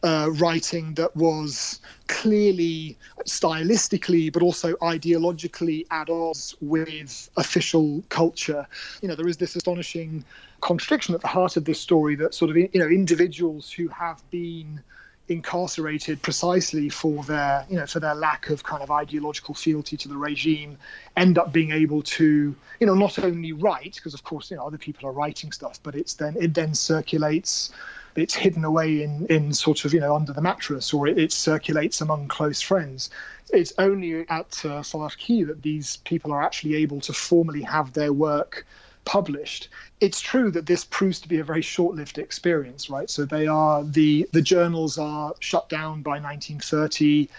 uh, 0.03 0.29
writing 0.33 0.93
that 0.95 1.15
was 1.15 1.79
clearly 2.07 2.97
stylistically 3.25 4.31
but 4.31 4.43
also 4.43 4.73
ideologically 4.75 5.85
at 5.91 6.09
odds 6.09 6.55
with 6.61 7.29
official 7.37 8.03
culture. 8.09 8.67
You 9.01 9.07
know, 9.07 9.15
there 9.15 9.27
is 9.27 9.37
this 9.37 9.55
astonishing 9.55 10.23
contradiction 10.61 11.15
at 11.15 11.21
the 11.21 11.27
heart 11.27 11.57
of 11.57 11.65
this 11.65 11.79
story 11.79 12.15
that 12.15 12.33
sort 12.33 12.51
of 12.51 12.57
you 12.57 12.69
know 12.75 12.87
individuals 12.87 13.71
who 13.71 13.87
have 13.89 14.21
been 14.29 14.81
incarcerated 15.29 16.21
precisely 16.21 16.89
for 16.89 17.23
their 17.23 17.65
you 17.69 17.77
know 17.77 17.85
for 17.85 18.01
their 18.01 18.13
lack 18.15 18.49
of 18.49 18.63
kind 18.63 18.83
of 18.83 18.91
ideological 18.91 19.55
fealty 19.55 19.95
to 19.95 20.09
the 20.09 20.17
regime 20.17 20.77
end 21.15 21.37
up 21.37 21.53
being 21.53 21.71
able 21.71 22.01
to 22.01 22.53
you 22.79 22.87
know 22.87 22.93
not 22.93 23.17
only 23.19 23.53
write 23.53 23.95
because 23.95 24.13
of 24.13 24.23
course 24.23 24.51
you 24.51 24.57
know 24.57 24.65
other 24.65 24.77
people 24.77 25.07
are 25.07 25.13
writing 25.13 25.49
stuff 25.51 25.79
but 25.81 25.95
it's 25.95 26.15
then 26.15 26.35
it 26.39 26.53
then 26.53 26.73
circulates 26.73 27.71
it's 28.15 28.33
hidden 28.33 28.63
away 28.63 29.03
in, 29.03 29.25
in 29.27 29.53
sort 29.53 29.85
of, 29.85 29.93
you 29.93 29.99
know, 29.99 30.15
under 30.15 30.33
the 30.33 30.41
mattress 30.41 30.93
or 30.93 31.07
it, 31.07 31.17
it 31.17 31.31
circulates 31.31 32.01
among 32.01 32.27
close 32.27 32.61
friends. 32.61 33.09
It's 33.51 33.73
only 33.77 34.21
at 34.21 34.51
uh, 34.65 34.81
Solovki 34.81 35.45
that 35.47 35.61
these 35.61 35.97
people 35.97 36.31
are 36.31 36.43
actually 36.43 36.75
able 36.75 37.01
to 37.01 37.13
formally 37.13 37.61
have 37.61 37.93
their 37.93 38.13
work 38.13 38.65
published. 39.05 39.69
It's 39.99 40.21
true 40.21 40.51
that 40.51 40.65
this 40.65 40.85
proves 40.85 41.19
to 41.21 41.27
be 41.27 41.39
a 41.39 41.43
very 41.43 41.61
short-lived 41.61 42.17
experience, 42.17 42.89
right? 42.89 43.09
So 43.09 43.25
they 43.25 43.47
are 43.47 43.83
the 43.83 44.27
the 44.31 44.41
journals 44.41 44.97
are 44.97 45.33
shut 45.39 45.69
down 45.69 46.01
by 46.01 46.19
1930 46.19 47.29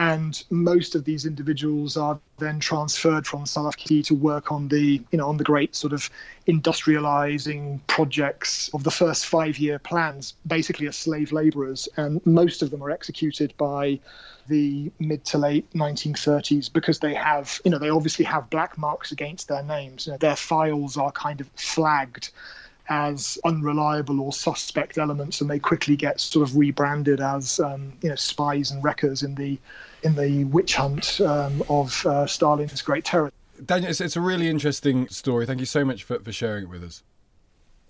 and 0.00 0.44
most 0.48 0.94
of 0.94 1.04
these 1.04 1.26
individuals 1.26 1.94
are 1.98 2.18
then 2.38 2.58
transferred 2.58 3.26
from 3.26 3.44
South 3.44 3.76
Solovki 3.76 4.02
to 4.06 4.14
work 4.14 4.50
on 4.50 4.66
the 4.68 5.02
you 5.10 5.18
know 5.18 5.28
on 5.28 5.36
the 5.36 5.44
great 5.44 5.76
sort 5.76 5.92
of 5.92 6.08
industrializing 6.48 7.80
projects 7.86 8.70
of 8.72 8.82
the 8.82 8.90
first 8.90 9.26
five 9.26 9.58
year 9.58 9.78
plans 9.78 10.32
basically 10.46 10.86
as 10.86 10.96
slave 10.96 11.32
laborers. 11.32 11.86
And 11.98 12.24
most 12.24 12.62
of 12.62 12.70
them 12.70 12.82
are 12.82 12.90
executed 12.90 13.52
by 13.58 14.00
the 14.48 14.90
mid 15.00 15.26
to 15.26 15.38
late 15.38 15.70
1930s 15.74 16.72
because 16.72 17.00
they 17.00 17.12
have 17.12 17.60
you 17.66 17.70
know 17.70 17.78
they 17.78 17.90
obviously 17.90 18.24
have 18.24 18.48
black 18.48 18.78
marks 18.78 19.12
against 19.12 19.48
their 19.48 19.62
names. 19.62 20.06
You 20.06 20.12
know, 20.12 20.18
their 20.18 20.36
files 20.36 20.96
are 20.96 21.12
kind 21.12 21.42
of 21.42 21.48
flagged 21.56 22.30
as 22.88 23.38
unreliable 23.44 24.18
or 24.20 24.32
suspect 24.32 24.96
elements, 24.96 25.42
and 25.42 25.50
they 25.50 25.58
quickly 25.58 25.94
get 25.94 26.20
sort 26.20 26.48
of 26.48 26.56
rebranded 26.56 27.20
as 27.20 27.60
um, 27.60 27.92
you 28.00 28.08
know 28.08 28.16
spies 28.16 28.70
and 28.70 28.82
wreckers 28.82 29.22
in 29.22 29.34
the 29.34 29.58
in 30.02 30.14
the 30.14 30.44
witch 30.44 30.76
hunt 30.76 31.20
um, 31.20 31.62
of 31.68 32.04
uh, 32.06 32.26
Stalin's 32.26 32.82
Great 32.82 33.04
Terror. 33.04 33.32
Daniel, 33.64 33.90
it's, 33.90 34.00
it's, 34.00 34.16
a 34.16 34.20
really 34.20 34.48
interesting 34.48 35.08
story. 35.08 35.46
Thank 35.46 35.60
you 35.60 35.66
so 35.66 35.84
much 35.84 36.04
for, 36.04 36.18
for 36.18 36.32
sharing 36.32 36.64
it 36.64 36.70
with 36.70 36.82
us. 36.82 37.02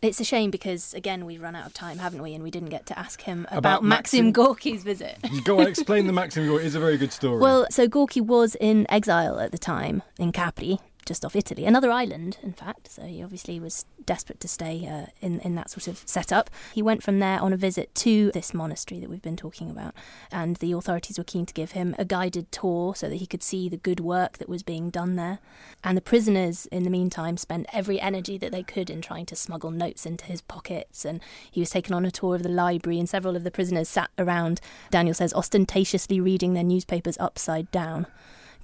It's 0.02 0.18
a 0.18 0.24
shame 0.24 0.50
because 0.50 0.94
again 0.94 1.26
we've 1.26 1.42
run 1.42 1.54
out 1.54 1.66
of 1.66 1.74
time, 1.74 1.98
haven't 1.98 2.22
we? 2.22 2.34
And 2.34 2.42
we 2.42 2.50
didn't 2.50 2.70
get 2.70 2.86
to 2.86 2.98
ask 2.98 3.20
him 3.20 3.46
about, 3.50 3.58
about 3.58 3.84
Maxim, 3.84 4.26
Maxim 4.26 4.32
Gorky's 4.32 4.82
visit. 4.82 5.18
Go 5.44 5.60
on, 5.60 5.66
explain 5.66 6.06
the 6.06 6.12
Maxim 6.14 6.46
Gorky. 6.46 6.64
It's 6.64 6.74
a 6.74 6.80
very 6.80 6.96
good 6.96 7.12
story. 7.12 7.38
Well, 7.38 7.66
so 7.70 7.86
Gorky 7.86 8.20
was 8.20 8.56
in 8.60 8.86
exile 8.90 9.38
at 9.38 9.52
the 9.52 9.58
time 9.58 10.02
in 10.18 10.32
Capri, 10.32 10.78
just 11.06 11.24
off 11.24 11.36
Italy, 11.36 11.64
another 11.64 11.90
island, 11.90 12.38
in 12.42 12.52
fact. 12.52 12.90
So 12.92 13.02
he 13.02 13.22
obviously 13.22 13.58
was 13.58 13.84
desperate 14.04 14.40
to 14.40 14.48
stay 14.48 14.86
uh, 14.86 15.10
in 15.20 15.40
in 15.40 15.54
that 15.54 15.70
sort 15.70 15.88
of 15.88 16.02
setup. 16.06 16.50
He 16.74 16.82
went 16.82 17.02
from 17.02 17.18
there 17.18 17.40
on 17.40 17.52
a 17.52 17.56
visit 17.56 17.94
to 17.96 18.30
this 18.32 18.54
monastery 18.54 19.00
that 19.00 19.10
we've 19.10 19.22
been 19.22 19.36
talking 19.36 19.70
about, 19.70 19.94
and 20.30 20.56
the 20.56 20.72
authorities 20.72 21.18
were 21.18 21.24
keen 21.24 21.46
to 21.46 21.54
give 21.54 21.72
him 21.72 21.94
a 21.98 22.04
guided 22.04 22.50
tour 22.52 22.94
so 22.94 23.08
that 23.08 23.16
he 23.16 23.26
could 23.26 23.42
see 23.42 23.68
the 23.68 23.76
good 23.76 24.00
work 24.00 24.38
that 24.38 24.48
was 24.48 24.62
being 24.62 24.90
done 24.90 25.16
there. 25.16 25.38
And 25.82 25.96
the 25.96 26.02
prisoners, 26.02 26.66
in 26.66 26.84
the 26.84 26.90
meantime, 26.90 27.36
spent 27.36 27.66
every 27.72 28.00
energy 28.00 28.38
that 28.38 28.52
they 28.52 28.62
could 28.62 28.90
in 28.90 29.00
trying 29.00 29.26
to 29.26 29.36
smuggle 29.36 29.70
notes 29.70 30.06
into 30.06 30.26
his 30.26 30.42
pockets. 30.42 31.04
And 31.04 31.20
he 31.50 31.60
was 31.60 31.70
taken 31.70 31.94
on 31.94 32.04
a 32.04 32.10
tour 32.10 32.34
of 32.34 32.42
the 32.42 32.48
library, 32.48 32.98
and 32.98 33.08
several 33.08 33.36
of 33.36 33.44
the 33.44 33.50
prisoners 33.50 33.88
sat 33.88 34.10
around. 34.18 34.60
Daniel 34.90 35.14
says 35.14 35.32
ostentatiously 35.34 36.20
reading 36.20 36.54
their 36.54 36.64
newspapers 36.64 37.16
upside 37.18 37.70
down. 37.70 38.06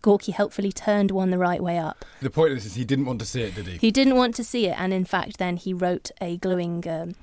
Gorky 0.02 0.32
helpfully 0.32 0.72
turned 0.72 1.10
one 1.10 1.30
the 1.30 1.38
right 1.38 1.62
way 1.62 1.78
up. 1.78 2.04
The 2.20 2.30
point 2.30 2.52
of 2.52 2.56
this 2.56 2.66
is 2.66 2.74
he 2.74 2.84
didn't 2.84 3.06
want 3.06 3.20
to 3.20 3.26
see 3.26 3.42
it, 3.42 3.54
did 3.54 3.66
he? 3.66 3.78
He 3.78 3.90
didn't 3.90 4.16
want 4.16 4.34
to 4.36 4.44
see 4.44 4.66
it, 4.66 4.78
and 4.78 4.92
in 4.92 5.04
fact, 5.04 5.38
then 5.38 5.56
he 5.56 5.72
wrote 5.72 6.10
a 6.20 6.36
glowing 6.36 6.86
um, 6.88 7.14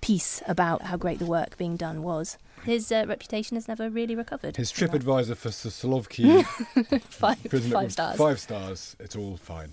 piece 0.00 0.42
about 0.46 0.82
how 0.82 0.96
great 0.96 1.18
the 1.18 1.26
work 1.26 1.56
being 1.56 1.76
done 1.76 2.02
was. 2.02 2.38
His 2.64 2.90
uh, 2.90 3.04
reputation 3.08 3.56
has 3.56 3.68
never 3.68 3.88
really 3.88 4.14
recovered. 4.14 4.56
His 4.56 4.70
trip 4.70 4.94
advisor 4.94 5.34
for 5.34 5.48
Solovki 5.50 6.44
five, 7.02 7.38
five 7.38 7.92
stars. 7.92 8.16
Five 8.16 8.40
stars. 8.40 8.96
It's 8.98 9.16
all 9.16 9.36
fine. 9.36 9.72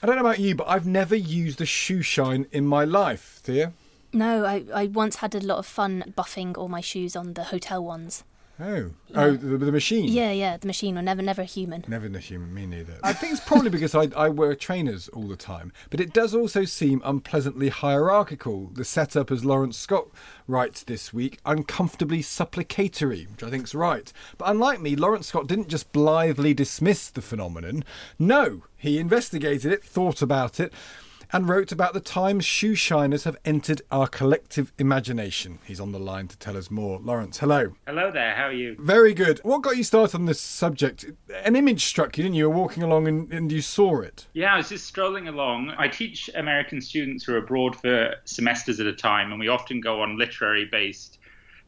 I 0.00 0.06
don't 0.06 0.14
know 0.14 0.20
about 0.22 0.38
you, 0.38 0.54
but 0.54 0.68
I've 0.68 0.86
never 0.86 1.16
used 1.16 1.60
a 1.60 1.66
shoe 1.66 2.02
shine 2.02 2.46
in 2.52 2.64
my 2.64 2.84
life, 2.84 3.40
Thea. 3.42 3.72
No, 4.12 4.44
I, 4.44 4.64
I 4.74 4.86
once 4.86 5.16
had 5.16 5.34
a 5.34 5.40
lot 5.40 5.58
of 5.58 5.66
fun 5.66 6.14
buffing 6.16 6.56
all 6.56 6.68
my 6.68 6.80
shoes 6.80 7.14
on 7.14 7.34
the 7.34 7.44
hotel 7.44 7.84
ones. 7.84 8.24
Oh, 8.60 8.90
oh, 9.14 9.36
the, 9.36 9.56
the 9.56 9.70
machine. 9.70 10.06
Yeah, 10.06 10.32
yeah, 10.32 10.56
the 10.56 10.66
machine, 10.66 10.98
or 10.98 11.02
never, 11.02 11.22
never 11.22 11.42
a 11.42 11.44
human. 11.44 11.84
Never 11.86 12.08
the 12.08 12.18
human, 12.18 12.52
me 12.52 12.66
neither. 12.66 12.98
I 13.04 13.12
think 13.12 13.32
it's 13.32 13.46
probably 13.46 13.70
because 13.70 13.94
I, 13.94 14.08
I 14.16 14.30
wear 14.30 14.52
trainers 14.56 15.08
all 15.10 15.28
the 15.28 15.36
time, 15.36 15.72
but 15.90 16.00
it 16.00 16.12
does 16.12 16.34
also 16.34 16.64
seem 16.64 17.00
unpleasantly 17.04 17.68
hierarchical. 17.68 18.70
The 18.74 18.84
setup, 18.84 19.30
as 19.30 19.44
Lawrence 19.44 19.78
Scott 19.78 20.08
writes 20.48 20.82
this 20.82 21.12
week, 21.12 21.38
uncomfortably 21.44 22.20
supplicatory, 22.20 23.28
which 23.30 23.44
I 23.44 23.50
think's 23.50 23.76
right. 23.76 24.12
But 24.38 24.50
unlike 24.50 24.80
me, 24.80 24.96
Lawrence 24.96 25.28
Scott 25.28 25.46
didn't 25.46 25.68
just 25.68 25.92
blithely 25.92 26.52
dismiss 26.52 27.10
the 27.10 27.22
phenomenon. 27.22 27.84
No, 28.18 28.64
he 28.76 28.98
investigated 28.98 29.70
it, 29.70 29.84
thought 29.84 30.20
about 30.20 30.58
it, 30.58 30.72
and 31.32 31.48
wrote 31.48 31.72
about 31.72 31.94
the 31.94 32.00
times 32.00 32.44
shoe 32.44 32.74
shiners 32.74 33.24
have 33.24 33.36
entered 33.44 33.82
our 33.90 34.06
collective 34.06 34.72
imagination. 34.78 35.58
He's 35.64 35.80
on 35.80 35.92
the 35.92 35.98
line 35.98 36.28
to 36.28 36.38
tell 36.38 36.56
us 36.56 36.70
more. 36.70 36.98
Lawrence, 37.00 37.38
hello. 37.38 37.74
Hello 37.86 38.10
there, 38.10 38.34
how 38.34 38.44
are 38.44 38.52
you? 38.52 38.76
Very 38.78 39.14
good. 39.14 39.40
What 39.42 39.62
got 39.62 39.76
you 39.76 39.84
started 39.84 40.16
on 40.16 40.26
this 40.26 40.40
subject? 40.40 41.06
An 41.44 41.56
image 41.56 41.84
struck 41.84 42.16
you, 42.16 42.22
didn't 42.22 42.34
you? 42.34 42.38
You 42.38 42.50
were 42.50 42.56
walking 42.56 42.82
along 42.82 43.08
and, 43.08 43.32
and 43.32 43.50
you 43.50 43.60
saw 43.60 44.00
it. 44.00 44.26
Yeah, 44.32 44.54
I 44.54 44.58
was 44.58 44.68
just 44.68 44.86
strolling 44.86 45.28
along. 45.28 45.74
I 45.76 45.88
teach 45.88 46.30
American 46.34 46.80
students 46.80 47.24
who 47.24 47.34
are 47.34 47.38
abroad 47.38 47.74
for 47.74 48.14
semesters 48.24 48.78
at 48.78 48.86
a 48.86 48.92
time, 48.92 49.30
and 49.32 49.40
we 49.40 49.48
often 49.48 49.80
go 49.80 50.00
on 50.02 50.16
literary 50.16 50.66
based 50.66 51.17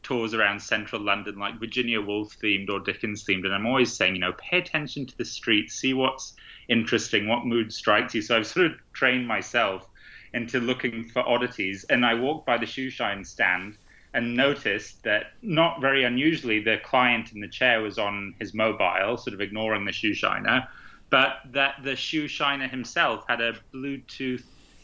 tours 0.03 0.33
around 0.33 0.61
central 0.61 1.01
London, 1.01 1.37
like 1.37 1.59
Virginia 1.59 2.01
Woolf 2.01 2.37
themed 2.39 2.69
or 2.69 2.79
Dickens 2.79 3.23
themed. 3.23 3.45
And 3.45 3.53
I'm 3.53 3.65
always 3.65 3.93
saying, 3.93 4.15
you 4.15 4.21
know, 4.21 4.33
pay 4.33 4.57
attention 4.57 5.05
to 5.05 5.17
the 5.17 5.25
streets, 5.25 5.75
see 5.75 5.93
what's 5.93 6.33
interesting, 6.67 7.27
what 7.27 7.45
mood 7.45 7.71
strikes 7.73 8.15
you. 8.15 8.21
So 8.21 8.37
I've 8.37 8.47
sort 8.47 8.65
of 8.67 8.73
trained 8.93 9.27
myself 9.27 9.87
into 10.33 10.59
looking 10.59 11.09
for 11.09 11.27
oddities. 11.27 11.83
And 11.89 12.05
I 12.05 12.13
walked 12.13 12.45
by 12.45 12.57
the 12.57 12.65
shoe 12.65 12.89
shine 12.89 13.23
stand 13.23 13.77
and 14.13 14.35
noticed 14.35 15.03
that, 15.03 15.33
not 15.41 15.79
very 15.79 16.03
unusually, 16.03 16.59
the 16.61 16.77
client 16.83 17.31
in 17.31 17.39
the 17.39 17.47
chair 17.47 17.81
was 17.81 17.97
on 17.97 18.35
his 18.39 18.53
mobile, 18.53 19.17
sort 19.17 19.33
of 19.33 19.41
ignoring 19.41 19.85
the 19.85 19.91
shoe 19.91 20.13
shiner, 20.13 20.67
but 21.09 21.39
that 21.51 21.75
the 21.83 21.95
shoe 21.95 22.27
shiner 22.27 22.67
himself 22.67 23.23
had 23.27 23.39
a 23.39 23.53
Bluetooth 23.73 24.43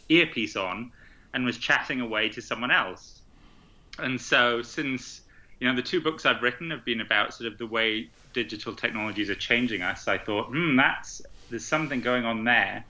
earpiece 0.09 0.55
on 0.55 0.91
and 1.33 1.45
was 1.45 1.57
chatting 1.57 1.99
away 1.99 2.29
to 2.29 2.41
someone 2.41 2.71
else. 2.71 3.16
And 3.99 4.19
so, 4.19 4.61
since 4.61 5.21
you 5.59 5.67
know 5.67 5.75
the 5.75 5.81
two 5.81 6.01
books 6.01 6.25
I've 6.25 6.41
written 6.41 6.69
have 6.71 6.85
been 6.85 7.01
about 7.01 7.33
sort 7.33 7.51
of 7.51 7.57
the 7.57 7.65
way 7.65 8.09
digital 8.33 8.75
technologies 8.75 9.29
are 9.29 9.35
changing 9.35 9.81
us, 9.81 10.07
I 10.07 10.17
thought, 10.17 10.47
hmm, 10.47 10.75
that's 10.75 11.21
there's 11.49 11.65
something 11.65 12.01
going 12.01 12.25
on 12.25 12.43
there. 12.43 12.85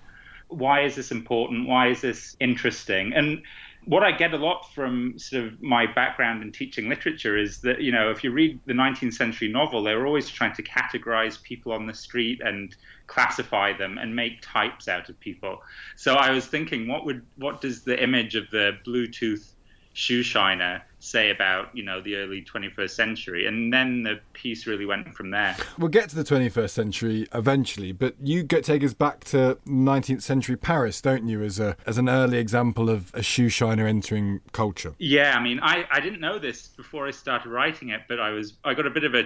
Why 0.49 0.83
is 0.83 0.95
this 0.95 1.11
important? 1.11 1.67
Why 1.67 1.89
is 1.89 2.01
this 2.01 2.35
interesting? 2.39 3.13
And 3.13 3.41
what 3.87 4.03
I 4.03 4.11
get 4.11 4.33
a 4.33 4.37
lot 4.37 4.69
from 4.73 5.17
sort 5.17 5.45
of 5.45 5.61
my 5.61 5.85
background 5.85 6.43
in 6.43 6.51
teaching 6.51 6.89
literature 6.89 7.37
is 7.37 7.61
that, 7.61 7.81
you 7.81 7.91
know, 7.91 8.11
if 8.11 8.21
you 8.21 8.31
read 8.31 8.59
the 8.65 8.73
19th 8.73 9.13
century 9.13 9.47
novel, 9.47 9.81
they 9.81 9.95
were 9.95 10.05
always 10.05 10.29
trying 10.29 10.53
to 10.55 10.63
categorize 10.63 11.41
people 11.41 11.71
on 11.71 11.85
the 11.85 11.93
street 11.93 12.41
and 12.43 12.75
classify 13.07 13.71
them 13.71 13.97
and 13.97 14.13
make 14.13 14.41
types 14.41 14.89
out 14.89 15.07
of 15.07 15.17
people. 15.21 15.61
So 15.95 16.15
I 16.15 16.31
was 16.31 16.47
thinking, 16.47 16.87
what 16.89 17.05
would 17.05 17.25
what 17.37 17.61
does 17.61 17.83
the 17.83 18.01
image 18.01 18.35
of 18.35 18.49
the 18.51 18.77
Bluetooth 18.85 19.51
shoe 19.93 20.21
shiner 20.21 20.83
say 20.99 21.29
about 21.29 21.69
you 21.75 21.83
know 21.83 22.01
the 22.01 22.15
early 22.15 22.41
21st 22.41 22.89
century 22.89 23.45
and 23.45 23.71
then 23.71 24.03
the 24.03 24.19
piece 24.33 24.65
really 24.65 24.85
went 24.85 25.13
from 25.13 25.29
there. 25.29 25.55
We'll 25.77 25.89
get 25.89 26.09
to 26.09 26.15
the 26.15 26.23
21st 26.23 26.69
century 26.69 27.27
eventually 27.33 27.91
but 27.91 28.15
you 28.21 28.43
get 28.43 28.63
take 28.63 28.83
us 28.83 28.93
back 28.93 29.23
to 29.25 29.57
19th 29.67 30.21
century 30.21 30.55
paris 30.55 31.01
don't 31.01 31.27
you 31.27 31.43
as 31.43 31.59
a 31.59 31.75
as 31.85 31.97
an 31.97 32.09
early 32.09 32.37
example 32.39 32.89
of 32.89 33.13
a 33.13 33.21
shoe 33.21 33.49
shiner 33.49 33.85
entering 33.85 34.41
culture? 34.51 34.95
Yeah 34.97 35.37
i 35.37 35.41
mean 35.41 35.59
i 35.61 35.85
i 35.91 35.99
didn't 35.99 36.19
know 36.19 36.39
this 36.39 36.67
before 36.69 37.07
i 37.07 37.11
started 37.11 37.49
writing 37.49 37.89
it 37.89 38.01
but 38.07 38.19
i 38.19 38.31
was 38.31 38.53
i 38.63 38.73
got 38.73 38.87
a 38.87 38.91
bit 38.91 39.03
of 39.03 39.13
a 39.13 39.23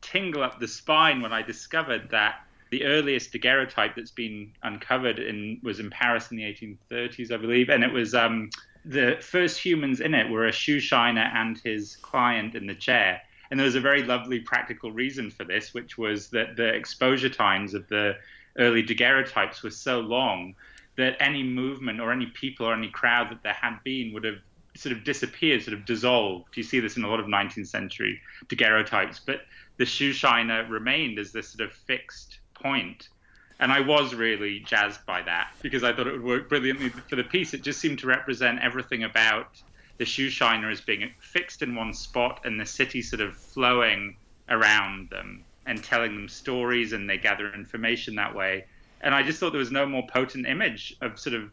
tingle 0.00 0.42
up 0.42 0.60
the 0.60 0.68
spine 0.68 1.20
when 1.20 1.32
i 1.32 1.42
discovered 1.42 2.08
that 2.10 2.36
the 2.70 2.84
earliest 2.84 3.32
daguerreotype 3.32 3.96
that's 3.96 4.10
been 4.10 4.52
uncovered 4.62 5.18
in 5.18 5.58
was 5.62 5.80
in 5.80 5.88
Paris 5.90 6.30
in 6.30 6.36
the 6.36 6.42
1830s, 6.42 7.32
I 7.32 7.36
believe, 7.38 7.70
and 7.70 7.82
it 7.82 7.90
was 7.90 8.14
um, 8.14 8.50
the 8.88 9.18
first 9.20 9.58
humans 9.58 10.00
in 10.00 10.14
it 10.14 10.30
were 10.30 10.46
a 10.46 10.52
shoe 10.52 10.80
shiner 10.80 11.30
and 11.34 11.58
his 11.58 11.96
client 11.96 12.54
in 12.54 12.66
the 12.66 12.74
chair. 12.74 13.20
And 13.50 13.60
there 13.60 13.66
was 13.66 13.74
a 13.74 13.80
very 13.80 14.02
lovely 14.02 14.40
practical 14.40 14.90
reason 14.90 15.30
for 15.30 15.44
this, 15.44 15.74
which 15.74 15.98
was 15.98 16.28
that 16.30 16.56
the 16.56 16.68
exposure 16.68 17.28
times 17.28 17.74
of 17.74 17.86
the 17.88 18.16
early 18.58 18.82
daguerreotypes 18.82 19.62
were 19.62 19.70
so 19.70 20.00
long 20.00 20.54
that 20.96 21.16
any 21.20 21.42
movement 21.42 22.00
or 22.00 22.10
any 22.10 22.26
people 22.26 22.66
or 22.66 22.72
any 22.72 22.88
crowd 22.88 23.30
that 23.30 23.42
there 23.42 23.52
had 23.52 23.78
been 23.84 24.12
would 24.14 24.24
have 24.24 24.38
sort 24.74 24.96
of 24.96 25.04
disappeared, 25.04 25.62
sort 25.62 25.76
of 25.76 25.84
dissolved. 25.84 26.56
You 26.56 26.62
see 26.62 26.80
this 26.80 26.96
in 26.96 27.04
a 27.04 27.10
lot 27.10 27.20
of 27.20 27.26
19th 27.26 27.68
century 27.68 28.20
daguerreotypes. 28.48 29.20
But 29.24 29.42
the 29.76 29.84
shoe 29.84 30.12
shiner 30.12 30.66
remained 30.66 31.18
as 31.18 31.30
this 31.30 31.48
sort 31.48 31.68
of 31.68 31.76
fixed 31.76 32.38
point. 32.54 33.10
And 33.60 33.72
I 33.72 33.80
was 33.80 34.14
really 34.14 34.60
jazzed 34.60 35.04
by 35.04 35.22
that 35.22 35.50
because 35.62 35.82
I 35.82 35.92
thought 35.92 36.06
it 36.06 36.12
would 36.12 36.24
work 36.24 36.48
brilliantly 36.48 36.90
for 36.90 37.16
the 37.16 37.24
piece. 37.24 37.54
It 37.54 37.62
just 37.62 37.80
seemed 37.80 37.98
to 38.00 38.06
represent 38.06 38.60
everything 38.62 39.02
about 39.02 39.60
the 39.98 40.04
shoe 40.04 40.30
shiner 40.30 40.70
as 40.70 40.80
being 40.80 41.10
fixed 41.18 41.60
in 41.62 41.74
one 41.74 41.92
spot 41.92 42.42
and 42.44 42.60
the 42.60 42.66
city 42.66 43.02
sort 43.02 43.20
of 43.20 43.36
flowing 43.36 44.16
around 44.48 45.10
them 45.10 45.44
and 45.66 45.82
telling 45.82 46.14
them 46.14 46.28
stories 46.28 46.92
and 46.92 47.10
they 47.10 47.18
gather 47.18 47.52
information 47.52 48.14
that 48.14 48.34
way. 48.34 48.64
And 49.00 49.14
I 49.14 49.22
just 49.22 49.40
thought 49.40 49.50
there 49.50 49.58
was 49.58 49.72
no 49.72 49.86
more 49.86 50.06
potent 50.06 50.46
image 50.46 50.96
of 51.00 51.18
sort 51.18 51.34
of 51.34 51.50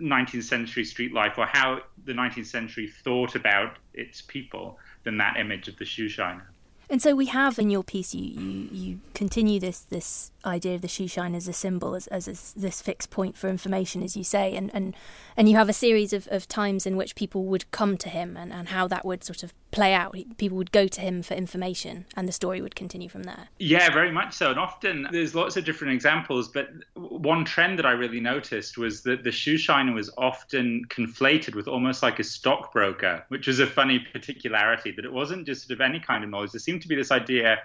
19th 0.00 0.42
century 0.44 0.84
street 0.84 1.12
life 1.12 1.38
or 1.38 1.46
how 1.46 1.80
the 2.04 2.12
19th 2.12 2.46
century 2.46 2.88
thought 2.88 3.34
about 3.34 3.76
its 3.92 4.22
people 4.22 4.78
than 5.04 5.18
that 5.18 5.36
image 5.36 5.68
of 5.68 5.76
the 5.76 5.84
shoe 5.84 6.08
shiner. 6.08 6.50
And 6.90 7.00
so 7.00 7.14
we 7.14 7.26
have 7.26 7.58
in 7.58 7.70
your 7.70 7.82
piece, 7.82 8.14
you, 8.14 8.24
you, 8.24 8.68
you 8.70 9.00
continue 9.14 9.58
this 9.58 9.80
this 9.80 10.30
idea 10.46 10.74
of 10.74 10.82
the 10.82 10.88
shoe 10.88 11.08
shine 11.08 11.34
as 11.34 11.48
a 11.48 11.52
symbol, 11.52 11.94
as, 11.94 12.06
as, 12.08 12.28
as 12.28 12.52
this 12.54 12.82
fixed 12.82 13.10
point 13.10 13.36
for 13.36 13.48
information, 13.48 14.02
as 14.02 14.16
you 14.16 14.24
say, 14.24 14.54
and, 14.54 14.70
and, 14.74 14.94
and 15.36 15.48
you 15.48 15.56
have 15.56 15.68
a 15.68 15.72
series 15.72 16.12
of, 16.12 16.28
of 16.30 16.46
times 16.46 16.86
in 16.86 16.96
which 16.96 17.14
people 17.14 17.44
would 17.44 17.70
come 17.70 17.96
to 17.96 18.08
him 18.08 18.36
and, 18.36 18.52
and 18.52 18.68
how 18.68 18.86
that 18.88 19.04
would 19.04 19.24
sort 19.24 19.42
of 19.42 19.52
play 19.70 19.92
out. 19.92 20.16
People 20.36 20.56
would 20.56 20.70
go 20.70 20.86
to 20.86 21.00
him 21.00 21.22
for 21.22 21.34
information 21.34 22.06
and 22.16 22.28
the 22.28 22.32
story 22.32 22.60
would 22.60 22.76
continue 22.76 23.08
from 23.08 23.24
there. 23.24 23.48
Yeah, 23.58 23.90
very 23.90 24.12
much 24.12 24.34
so. 24.34 24.50
And 24.50 24.58
often 24.58 25.08
there's 25.10 25.34
lots 25.34 25.56
of 25.56 25.64
different 25.64 25.92
examples, 25.94 26.48
but 26.48 26.68
one 26.94 27.44
trend 27.44 27.78
that 27.78 27.86
I 27.86 27.92
really 27.92 28.20
noticed 28.20 28.78
was 28.78 29.02
that 29.02 29.24
the 29.24 29.32
shoe 29.32 29.56
shiner 29.56 29.92
was 29.92 30.10
often 30.16 30.84
conflated 30.90 31.54
with 31.54 31.66
almost 31.66 32.02
like 32.02 32.18
a 32.20 32.24
stockbroker, 32.24 33.24
which 33.28 33.48
was 33.48 33.58
a 33.58 33.66
funny 33.66 33.98
particularity 34.12 34.92
that 34.92 35.04
it 35.04 35.12
wasn't 35.12 35.46
just 35.46 35.66
sort 35.66 35.72
of 35.72 35.80
any 35.80 35.98
kind 35.98 36.22
of 36.22 36.30
knowledge. 36.30 36.52
Seemed 36.74 36.82
to 36.82 36.88
be 36.88 36.96
this 36.96 37.12
idea 37.12 37.60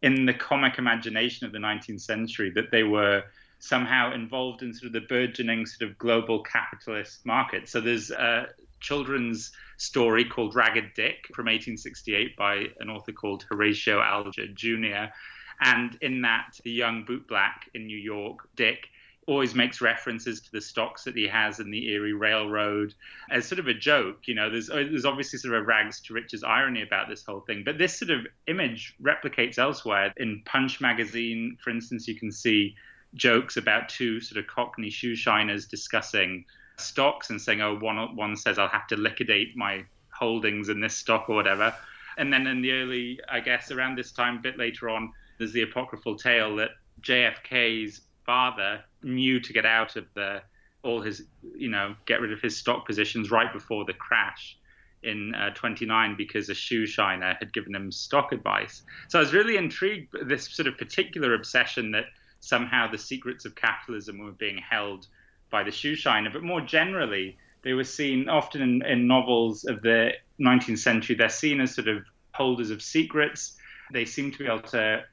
in 0.00 0.24
the 0.24 0.32
comic 0.32 0.78
imagination 0.78 1.46
of 1.46 1.52
the 1.52 1.58
19th 1.58 2.00
century 2.00 2.50
that 2.54 2.70
they 2.70 2.82
were 2.82 3.22
somehow 3.58 4.10
involved 4.14 4.62
in 4.62 4.72
sort 4.72 4.86
of 4.86 4.92
the 4.94 5.02
burgeoning 5.02 5.66
sort 5.66 5.90
of 5.90 5.98
global 5.98 6.42
capitalist 6.42 7.26
market. 7.26 7.68
So 7.68 7.82
there's 7.82 8.10
a 8.10 8.46
children's 8.80 9.52
story 9.76 10.24
called 10.24 10.54
Ragged 10.54 10.94
Dick 10.94 11.26
from 11.34 11.44
1868 11.44 12.36
by 12.38 12.68
an 12.80 12.88
author 12.88 13.12
called 13.12 13.44
Horatio 13.50 14.00
Alger 14.00 14.46
Jr. 14.54 15.12
And 15.60 15.98
in 16.00 16.22
that, 16.22 16.58
the 16.64 16.70
young 16.70 17.04
bootblack 17.04 17.68
in 17.74 17.84
New 17.86 17.98
York, 17.98 18.48
Dick, 18.56 18.88
always 19.26 19.54
makes 19.54 19.80
references 19.80 20.40
to 20.40 20.52
the 20.52 20.60
stocks 20.60 21.04
that 21.04 21.16
he 21.16 21.26
has 21.26 21.60
in 21.60 21.70
the 21.70 21.88
Erie 21.88 22.12
Railroad 22.12 22.94
as 23.30 23.46
sort 23.46 23.58
of 23.58 23.68
a 23.68 23.74
joke. 23.74 24.26
You 24.26 24.34
know, 24.34 24.50
there's 24.50 24.68
there's 24.68 25.04
obviously 25.04 25.38
sort 25.38 25.54
of 25.54 25.62
a 25.62 25.64
rags 25.64 26.00
to 26.02 26.14
riches 26.14 26.44
irony 26.44 26.82
about 26.82 27.08
this 27.08 27.24
whole 27.24 27.40
thing, 27.40 27.62
but 27.64 27.78
this 27.78 27.98
sort 27.98 28.10
of 28.10 28.26
image 28.46 28.94
replicates 29.02 29.58
elsewhere. 29.58 30.12
In 30.16 30.42
Punch 30.44 30.80
magazine, 30.80 31.56
for 31.62 31.70
instance, 31.70 32.06
you 32.06 32.18
can 32.18 32.30
see 32.30 32.74
jokes 33.14 33.56
about 33.56 33.88
two 33.88 34.20
sort 34.20 34.42
of 34.42 34.50
Cockney 34.50 34.90
shoe 34.90 35.14
shiners 35.14 35.68
discussing 35.68 36.44
stocks 36.76 37.30
and 37.30 37.40
saying, 37.40 37.60
"Oh, 37.60 37.76
one 37.76 38.16
one 38.16 38.36
says 38.36 38.58
I'll 38.58 38.68
have 38.68 38.86
to 38.88 38.96
liquidate 38.96 39.56
my 39.56 39.84
holdings 40.10 40.68
in 40.68 40.80
this 40.80 40.96
stock 40.96 41.28
or 41.28 41.36
whatever." 41.36 41.74
And 42.16 42.32
then 42.32 42.46
in 42.46 42.60
the 42.62 42.72
early, 42.72 43.20
I 43.28 43.40
guess, 43.40 43.70
around 43.70 43.96
this 43.96 44.12
time, 44.12 44.36
a 44.36 44.40
bit 44.40 44.58
later 44.58 44.88
on, 44.88 45.12
there's 45.38 45.52
the 45.52 45.62
apocryphal 45.62 46.16
tale 46.16 46.56
that 46.56 46.70
JFK's 47.00 48.02
father 48.24 48.84
knew 49.02 49.40
to 49.40 49.52
get 49.52 49.66
out 49.66 49.96
of 49.96 50.06
the 50.14 50.42
all 50.82 51.00
his, 51.00 51.22
you 51.56 51.70
know, 51.70 51.94
get 52.06 52.20
rid 52.20 52.32
of 52.32 52.40
his 52.40 52.56
stock 52.56 52.86
positions 52.86 53.30
right 53.30 53.52
before 53.52 53.84
the 53.86 53.94
crash 53.94 54.58
in 55.02 55.34
uh, 55.34 55.50
29 55.54 56.14
because 56.16 56.48
a 56.48 56.54
shoe 56.54 56.86
shiner 56.86 57.36
had 57.38 57.52
given 57.52 57.74
him 57.74 57.90
stock 57.90 58.32
advice. 58.32 58.82
So 59.08 59.18
I 59.18 59.22
was 59.22 59.32
really 59.32 59.56
intrigued 59.56 60.12
by 60.12 60.24
this 60.24 60.48
sort 60.54 60.66
of 60.66 60.76
particular 60.78 61.34
obsession 61.34 61.90
that 61.92 62.04
somehow 62.40 62.90
the 62.90 62.98
secrets 62.98 63.44
of 63.44 63.54
capitalism 63.54 64.18
were 64.18 64.32
being 64.32 64.58
held 64.58 65.06
by 65.50 65.62
the 65.62 65.70
shoe 65.70 65.94
shiner, 65.94 66.30
but 66.30 66.42
more 66.42 66.60
generally, 66.60 67.38
they 67.62 67.72
were 67.72 67.84
seen 67.84 68.28
often 68.28 68.60
in, 68.60 68.84
in 68.84 69.06
novels 69.06 69.64
of 69.64 69.80
the 69.82 70.10
19th 70.40 70.78
century. 70.78 71.16
They're 71.16 71.28
seen 71.28 71.60
as 71.60 71.74
sort 71.74 71.88
of 71.88 72.04
holders 72.32 72.70
of 72.70 72.82
secrets. 72.82 73.56
They 73.92 74.04
seem 74.04 74.30
to 74.32 74.38
be 74.38 74.46
able 74.46 74.60
to 74.60 75.04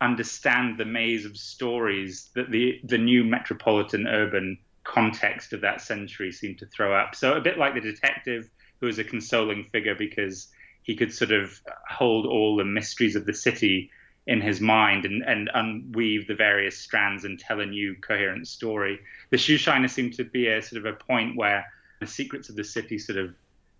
understand 0.00 0.78
the 0.78 0.84
maze 0.84 1.24
of 1.24 1.36
stories 1.36 2.30
that 2.34 2.50
the 2.50 2.80
the 2.84 2.98
new 2.98 3.24
metropolitan 3.24 4.06
urban 4.06 4.58
context 4.84 5.52
of 5.52 5.60
that 5.60 5.80
century 5.80 6.32
seemed 6.32 6.58
to 6.58 6.66
throw 6.66 6.94
up. 6.94 7.14
So 7.14 7.34
a 7.34 7.40
bit 7.40 7.58
like 7.58 7.74
the 7.74 7.80
detective, 7.80 8.48
who 8.80 8.86
was 8.86 8.98
a 8.98 9.04
consoling 9.04 9.64
figure 9.64 9.94
because 9.94 10.48
he 10.82 10.96
could 10.96 11.12
sort 11.12 11.32
of 11.32 11.60
hold 11.88 12.26
all 12.26 12.56
the 12.56 12.64
mysteries 12.64 13.14
of 13.14 13.26
the 13.26 13.34
city 13.34 13.90
in 14.26 14.40
his 14.40 14.60
mind 14.60 15.04
and, 15.04 15.22
and 15.26 15.50
unweave 15.54 16.26
the 16.26 16.34
various 16.34 16.78
strands 16.78 17.24
and 17.24 17.38
tell 17.38 17.60
a 17.60 17.66
new 17.66 17.94
coherent 18.00 18.46
story. 18.46 18.98
The 19.30 19.36
shoeshiner 19.36 19.90
seemed 19.90 20.14
to 20.14 20.24
be 20.24 20.48
a 20.48 20.62
sort 20.62 20.84
of 20.84 20.92
a 20.92 20.96
point 20.96 21.36
where 21.36 21.66
the 22.00 22.06
secrets 22.06 22.48
of 22.48 22.56
the 22.56 22.64
city 22.64 22.98
sort 22.98 23.18
of 23.18 23.34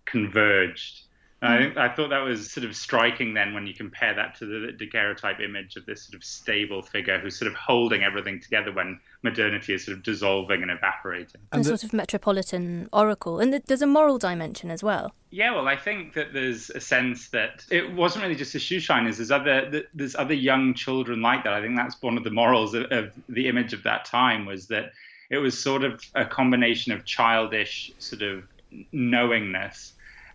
converged 0.05 1.01
I, 1.43 1.63
hmm. 1.63 1.79
I 1.79 1.89
thought 1.89 2.09
that 2.09 2.19
was 2.19 2.51
sort 2.51 2.65
of 2.65 2.75
striking 2.75 3.33
then 3.33 3.53
when 3.53 3.65
you 3.65 3.73
compare 3.73 4.13
that 4.13 4.35
to 4.35 4.45
the 4.45 4.71
daguerreotype 4.71 5.39
image 5.39 5.75
of 5.75 5.85
this 5.87 6.03
sort 6.03 6.15
of 6.15 6.23
stable 6.23 6.83
figure 6.83 7.19
who's 7.19 7.35
sort 7.35 7.51
of 7.51 7.57
holding 7.57 8.03
everything 8.03 8.39
together 8.39 8.71
when 8.71 8.99
modernity 9.23 9.73
is 9.73 9.85
sort 9.85 9.97
of 9.97 10.03
dissolving 10.03 10.61
and 10.61 10.69
evaporating. 10.69 11.41
And, 11.51 11.65
sort 11.65 11.83
of 11.83 11.93
metropolitan 11.93 12.89
oracle. 12.93 13.39
And 13.39 13.53
there's 13.53 13.81
a 13.81 13.87
moral 13.87 14.19
dimension 14.19 14.69
as 14.69 14.83
well. 14.83 15.13
Yeah, 15.31 15.55
well, 15.55 15.67
I 15.67 15.77
think 15.77 16.13
that 16.13 16.33
there's 16.33 16.69
a 16.69 16.79
sense 16.79 17.29
that 17.29 17.65
it 17.71 17.91
wasn't 17.91 18.23
really 18.23 18.35
just 18.35 18.53
the 18.53 18.59
shoe 18.59 18.79
shiners. 18.79 19.17
There's 19.17 19.31
other 19.31 19.83
there's 19.93 20.15
other 20.15 20.33
young 20.33 20.73
children 20.73 21.21
like 21.21 21.43
that. 21.45 21.53
I 21.53 21.61
think 21.61 21.75
that's 21.75 21.99
one 22.01 22.17
of 22.17 22.23
the 22.23 22.31
morals 22.31 22.73
of, 22.75 22.91
of 22.91 23.13
the 23.29 23.47
image 23.47 23.73
of 23.73 23.83
that 23.83 24.05
time 24.05 24.45
was 24.45 24.67
that 24.67 24.91
it 25.29 25.37
was 25.37 25.57
sort 25.57 25.83
of 25.83 26.03
a 26.13 26.25
combination 26.25 26.91
of 26.91 27.05
childish 27.05 27.93
sort 27.97 28.21
of 28.21 28.43
knowingness 28.91 29.93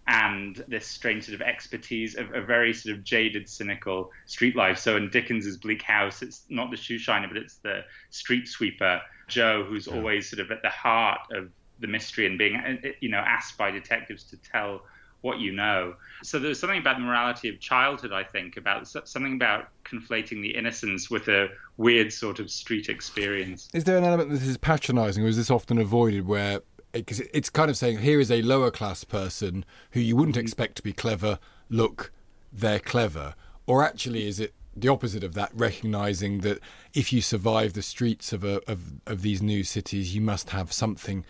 and 0.08 0.62
this 0.68 0.86
strange 0.86 1.24
sort 1.24 1.34
of 1.34 1.42
expertise 1.42 2.14
of 2.14 2.32
a 2.32 2.40
very 2.40 2.72
sort 2.72 2.96
of 2.96 3.02
jaded, 3.02 3.48
cynical 3.48 4.10
street 4.26 4.54
life. 4.54 4.78
So 4.78 4.96
in 4.96 5.10
Dickens's 5.10 5.56
Bleak 5.56 5.82
House, 5.82 6.22
it's 6.22 6.44
not 6.48 6.70
the 6.70 6.76
shoe 6.76 6.98
shiner, 6.98 7.26
but 7.26 7.36
it's 7.36 7.56
the 7.56 7.84
street 8.10 8.46
sweeper 8.46 9.00
Joe, 9.28 9.64
who's 9.68 9.86
yeah. 9.86 9.94
always 9.94 10.30
sort 10.30 10.40
of 10.40 10.50
at 10.50 10.62
the 10.62 10.70
heart 10.70 11.20
of 11.32 11.50
the 11.80 11.86
mystery 11.88 12.26
and 12.26 12.38
being, 12.38 12.56
uh, 12.56 12.76
uh, 12.84 12.90
you 13.00 13.08
know, 13.08 13.18
asked 13.18 13.58
by 13.58 13.70
detectives 13.70 14.22
to 14.24 14.36
tell 14.36 14.82
what 15.22 15.40
you 15.40 15.52
know. 15.52 15.94
So 16.22 16.38
there's 16.38 16.60
something 16.60 16.78
about 16.78 16.98
the 16.98 17.02
morality 17.02 17.48
of 17.48 17.58
childhood, 17.58 18.12
I 18.12 18.22
think, 18.22 18.56
about 18.56 18.86
something 18.86 19.34
about 19.34 19.68
conflating 19.84 20.40
the 20.40 20.54
innocence 20.54 21.10
with 21.10 21.26
a 21.28 21.48
weird 21.78 22.12
sort 22.12 22.38
of 22.38 22.50
street 22.50 22.88
experience. 22.88 23.68
Is 23.74 23.84
there 23.84 23.98
an 23.98 24.04
element 24.04 24.30
that 24.30 24.42
is 24.42 24.56
patronising, 24.56 25.24
or 25.24 25.26
is 25.26 25.36
this 25.36 25.50
often 25.50 25.78
avoided, 25.78 26.26
where 26.26 26.60
because 26.98 27.20
it's 27.20 27.50
kind 27.50 27.70
of 27.70 27.76
saying 27.76 27.98
here 27.98 28.20
is 28.20 28.30
a 28.30 28.42
lower 28.42 28.70
class 28.70 29.04
person 29.04 29.64
who 29.92 30.00
you 30.00 30.16
wouldn't 30.16 30.36
mm-hmm. 30.36 30.42
expect 30.42 30.76
to 30.76 30.82
be 30.82 30.92
clever. 30.92 31.38
Look, 31.68 32.12
they're 32.52 32.78
clever. 32.78 33.34
Or 33.66 33.84
actually, 33.84 34.26
is 34.26 34.40
it 34.40 34.54
the 34.74 34.88
opposite 34.88 35.24
of 35.24 35.34
that? 35.34 35.50
Recognizing 35.54 36.40
that 36.40 36.60
if 36.94 37.12
you 37.12 37.20
survive 37.20 37.72
the 37.72 37.82
streets 37.82 38.32
of 38.32 38.44
a, 38.44 38.60
of 38.70 38.80
of 39.06 39.22
these 39.22 39.42
new 39.42 39.64
cities, 39.64 40.14
you 40.14 40.20
must 40.20 40.50
have 40.50 40.72
something, 40.72 41.24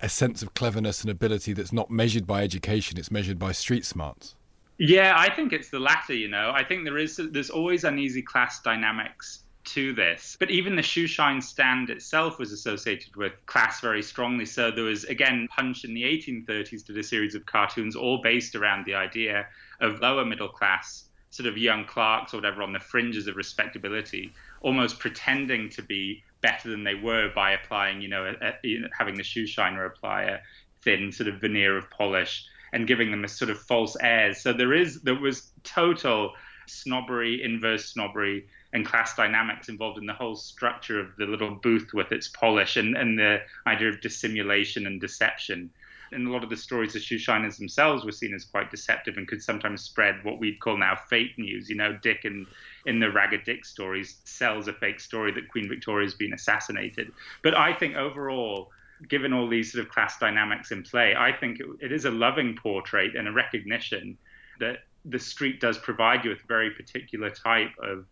a 0.00 0.08
sense 0.08 0.42
of 0.42 0.54
cleverness 0.54 1.02
and 1.02 1.10
ability 1.10 1.52
that's 1.52 1.72
not 1.72 1.90
measured 1.90 2.26
by 2.26 2.42
education; 2.42 2.98
it's 2.98 3.10
measured 3.10 3.38
by 3.38 3.52
street 3.52 3.84
smarts. 3.84 4.34
Yeah, 4.78 5.14
I 5.16 5.32
think 5.34 5.52
it's 5.52 5.70
the 5.70 5.78
latter. 5.78 6.14
You 6.14 6.28
know, 6.28 6.50
I 6.54 6.64
think 6.64 6.84
there 6.84 6.98
is 6.98 7.20
there's 7.30 7.50
always 7.50 7.84
uneasy 7.84 8.22
class 8.22 8.60
dynamics 8.62 9.45
to 9.66 9.92
this. 9.92 10.36
But 10.38 10.50
even 10.50 10.76
the 10.76 10.82
shoeshine 10.82 11.42
stand 11.42 11.90
itself 11.90 12.38
was 12.38 12.52
associated 12.52 13.16
with 13.16 13.32
class 13.46 13.80
very 13.80 14.02
strongly. 14.02 14.46
So 14.46 14.70
there 14.70 14.84
was, 14.84 15.04
again, 15.04 15.48
Punch 15.50 15.84
in 15.84 15.94
the 15.94 16.02
1830s 16.02 16.84
did 16.84 16.98
a 16.98 17.02
series 17.02 17.34
of 17.34 17.46
cartoons 17.46 17.96
all 17.96 18.22
based 18.22 18.54
around 18.54 18.86
the 18.86 18.94
idea 18.94 19.46
of 19.80 20.00
lower 20.00 20.24
middle 20.24 20.48
class, 20.48 21.04
sort 21.30 21.48
of 21.48 21.58
young 21.58 21.84
clerks 21.84 22.32
or 22.32 22.38
whatever 22.38 22.62
on 22.62 22.72
the 22.72 22.80
fringes 22.80 23.26
of 23.26 23.36
respectability, 23.36 24.32
almost 24.62 24.98
pretending 24.98 25.68
to 25.70 25.82
be 25.82 26.22
better 26.40 26.70
than 26.70 26.84
they 26.84 26.94
were 26.94 27.30
by 27.34 27.52
applying, 27.52 28.00
you 28.00 28.08
know, 28.08 28.24
a, 28.40 28.46
a, 28.48 28.88
having 28.96 29.16
the 29.16 29.22
shoeshiner 29.22 29.86
apply 29.86 30.22
a 30.22 30.38
thin 30.82 31.10
sort 31.10 31.28
of 31.28 31.40
veneer 31.40 31.76
of 31.76 31.90
polish 31.90 32.44
and 32.72 32.86
giving 32.86 33.10
them 33.10 33.24
a 33.24 33.28
sort 33.28 33.50
of 33.50 33.58
false 33.58 33.96
airs. 34.00 34.40
So 34.40 34.52
there 34.52 34.72
is, 34.72 35.02
there 35.02 35.18
was 35.18 35.50
total 35.64 36.32
snobbery, 36.66 37.42
inverse 37.42 37.86
snobbery 37.86 38.46
and 38.76 38.84
class 38.84 39.16
dynamics 39.16 39.70
involved 39.70 39.96
in 39.96 40.04
the 40.04 40.12
whole 40.12 40.36
structure 40.36 41.00
of 41.00 41.16
the 41.16 41.24
little 41.24 41.54
booth 41.54 41.88
with 41.94 42.12
its 42.12 42.28
polish 42.28 42.76
and, 42.76 42.94
and 42.94 43.18
the 43.18 43.38
idea 43.66 43.88
of 43.88 44.02
dissimulation 44.02 44.86
and 44.86 45.00
deception. 45.00 45.70
In 46.12 46.26
a 46.26 46.30
lot 46.30 46.44
of 46.44 46.50
the 46.50 46.58
stories, 46.58 46.92
the 46.92 47.00
shoe 47.00 47.18
shiners 47.18 47.56
themselves 47.56 48.04
were 48.04 48.12
seen 48.12 48.34
as 48.34 48.44
quite 48.44 48.70
deceptive 48.70 49.16
and 49.16 49.26
could 49.26 49.42
sometimes 49.42 49.80
spread 49.80 50.22
what 50.24 50.38
we'd 50.38 50.60
call 50.60 50.76
now 50.76 50.94
fake 50.94 51.38
news. 51.38 51.70
You 51.70 51.76
know, 51.76 51.98
Dick 52.02 52.26
in, 52.26 52.46
in 52.84 53.00
the 53.00 53.10
Ragged 53.10 53.44
Dick 53.44 53.64
stories 53.64 54.18
sells 54.24 54.68
a 54.68 54.74
fake 54.74 55.00
story 55.00 55.32
that 55.32 55.48
Queen 55.48 55.70
Victoria's 55.70 56.14
been 56.14 56.34
assassinated. 56.34 57.10
But 57.42 57.56
I 57.56 57.72
think 57.72 57.96
overall, 57.96 58.70
given 59.08 59.32
all 59.32 59.48
these 59.48 59.72
sort 59.72 59.86
of 59.86 59.90
class 59.90 60.18
dynamics 60.18 60.70
in 60.70 60.82
play, 60.82 61.16
I 61.16 61.32
think 61.32 61.60
it, 61.60 61.66
it 61.80 61.92
is 61.92 62.04
a 62.04 62.10
loving 62.10 62.54
portrait 62.54 63.16
and 63.16 63.26
a 63.26 63.32
recognition 63.32 64.18
that 64.60 64.80
the 65.06 65.18
street 65.18 65.60
does 65.60 65.78
provide 65.78 66.24
you 66.24 66.30
with 66.30 66.44
a 66.44 66.46
very 66.46 66.70
particular 66.70 67.30
type 67.30 67.70
of 67.82 68.04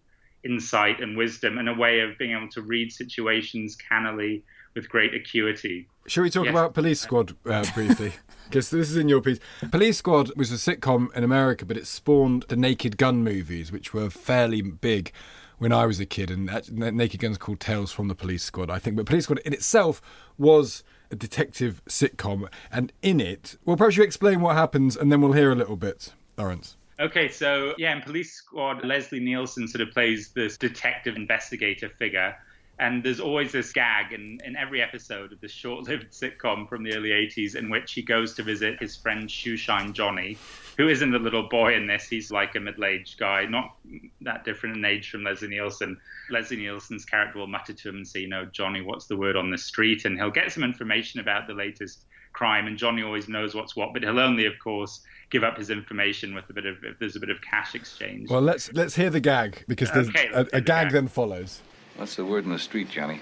insight 0.44 1.00
and 1.00 1.16
wisdom 1.16 1.58
and 1.58 1.68
a 1.68 1.74
way 1.74 2.00
of 2.00 2.16
being 2.18 2.36
able 2.36 2.48
to 2.50 2.62
read 2.62 2.92
situations 2.92 3.76
cannily 3.76 4.42
with 4.74 4.88
great 4.88 5.14
acuity. 5.14 5.88
Shall 6.06 6.22
we 6.22 6.30
talk 6.30 6.44
yes. 6.44 6.52
about 6.52 6.74
Police 6.74 7.00
Squad 7.00 7.36
uh, 7.46 7.64
briefly? 7.74 8.12
Because 8.44 8.70
this 8.70 8.90
is 8.90 8.96
in 8.96 9.08
your 9.08 9.20
piece. 9.20 9.38
Police 9.70 9.98
Squad 9.98 10.30
was 10.36 10.52
a 10.52 10.56
sitcom 10.56 11.14
in 11.14 11.24
America, 11.24 11.64
but 11.64 11.76
it 11.76 11.86
spawned 11.86 12.44
the 12.48 12.56
Naked 12.56 12.98
Gun 12.98 13.22
movies, 13.22 13.72
which 13.72 13.94
were 13.94 14.10
fairly 14.10 14.60
big 14.60 15.12
when 15.58 15.72
I 15.72 15.86
was 15.86 16.00
a 16.00 16.06
kid. 16.06 16.30
And 16.30 16.50
Naked 16.70 17.20
Gun's 17.20 17.38
called 17.38 17.60
Tales 17.60 17.92
from 17.92 18.08
the 18.08 18.14
Police 18.14 18.42
Squad, 18.42 18.70
I 18.70 18.78
think. 18.78 18.96
But 18.96 19.06
Police 19.06 19.24
Squad 19.24 19.38
in 19.40 19.52
itself 19.52 20.02
was 20.36 20.84
a 21.10 21.16
detective 21.16 21.80
sitcom. 21.86 22.48
And 22.70 22.92
in 23.00 23.20
it, 23.20 23.56
well, 23.64 23.76
perhaps 23.76 23.96
you 23.96 24.02
explain 24.02 24.40
what 24.40 24.56
happens 24.56 24.96
and 24.96 25.10
then 25.10 25.20
we'll 25.20 25.32
hear 25.32 25.52
a 25.52 25.56
little 25.56 25.76
bit, 25.76 26.12
Lawrence. 26.36 26.76
Okay, 27.00 27.28
so 27.28 27.74
yeah, 27.76 27.94
in 27.94 28.02
Police 28.02 28.32
Squad, 28.32 28.84
Leslie 28.84 29.20
Nielsen 29.20 29.66
sort 29.66 29.86
of 29.86 29.92
plays 29.92 30.30
this 30.30 30.56
detective 30.56 31.16
investigator 31.16 31.88
figure. 31.88 32.36
And 32.78 33.04
there's 33.04 33.20
always 33.20 33.52
this 33.52 33.72
gag 33.72 34.12
in, 34.12 34.40
in 34.44 34.56
every 34.56 34.82
episode 34.82 35.32
of 35.32 35.40
this 35.40 35.52
short 35.52 35.84
lived 35.84 36.10
sitcom 36.10 36.68
from 36.68 36.82
the 36.82 36.96
early 36.96 37.10
80s 37.10 37.54
in 37.54 37.70
which 37.70 37.92
he 37.92 38.02
goes 38.02 38.34
to 38.34 38.42
visit 38.42 38.80
his 38.80 38.96
friend 38.96 39.28
Shoeshine 39.28 39.92
Johnny, 39.92 40.36
who 40.76 40.88
isn't 40.88 41.14
a 41.14 41.18
little 41.18 41.48
boy 41.48 41.76
in 41.76 41.86
this. 41.86 42.08
He's 42.08 42.32
like 42.32 42.56
a 42.56 42.60
middle 42.60 42.84
aged 42.84 43.18
guy, 43.18 43.44
not 43.44 43.76
that 44.22 44.44
different 44.44 44.76
in 44.76 44.84
age 44.84 45.10
from 45.10 45.22
Leslie 45.22 45.48
Nielsen. 45.48 45.96
Leslie 46.30 46.56
Nielsen's 46.56 47.04
character 47.04 47.38
will 47.38 47.46
mutter 47.46 47.72
to 47.72 47.88
him 47.88 47.96
and 47.96 48.08
say, 48.08 48.20
You 48.20 48.28
know, 48.28 48.44
Johnny, 48.46 48.80
what's 48.80 49.06
the 49.06 49.16
word 49.16 49.36
on 49.36 49.50
the 49.50 49.58
street? 49.58 50.04
And 50.04 50.18
he'll 50.18 50.30
get 50.30 50.50
some 50.50 50.64
information 50.64 51.20
about 51.20 51.46
the 51.46 51.54
latest 51.54 52.06
crime, 52.32 52.66
and 52.66 52.76
Johnny 52.76 53.02
always 53.02 53.28
knows 53.28 53.54
what's 53.54 53.76
what, 53.76 53.92
but 53.92 54.02
he'll 54.02 54.18
only, 54.18 54.44
of 54.44 54.54
course, 54.62 55.00
give 55.30 55.44
up 55.44 55.56
his 55.56 55.70
information 55.70 56.34
with 56.34 56.50
a 56.50 56.52
bit 56.52 56.66
of 56.66 56.76
if 56.82 56.98
there's 56.98 57.16
a 57.16 57.20
bit 57.20 57.30
of 57.30 57.40
cash 57.40 57.74
exchange. 57.74 58.28
Well, 58.28 58.42
let's 58.42 58.72
let's 58.72 58.94
hear 58.96 59.10
the 59.10 59.20
gag 59.20 59.64
because 59.68 59.90
there's 59.92 60.08
okay, 60.08 60.28
a, 60.34 60.40
a 60.40 60.44
the 60.44 60.60
gag, 60.60 60.64
gag 60.64 60.92
then 60.92 61.08
follows. 61.08 61.62
What's 61.96 62.16
the 62.16 62.24
word 62.24 62.44
in 62.44 62.50
the 62.50 62.58
street, 62.58 62.90
Johnny? 62.90 63.20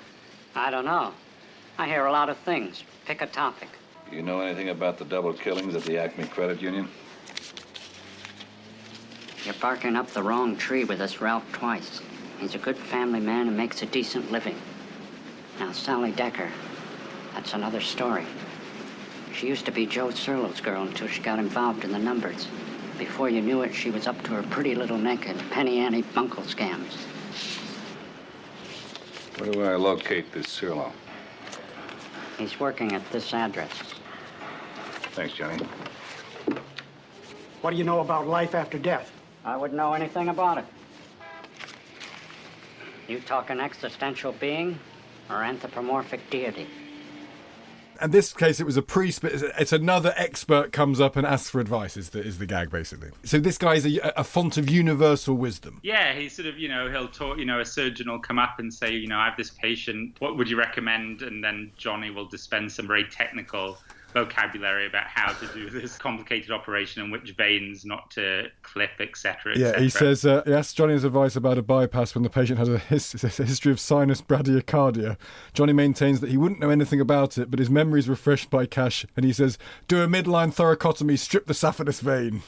I 0.55 0.71
don't 0.71 0.87
know. 0.87 1.13
I 1.77 1.87
hear 1.87 2.07
a 2.07 2.13
lot 2.13 2.31
of 2.31 2.39
things. 2.39 2.85
Pick 3.05 3.21
a 3.21 3.27
topic. 3.27 3.69
Do 4.09 4.17
you 4.17 4.23
know 4.23 4.41
anything 4.41 4.71
about 4.71 4.97
the 4.97 5.05
double 5.05 5.35
killings 5.35 5.75
at 5.75 5.85
the 5.85 5.99
Acme 5.99 6.25
Credit 6.25 6.61
Union? 6.61 6.89
You're 9.45 9.55
barking 9.55 9.95
up 9.95 10.09
the 10.09 10.23
wrong 10.23 10.57
tree 10.57 10.85
with 10.85 10.99
this 10.99 11.21
Ralph 11.21 11.45
twice. 11.53 12.01
He's 12.39 12.55
a 12.55 12.59
good 12.59 12.79
family 12.79 13.21
man 13.21 13.49
and 13.49 13.57
makes 13.57 13.83
a 13.83 13.87
decent 13.87 14.33
living. 14.33 14.57
Now, 15.61 15.73
Sally 15.73 16.13
Decker, 16.13 16.51
that's 17.35 17.53
another 17.53 17.81
story. 17.81 18.25
She 19.35 19.49
used 19.49 19.67
to 19.67 19.73
be 19.73 19.85
Joe 19.85 20.09
Serlo's 20.09 20.61
girl 20.61 20.83
until 20.83 21.09
she 21.09 21.21
got 21.21 21.39
involved 21.39 21.85
in 21.85 21.93
the 21.93 21.99
numbers. 21.99 22.47
Before 22.99 23.29
you 23.29 23.43
knew 23.43 23.63
it, 23.63 23.75
she 23.75 23.91
was 23.91 24.07
up 24.07 24.23
to 24.23 24.31
her 24.31 24.43
pretty 24.45 24.75
little 24.75 24.99
neck 24.99 25.27
in 25.27 25.39
penny 25.51 25.81
ante 25.81 26.03
bunco 26.03 26.41
scams. 26.43 27.12
Where 29.43 29.51
do 29.51 29.65
I 29.65 29.75
locate 29.75 30.31
this 30.31 30.47
Cirlo? 30.47 30.93
He's 32.39 32.61
working 32.61 32.95
at 32.95 33.11
this 33.11 33.35
address. 33.35 33.73
Thanks, 35.17 35.35
Johnny. 35.35 35.59
What 37.61 37.73
do 37.73 37.77
you 37.77 37.83
know 37.83 37.99
about 37.99 38.29
life 38.29 38.55
after 38.55 38.79
death? 38.79 39.11
I 39.45 39.57
wouldn't 39.57 39.77
know 39.77 39.95
anything 39.95 40.29
about 40.29 40.59
it. 40.59 40.65
You 43.09 43.19
talk 43.19 43.51
an 43.51 43.59
existential 43.59 44.31
being 44.31 44.79
or 45.29 45.43
anthropomorphic 45.43 46.31
deity? 46.31 46.69
In 48.01 48.11
this 48.11 48.33
case, 48.33 48.61
it 48.61 48.65
was 48.65 48.77
a 48.77 48.83
priest, 48.83 49.23
but 49.23 49.33
it's, 49.33 49.43
it's 49.59 49.73
another 49.73 50.13
expert 50.17 50.73
comes 50.73 51.01
up 51.01 51.17
and 51.17 51.27
asks 51.27 51.51
for 51.51 51.61
advice. 51.61 51.97
Is 51.97 52.11
the 52.11 52.21
is 52.21 52.39
the 52.39 52.47
gag 52.47 52.71
basically? 52.71 53.11
So 53.25 53.39
this 53.39 53.59
guy 53.59 53.75
is 53.75 53.87
a, 53.87 54.13
a 54.17 54.25
font 54.25 54.57
of 54.57 54.69
universal 54.71 55.35
wisdom. 55.35 55.81
Yeah, 55.83 56.15
he's 56.15 56.35
sort 56.35 56.47
of, 56.47 56.59
you 56.59 56.69
know, 56.69 56.91
he'll 56.91 57.09
talk, 57.09 57.39
you 57.39 57.45
know, 57.45 57.61
a 57.61 57.65
surgeon 57.65 58.11
will 58.11 58.19
come 58.19 58.39
up 58.39 58.59
and 58.59 58.73
say, 58.73 58.93
you 58.93 59.09
know, 59.09 59.19
I 59.19 59.27
have 59.27 59.37
this 59.37 59.51
patient, 59.51 60.17
what 60.19 60.37
would 60.37 60.49
you 60.49 60.59
recommend? 60.59 61.23
And 61.23 61.43
then 61.43 61.71
Johnny 61.77 62.11
will 62.11 62.27
dispense 62.27 62.75
some 62.75 62.87
very 62.87 63.05
technical 63.05 63.79
vocabulary 64.13 64.87
about 64.87 65.07
how 65.07 65.33
to 65.33 65.47
do 65.49 65.71
this 65.71 65.97
complicated 65.97 66.51
operation 66.51 67.03
and 67.03 67.13
which 67.13 67.31
veins 67.37 67.85
not 67.85 68.11
to 68.13 68.47
clip, 68.63 68.91
etc. 69.01 69.57
Yeah, 69.57 69.79
he 69.79 69.89
says, 69.89 70.25
uh, 70.25 70.43
he 70.45 70.53
asks 70.53 70.75
Johnny's 70.75 71.05
advice 71.05 71.37
about 71.37 71.59
a 71.59 71.63
bypass 71.63 72.15
when 72.15 72.23
the 72.23 72.31
patient 72.31 72.59
has 72.59 72.69
a, 72.69 72.79
his, 72.79 73.15
a 73.25 73.45
history 73.45 73.73
of 73.73 73.81
sinus 73.81 74.23
bradycardia. 74.23 75.17
Johnny 75.55 75.73
maintains 75.73 76.21
that 76.21 76.31
he 76.31 76.37
wouldn't 76.37 76.61
know 76.61 76.71
anything 76.71 77.01
about 77.01 77.39
it, 77.39 77.51
but 77.51 77.59
his 77.59 77.71
memory 77.71 78.01
is 78.01 78.09
refreshed 78.09 78.51
by 78.51 78.67
Cash, 78.67 79.07
and 79.17 79.25
he 79.25 79.33
says, 79.33 79.59
do 79.89 80.03
a 80.03 80.07
midline 80.07 80.55
thoracotomy, 80.55 81.19
strip 81.19 81.47
the 81.47 81.55
saphenous 81.55 82.01
vein. 82.01 82.43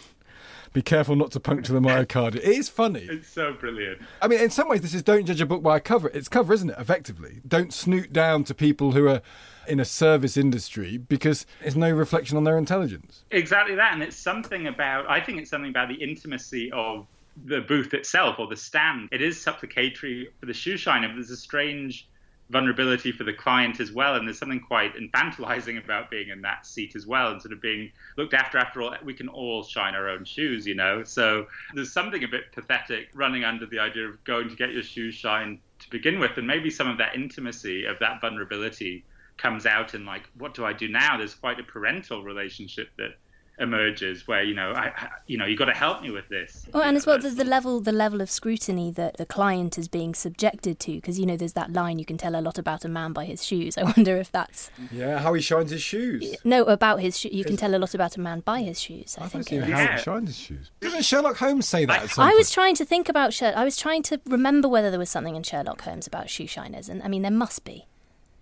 Be 0.75 0.83
careful 0.83 1.14
not 1.14 1.31
to 1.31 1.41
puncture 1.41 1.72
the 1.72 1.79
myocardium. 1.79 2.35
It 2.45 2.45
is 2.45 2.68
funny. 2.68 3.07
It's 3.09 3.29
so 3.29 3.53
brilliant. 3.53 4.03
I 4.20 4.27
mean, 4.27 4.41
in 4.41 4.51
some 4.51 4.68
ways, 4.68 4.81
this 4.81 4.93
is 4.93 5.05
don't 5.05 5.25
judge 5.25 5.41
a 5.41 5.47
book 5.47 5.62
by 5.62 5.77
a 5.77 5.81
cover. 5.81 6.09
It's 6.09 6.29
cover, 6.29 6.53
isn't 6.53 6.68
it? 6.68 6.77
Effectively, 6.77 7.41
don't 7.47 7.72
snoot 7.72 8.12
down 8.12 8.43
to 8.45 8.55
people 8.55 8.91
who 8.91 9.07
are 9.07 9.22
in 9.68 9.79
a 9.79 9.85
service 9.85 10.37
industry 10.37 10.99
because 10.99 11.47
it's 11.62 11.77
no 11.77 11.93
reflection 11.93 12.37
on 12.37 12.43
their 12.43 12.59
intelligence. 12.59 13.25
Exactly 13.31 13.77
that, 13.77 13.95
and 13.95 14.03
it's 14.03 14.16
something 14.16 14.66
about. 14.66 15.09
I 15.09 15.20
think 15.20 15.39
it's 15.39 15.49
something 15.49 15.70
about 15.70 15.89
the 15.89 15.95
intimacy 15.95 16.72
of 16.72 17.07
the 17.47 17.61
booth 17.61 17.95
itself 17.95 18.41
or 18.41 18.49
the 18.49 18.57
stand. 18.57 19.09
It 19.12 19.22
is 19.22 19.41
supplicatory 19.41 20.29
for 20.41 20.47
the 20.47 20.55
shoe 20.55 20.77
shiner. 20.77 21.07
But 21.07 21.14
there's 21.14 21.31
a 21.31 21.37
strange 21.37 22.09
vulnerability 22.51 23.11
for 23.11 23.24
the 23.24 23.32
client 23.32 23.80
as 23.80 23.92
well. 23.92 24.16
And 24.16 24.26
there's 24.26 24.38
something 24.38 24.61
quite 24.61 24.95
infantilizing 24.97 25.82
about 25.82 26.11
being 26.11 26.28
in 26.28 26.42
that 26.42 26.66
seat 26.66 26.95
as 26.95 27.07
well 27.07 27.32
and 27.32 27.40
sort 27.40 27.53
of 27.53 27.61
being 27.61 27.90
looked 28.16 28.34
after. 28.34 28.59
After 28.59 28.82
all, 28.82 28.95
we 29.05 29.14
can 29.14 29.28
all 29.28 29.62
shine 29.64 29.95
our 29.95 30.09
own 30.09 30.24
shoes, 30.24 30.66
you 30.66 30.74
know? 30.74 31.05
So 31.05 31.47
there's 31.74 31.92
something 31.92 32.22
a 32.22 32.28
bit 32.28 32.53
pathetic 32.53 33.09
running 33.14 33.45
under 33.45 33.66
the 33.66 33.78
idea 33.78 34.09
of 34.09 34.22
going 34.24 34.49
to 34.49 34.57
get 34.57 34.72
your 34.72 34.82
shoes 34.82 35.14
shined 35.14 35.59
to 35.80 35.90
begin 35.90 36.18
with. 36.18 36.36
And 36.36 36.47
maybe 36.47 36.70
some 36.70 36.88
of 36.88 36.99
that 36.99 37.14
intimacy 37.14 37.86
of 37.86 37.99
that 38.01 38.20
vulnerability 38.20 39.05
comes 39.36 39.66
out 39.66 39.95
in 39.95 40.05
like, 40.05 40.28
what 40.38 40.55
do 40.55 40.64
I 40.64 40.72
do 40.72 40.88
now? 40.88 41.16
There's 41.16 41.34
quite 41.34 41.59
a 41.59 41.64
parental 41.64 42.22
relationship 42.22 42.90
that 42.99 43.16
emerges 43.59 44.27
where 44.27 44.43
you 44.43 44.55
know 44.55 44.73
I, 44.73 44.93
you 45.27 45.39
know 45.39 45.45
you 45.45 45.57
got 45.57 45.67
to 45.67 45.75
help 45.75 46.03
me 46.03 46.11
with 46.11 46.29
this. 46.29 46.67
Well 46.73 46.83
and 46.83 46.97
as 46.97 47.07
well 47.07 47.19
the, 47.19 47.31
the 47.31 47.45
level 47.45 47.81
the 47.81 47.93
level 47.93 48.21
of 48.21 48.31
scrutiny 48.31 48.91
that 48.93 49.17
the 49.17 49.27
client 49.27 49.79
is 49.79 49.89
being 49.89 50.15
subjected 50.15 50.81
to 50.81 50.93
because 50.95 51.19
you 51.19 51.27
know 51.27 51.37
there's 51.37 51.53
that 51.55 51.73
line 51.73 51.99
you 51.99 52.05
can 52.05 52.17
tell 52.17 52.35
a 52.35 52.41
lot 52.41 52.59
about 52.59 52.85
a 52.85 52.89
man 52.89 53.13
by 53.13 53.25
his 53.25 53.45
shoes. 53.45 53.77
I 53.85 53.85
wonder 53.85 54.17
if 54.17 54.33
that's 54.33 54.71
yeah 54.91 55.19
how 55.19 55.35
he 55.35 55.43
shines 55.43 55.71
his 55.71 55.83
shoes. 55.83 56.37
No 56.45 56.65
about 56.65 57.01
his 57.01 57.19
shoes 57.19 57.33
you 57.33 57.45
can 57.45 57.57
tell 57.57 57.75
a 57.75 57.79
lot 57.79 57.95
about 57.95 58.17
a 58.17 58.21
man 58.21 58.41
by 58.41 58.63
his 58.63 58.81
shoes 58.81 59.17
i, 59.21 59.25
I 59.25 59.29
think 59.29 59.49
see 59.49 59.59
how 59.59 59.87
he 59.87 59.99
shines 59.99 60.29
his 60.29 60.39
shoes. 60.39 60.71
Doesn't 60.81 61.05
sherlock 61.05 61.37
holmes 61.37 61.67
say 61.67 61.85
that 61.85 62.19
i, 62.19 62.31
I 62.31 62.35
was 62.35 62.51
trying 62.51 62.75
to 62.77 62.85
think 62.85 63.09
about 63.09 63.33
Sherlock. 63.33 63.57
i 63.57 63.65
was 63.65 63.77
trying 63.77 64.03
to 64.05 64.21
remember 64.27 64.69
whether 64.69 64.91
there 64.91 64.99
was 64.99 65.11
something 65.11 65.37
in 65.37 65.43
sherlock 65.43 65.83
holmes 65.83 66.07
about 66.07 66.31
shoe 66.31 66.47
shiners 66.47 66.89
and 66.89 67.03
i 67.03 67.09
mean 67.09 67.23
there 67.23 67.31
must 67.31 67.65
be 67.65 67.87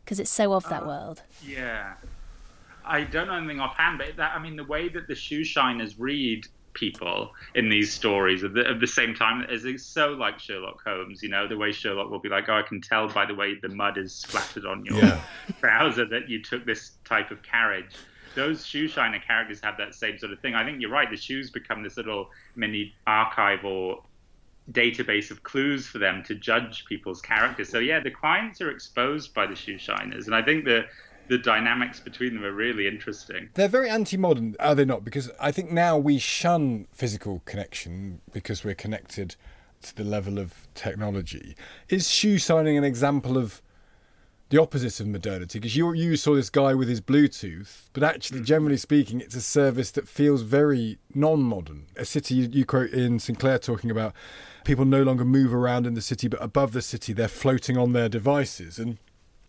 because 0.04 0.18
it's 0.18 0.30
so 0.30 0.52
of 0.52 0.68
that 0.68 0.82
uh, 0.82 0.86
world. 0.86 1.22
yeah 1.46 1.94
I 2.84 3.04
don't 3.04 3.28
know 3.28 3.34
anything 3.34 3.60
offhand, 3.60 3.98
but 3.98 4.16
that 4.16 4.34
I 4.34 4.38
mean 4.38 4.56
the 4.56 4.64
way 4.64 4.88
that 4.88 5.06
the 5.08 5.14
shoe 5.14 5.44
shiners 5.44 5.98
read 5.98 6.46
people 6.74 7.32
in 7.54 7.68
these 7.68 7.92
stories 7.92 8.44
at 8.44 8.54
the, 8.54 8.66
at 8.66 8.80
the 8.80 8.86
same 8.86 9.14
time 9.14 9.44
is 9.50 9.64
it's 9.64 9.84
so 9.84 10.12
like 10.12 10.38
Sherlock 10.38 10.82
Holmes. 10.84 11.22
You 11.22 11.28
know 11.28 11.46
the 11.46 11.56
way 11.56 11.72
Sherlock 11.72 12.10
will 12.10 12.18
be 12.18 12.28
like, 12.28 12.48
"Oh, 12.48 12.54
I 12.54 12.62
can 12.62 12.80
tell 12.80 13.08
by 13.08 13.26
the 13.26 13.34
way 13.34 13.56
the 13.60 13.68
mud 13.68 13.98
is 13.98 14.14
splattered 14.14 14.66
on 14.66 14.84
your 14.84 14.98
yeah. 14.98 15.20
trouser 15.60 16.06
that 16.06 16.28
you 16.28 16.42
took 16.42 16.64
this 16.64 16.92
type 17.04 17.30
of 17.30 17.42
carriage." 17.42 17.94
Those 18.34 18.64
shoe 18.64 18.88
shiner 18.88 19.18
characters 19.18 19.60
have 19.62 19.76
that 19.76 19.94
same 19.94 20.16
sort 20.18 20.32
of 20.32 20.40
thing. 20.40 20.54
I 20.54 20.64
think 20.64 20.80
you're 20.80 20.90
right. 20.90 21.10
The 21.10 21.18
shoes 21.18 21.50
become 21.50 21.82
this 21.82 21.98
little 21.98 22.30
mini 22.56 22.94
archive 23.06 23.62
or 23.64 24.02
database 24.70 25.30
of 25.30 25.42
clues 25.42 25.86
for 25.86 25.98
them 25.98 26.22
to 26.22 26.34
judge 26.34 26.84
people's 26.86 27.20
characters. 27.20 27.68
So 27.68 27.78
yeah, 27.78 28.00
the 28.00 28.10
clients 28.10 28.60
are 28.60 28.70
exposed 28.70 29.34
by 29.34 29.46
the 29.46 29.56
shoe 29.56 29.76
shiners, 29.76 30.26
and 30.26 30.34
I 30.34 30.42
think 30.42 30.64
the 30.64 30.86
the 31.32 31.38
dynamics 31.38 31.98
between 31.98 32.34
them 32.34 32.44
are 32.44 32.52
really 32.52 32.86
interesting. 32.86 33.48
They're 33.54 33.66
very 33.66 33.88
anti-modern, 33.88 34.54
are 34.60 34.74
they 34.74 34.84
not? 34.84 35.02
Because 35.02 35.30
I 35.40 35.50
think 35.50 35.70
now 35.70 35.96
we 35.96 36.18
shun 36.18 36.86
physical 36.92 37.40
connection 37.46 38.20
because 38.32 38.64
we're 38.64 38.74
connected 38.74 39.36
to 39.80 39.96
the 39.96 40.04
level 40.04 40.38
of 40.38 40.68
technology. 40.74 41.56
Is 41.88 42.10
shoe 42.10 42.38
signing 42.38 42.76
an 42.76 42.84
example 42.84 43.38
of 43.38 43.62
the 44.50 44.60
opposite 44.60 45.00
of 45.00 45.06
modernity? 45.06 45.58
Because 45.58 45.74
you 45.74 45.90
you 45.94 46.18
saw 46.18 46.34
this 46.34 46.50
guy 46.50 46.74
with 46.74 46.90
his 46.90 47.00
Bluetooth, 47.00 47.84
but 47.94 48.02
actually, 48.02 48.40
mm. 48.40 48.44
generally 48.44 48.76
speaking, 48.76 49.22
it's 49.22 49.34
a 49.34 49.40
service 49.40 49.90
that 49.92 50.06
feels 50.06 50.42
very 50.42 50.98
non-modern. 51.14 51.86
A 51.96 52.04
city 52.04 52.34
you, 52.34 52.48
you 52.52 52.66
quote 52.66 52.90
in 52.90 53.18
Sinclair 53.18 53.58
talking 53.58 53.90
about 53.90 54.12
people 54.64 54.84
no 54.84 55.02
longer 55.02 55.24
move 55.24 55.54
around 55.54 55.86
in 55.86 55.94
the 55.94 56.02
city, 56.02 56.28
but 56.28 56.42
above 56.42 56.72
the 56.72 56.82
city, 56.82 57.14
they're 57.14 57.26
floating 57.26 57.78
on 57.78 57.94
their 57.94 58.10
devices 58.10 58.78
and 58.78 58.98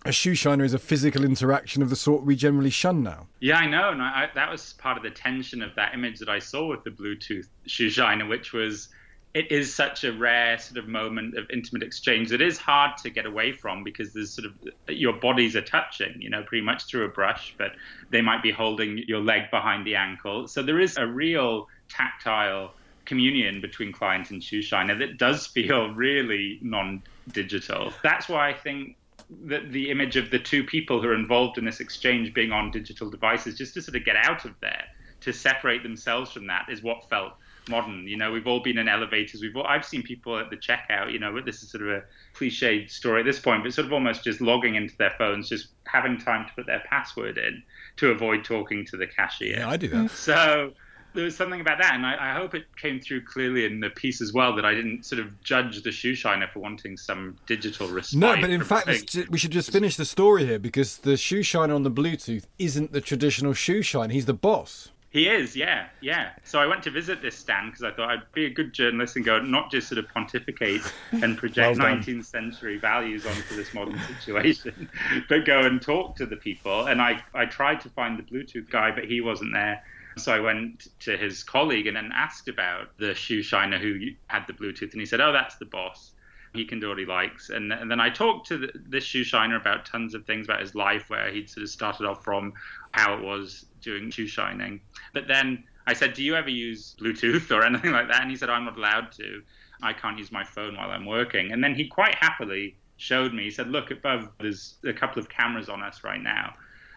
a 0.05 0.11
shoe 0.11 0.35
shiner 0.35 0.63
is 0.63 0.73
a 0.73 0.79
physical 0.79 1.23
interaction 1.23 1.81
of 1.81 1.89
the 1.89 1.95
sort 1.95 2.23
we 2.23 2.35
generally 2.35 2.69
shun 2.69 3.03
now. 3.03 3.27
Yeah, 3.39 3.57
I 3.57 3.67
know. 3.67 3.89
And 3.89 4.01
I, 4.01 4.29
that 4.35 4.51
was 4.51 4.73
part 4.73 4.97
of 4.97 5.03
the 5.03 5.11
tension 5.11 5.61
of 5.61 5.75
that 5.75 5.93
image 5.93 6.19
that 6.19 6.29
I 6.29 6.39
saw 6.39 6.67
with 6.67 6.83
the 6.83 6.89
Bluetooth 6.89 7.47
shoe 7.65 7.89
shiner, 7.89 8.25
which 8.25 8.53
was 8.53 8.89
it 9.33 9.51
is 9.51 9.73
such 9.73 10.03
a 10.03 10.13
rare 10.13 10.59
sort 10.59 10.77
of 10.77 10.87
moment 10.87 11.35
of 11.35 11.49
intimate 11.49 11.81
exchange 11.81 12.29
that 12.29 12.41
is 12.41 12.57
hard 12.57 12.95
to 12.97 13.09
get 13.09 13.25
away 13.25 13.51
from 13.51 13.83
because 13.83 14.13
there's 14.13 14.31
sort 14.31 14.45
of 14.45 14.53
your 14.87 15.13
bodies 15.13 15.55
are 15.55 15.61
touching, 15.61 16.21
you 16.21 16.29
know, 16.29 16.43
pretty 16.43 16.63
much 16.63 16.85
through 16.85 17.05
a 17.05 17.09
brush, 17.09 17.55
but 17.57 17.71
they 18.11 18.21
might 18.21 18.43
be 18.43 18.51
holding 18.51 18.99
your 19.07 19.21
leg 19.21 19.49
behind 19.49 19.87
the 19.87 19.95
ankle. 19.95 20.47
So 20.47 20.61
there 20.61 20.79
is 20.79 20.97
a 20.97 21.07
real 21.07 21.67
tactile 21.89 22.73
communion 23.05 23.59
between 23.59 23.91
client 23.91 24.29
and 24.29 24.43
shoe 24.43 24.61
shiner 24.61 24.95
that 24.99 25.17
does 25.17 25.47
feel 25.47 25.89
really 25.95 26.59
non-digital. 26.61 27.91
That's 28.03 28.29
why 28.29 28.49
I 28.49 28.53
think 28.53 28.97
the, 29.45 29.59
the 29.69 29.89
image 29.91 30.15
of 30.15 30.29
the 30.29 30.39
two 30.39 30.63
people 30.63 31.01
who 31.01 31.07
are 31.07 31.15
involved 31.15 31.57
in 31.57 31.65
this 31.65 31.79
exchange 31.79 32.33
being 32.33 32.51
on 32.51 32.71
digital 32.71 33.09
devices, 33.09 33.57
just 33.57 33.73
to 33.75 33.81
sort 33.81 33.95
of 33.95 34.05
get 34.05 34.15
out 34.15 34.45
of 34.45 34.53
there, 34.61 34.83
to 35.21 35.33
separate 35.33 35.83
themselves 35.83 36.31
from 36.31 36.47
that, 36.47 36.67
is 36.69 36.83
what 36.83 37.09
felt 37.09 37.33
modern. 37.69 38.07
You 38.07 38.17
know, 38.17 38.31
we've 38.31 38.47
all 38.47 38.59
been 38.61 38.77
in 38.77 38.87
elevators. 38.87 39.41
We've 39.41 39.55
all, 39.55 39.65
I've 39.65 39.85
seen 39.85 40.03
people 40.03 40.37
at 40.37 40.49
the 40.49 40.57
checkout. 40.57 41.11
You 41.11 41.19
know, 41.19 41.39
this 41.41 41.63
is 41.63 41.71
sort 41.71 41.83
of 41.83 41.89
a 41.89 42.03
cliched 42.35 42.89
story 42.89 43.21
at 43.21 43.25
this 43.25 43.39
point, 43.39 43.63
but 43.63 43.73
sort 43.73 43.87
of 43.87 43.93
almost 43.93 44.23
just 44.23 44.41
logging 44.41 44.75
into 44.75 44.95
their 44.97 45.13
phones, 45.17 45.49
just 45.49 45.67
having 45.85 46.17
time 46.17 46.45
to 46.47 46.53
put 46.53 46.65
their 46.65 46.83
password 46.89 47.37
in 47.37 47.63
to 47.97 48.11
avoid 48.11 48.43
talking 48.43 48.85
to 48.87 48.97
the 48.97 49.07
cashier. 49.07 49.57
Yeah, 49.59 49.69
I 49.69 49.77
do 49.77 49.87
that. 49.89 50.11
So 50.11 50.73
there 51.13 51.23
was 51.23 51.35
something 51.35 51.61
about 51.61 51.77
that, 51.79 51.93
and 51.93 52.05
I, 52.05 52.31
I, 52.31 52.33
hope 52.33 52.55
it 52.55 52.65
came 52.75 52.99
through 52.99 53.21
clearly 53.21 53.65
in 53.65 53.79
the 53.79 53.89
piece 53.89 54.21
as 54.21 54.33
well 54.33 54.55
that 54.55 54.65
I 54.65 54.73
didn't 54.73 55.05
sort 55.05 55.19
of 55.19 55.41
judge 55.43 55.81
the 55.83 55.91
shoe 55.91 56.15
shiner 56.15 56.47
for 56.47 56.59
wanting 56.59 56.97
some 56.97 57.37
digital 57.45 57.87
respite. 57.87 58.19
No, 58.19 58.35
but 58.39 58.49
in 58.49 58.63
fact, 58.63 59.17
we 59.29 59.37
should 59.37 59.51
just 59.51 59.71
finish 59.71 59.95
the 59.95 60.05
story 60.05 60.45
here 60.45 60.59
because 60.59 60.97
the 60.97 61.17
shoe 61.17 61.43
shiner 61.43 61.73
on 61.73 61.83
the 61.83 61.91
Bluetooth 61.91 62.45
isn't 62.59 62.91
the 62.91 63.01
traditional 63.01 63.53
shoe 63.53 63.81
shiner. 63.81 64.13
He's 64.13 64.25
the 64.25 64.33
boss. 64.33 64.89
He 65.13 65.29
is, 65.29 65.55
yeah, 65.55 65.89
yeah. 66.01 66.31
So 66.43 66.59
I 66.59 66.65
went 66.65 66.81
to 66.83 66.89
visit 66.89 67.21
this 67.21 67.35
stand 67.37 67.71
because 67.71 67.83
I 67.83 67.91
thought 67.91 68.09
I'd 68.09 68.31
be 68.33 68.45
a 68.45 68.49
good 68.49 68.73
journalist 68.73 69.15
and 69.15 69.23
go 69.23 69.39
not 69.39 69.69
just 69.69 69.87
sort 69.87 69.99
of 69.99 70.07
pontificate 70.09 70.81
and 71.11 71.37
project 71.37 71.77
well 71.77 71.87
19th 71.87 72.25
century 72.25 72.79
values 72.79 73.23
onto 73.27 73.55
this 73.55 73.75
modern 73.75 73.99
situation, 73.99 74.89
but 75.29 75.45
go 75.45 75.59
and 75.59 75.79
talk 75.79 76.15
to 76.15 76.25
the 76.25 76.35
people. 76.35 76.87
And 76.87 76.99
I, 76.99 77.23
I 77.35 77.45
tried 77.45 77.79
to 77.81 77.89
find 77.89 78.17
the 78.17 78.23
Bluetooth 78.23 78.71
guy, 78.71 78.89
but 78.89 79.03
he 79.03 79.21
wasn't 79.21 79.53
there. 79.53 79.83
So 80.17 80.31
I 80.31 80.39
went 80.39 80.87
to 81.01 81.17
his 81.17 81.43
colleague 81.43 81.87
and 81.87 81.95
then 81.95 82.11
asked 82.13 82.47
about 82.47 82.97
the 82.97 83.15
shoe 83.15 83.41
shiner 83.41 83.77
who 83.79 83.99
had 84.27 84.45
the 84.47 84.53
Bluetooth, 84.53 84.91
and 84.91 84.99
he 84.99 85.05
said, 85.05 85.21
"Oh, 85.21 85.31
that's 85.31 85.55
the 85.55 85.65
boss. 85.65 86.11
He 86.53 86.65
can 86.65 86.79
do 86.79 86.89
what 86.89 86.99
he 86.99 87.05
likes." 87.05 87.49
And, 87.49 87.73
and 87.73 87.89
then 87.89 87.99
I 87.99 88.09
talked 88.09 88.47
to 88.47 88.57
the, 88.57 88.71
this 88.75 89.03
shoe 89.03 89.23
shiner 89.23 89.55
about 89.55 89.85
tons 89.85 90.13
of 90.13 90.25
things 90.25 90.45
about 90.45 90.61
his 90.61 90.75
life, 90.75 91.09
where 91.09 91.31
he'd 91.31 91.49
sort 91.49 91.63
of 91.63 91.69
started 91.69 92.05
off 92.05 92.23
from 92.23 92.53
how 92.91 93.15
it 93.15 93.23
was 93.23 93.65
doing 93.81 94.11
shoe 94.11 94.27
shining. 94.27 94.81
But 95.13 95.27
then 95.27 95.63
I 95.87 95.93
said, 95.93 96.13
"Do 96.13 96.23
you 96.23 96.35
ever 96.35 96.49
use 96.49 96.95
Bluetooth 96.99 97.51
or 97.51 97.63
anything 97.65 97.91
like 97.91 98.07
that?" 98.09 98.21
And 98.21 98.29
he 98.29 98.37
said, 98.37 98.49
oh, 98.49 98.53
"I'm 98.53 98.65
not 98.65 98.77
allowed 98.77 99.11
to. 99.13 99.41
I 99.81 99.93
can't 99.93 100.17
use 100.17 100.31
my 100.31 100.43
phone 100.43 100.77
while 100.77 100.91
I'm 100.91 101.05
working." 101.05 101.51
And 101.51 101.63
then 101.63 101.75
he 101.75 101.87
quite 101.87 102.15
happily 102.15 102.77
showed 102.97 103.33
me. 103.33 103.43
He 103.43 103.51
said, 103.51 103.69
"Look 103.69 103.91
above. 103.91 104.29
There's 104.39 104.75
a 104.85 104.93
couple 104.93 105.19
of 105.19 105.29
cameras 105.29 105.69
on 105.69 105.81
us 105.81 106.03
right 106.03 106.21
now," 106.21 106.53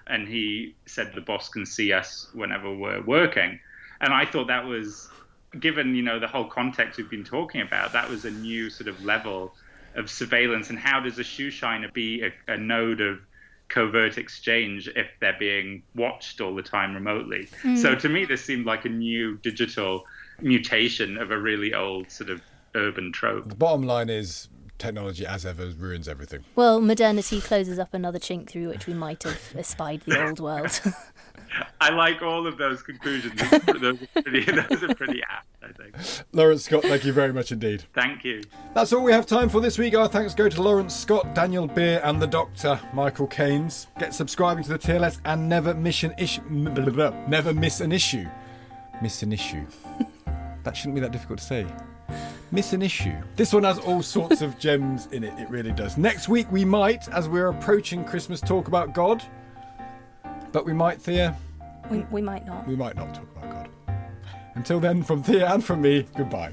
and 0.07 0.29
he 0.29 0.75
said 0.87 1.13
the 1.15 1.21
boss 1.21 1.49
can 1.49 1.67
see 1.67 1.93
us 1.93 2.29
whenever 2.33 2.75
we're 2.75 3.03
working. 3.03 3.59
And 4.01 4.13
I 4.13 4.25
thought 4.25 4.49
that 4.49 4.65
was, 4.65 5.09
given 5.59 5.95
you 5.95 6.03
know 6.03 6.19
the 6.19 6.27
whole 6.27 6.45
context 6.45 6.99
we've 6.99 7.11
been 7.11 7.25
talking 7.25 7.61
about, 7.61 7.93
that 7.93 8.09
was 8.09 8.25
a 8.25 8.31
new 8.31 8.71
sort 8.71 8.89
of 8.89 9.05
level 9.05 9.55
of 9.95 10.11
surveillance. 10.11 10.71
And 10.71 10.79
how 10.79 11.01
does 11.01 11.19
a 11.19 11.25
shoe 11.25 11.51
shiner 11.51 11.89
be 11.93 12.23
a, 12.23 12.53
a 12.53 12.57
node 12.57 13.01
of 13.01 13.19
covert 13.69 14.17
exchange 14.17 14.89
if 14.95 15.09
they're 15.21 15.37
being 15.39 15.83
watched 15.95 16.41
all 16.41 16.55
the 16.55 16.63
time 16.63 16.95
remotely? 16.95 17.49
Mm. 17.63 17.79
So 17.79 17.95
to 17.95 18.09
me, 18.09 18.25
this 18.25 18.45
seemed 18.45 18.67
like 18.67 18.85
a 18.85 18.91
new 18.91 19.39
digital 19.39 20.05
mutation 20.41 21.17
of 21.17 21.31
a 21.31 21.39
really 21.39 21.75
old 21.75 22.11
sort 22.11 22.31
of 22.31 22.43
urban 22.75 23.11
trope. 23.13 23.49
The 23.49 23.55
bottom 23.55 23.83
line 23.83 24.11
is 24.11 24.49
technology, 24.79 25.27
as 25.27 25.47
ever, 25.47 25.67
ruins 25.67 26.09
everything. 26.09 26.45
Well, 26.55 26.81
modernity 26.81 27.41
closes 27.41 27.79
up 27.79 27.95
another 27.95 28.19
chink 28.19 28.49
through 28.49 28.69
which 28.69 28.87
we 28.87 28.95
might 28.95 29.23
have 29.23 29.41
espied 29.57 30.03
the 30.03 30.27
old 30.27 30.41
world. 30.41 30.81
I 31.81 31.91
like 31.91 32.23
all 32.23 32.47
of 32.47 32.59
those 32.59 32.83
conclusions. 32.83 33.41
those, 33.51 33.83
are 33.83 34.23
pretty, 34.23 34.45
those 34.45 34.83
are 34.83 34.95
pretty 34.95 35.23
apt, 35.23 35.47
I 35.63 35.73
think. 35.73 35.95
Lawrence 36.33 36.65
Scott, 36.65 36.83
thank 36.83 37.05
you 37.05 37.13
very 37.13 37.33
much 37.33 37.53
indeed. 37.53 37.85
Thank 37.95 38.25
you. 38.25 38.43
That's 38.75 38.93
all 38.93 39.03
we 39.03 39.13
have 39.13 39.27
time 39.27 39.49
for 39.49 39.61
this 39.61 39.79
week. 39.79 39.95
Our 39.95 40.09
thanks 40.09 40.35
go 40.35 40.49
to 40.49 40.63
Lawrence 40.63 40.95
Scott, 40.95 41.35
Daniel 41.35 41.67
Beer, 41.67 42.01
and 42.05 42.21
the 42.21 42.27
Doctor, 42.27 42.81
Michael 42.93 43.27
Caines. 43.27 43.87
Get 43.99 44.15
subscribing 44.15 44.65
to 44.65 44.71
the 44.71 44.79
TLS 44.79 45.21
and 45.25 45.49
never 45.49 45.75
miss 45.75 46.03
an 46.03 46.15
issue. 46.19 46.43
Never 46.49 47.53
miss 47.53 47.81
an 47.81 47.93
issue. 47.93 48.27
Miss 49.03 49.23
an 49.23 49.33
issue. 49.33 49.67
that 50.65 50.77
shouldn't 50.77 50.95
be 50.95 51.01
that 51.01 51.13
difficult 51.13 51.39
to 51.39 51.45
say. 51.45 51.67
Miss 52.53 52.73
an 52.73 52.83
issue. 52.83 53.17
This 53.35 53.53
one 53.53 53.65
has 53.65 53.79
all 53.79 54.03
sorts 54.03 54.41
of 54.41 54.59
gems 54.59 55.09
in 55.13 55.25
it. 55.25 55.39
It 55.39 55.51
really 55.51 55.73
does. 55.73 55.99
Next 55.99 56.29
week 56.29 56.51
we 56.53 56.65
might, 56.65 57.09
as 57.09 57.29
we're 57.29 57.49
approaching 57.49 58.05
Christmas, 58.05 58.41
talk 58.41 58.69
about 58.69 58.95
God. 58.95 59.23
But 60.53 60.65
we 60.65 60.73
might, 60.73 61.03
Thea. 61.03 61.37
we, 61.91 62.01
we 62.11 62.23
might 62.23 62.47
not. 62.47 62.67
We 62.67 62.77
might 62.77 62.97
not 62.97 63.15
talk 63.15 63.27
about 63.37 63.51
God. 63.51 63.69
Until 64.55 64.81
then, 64.81 65.03
from 65.03 65.23
Thea 65.23 65.53
and 65.53 65.63
from 65.63 65.83
me, 65.83 66.07
goodbye. 66.17 66.53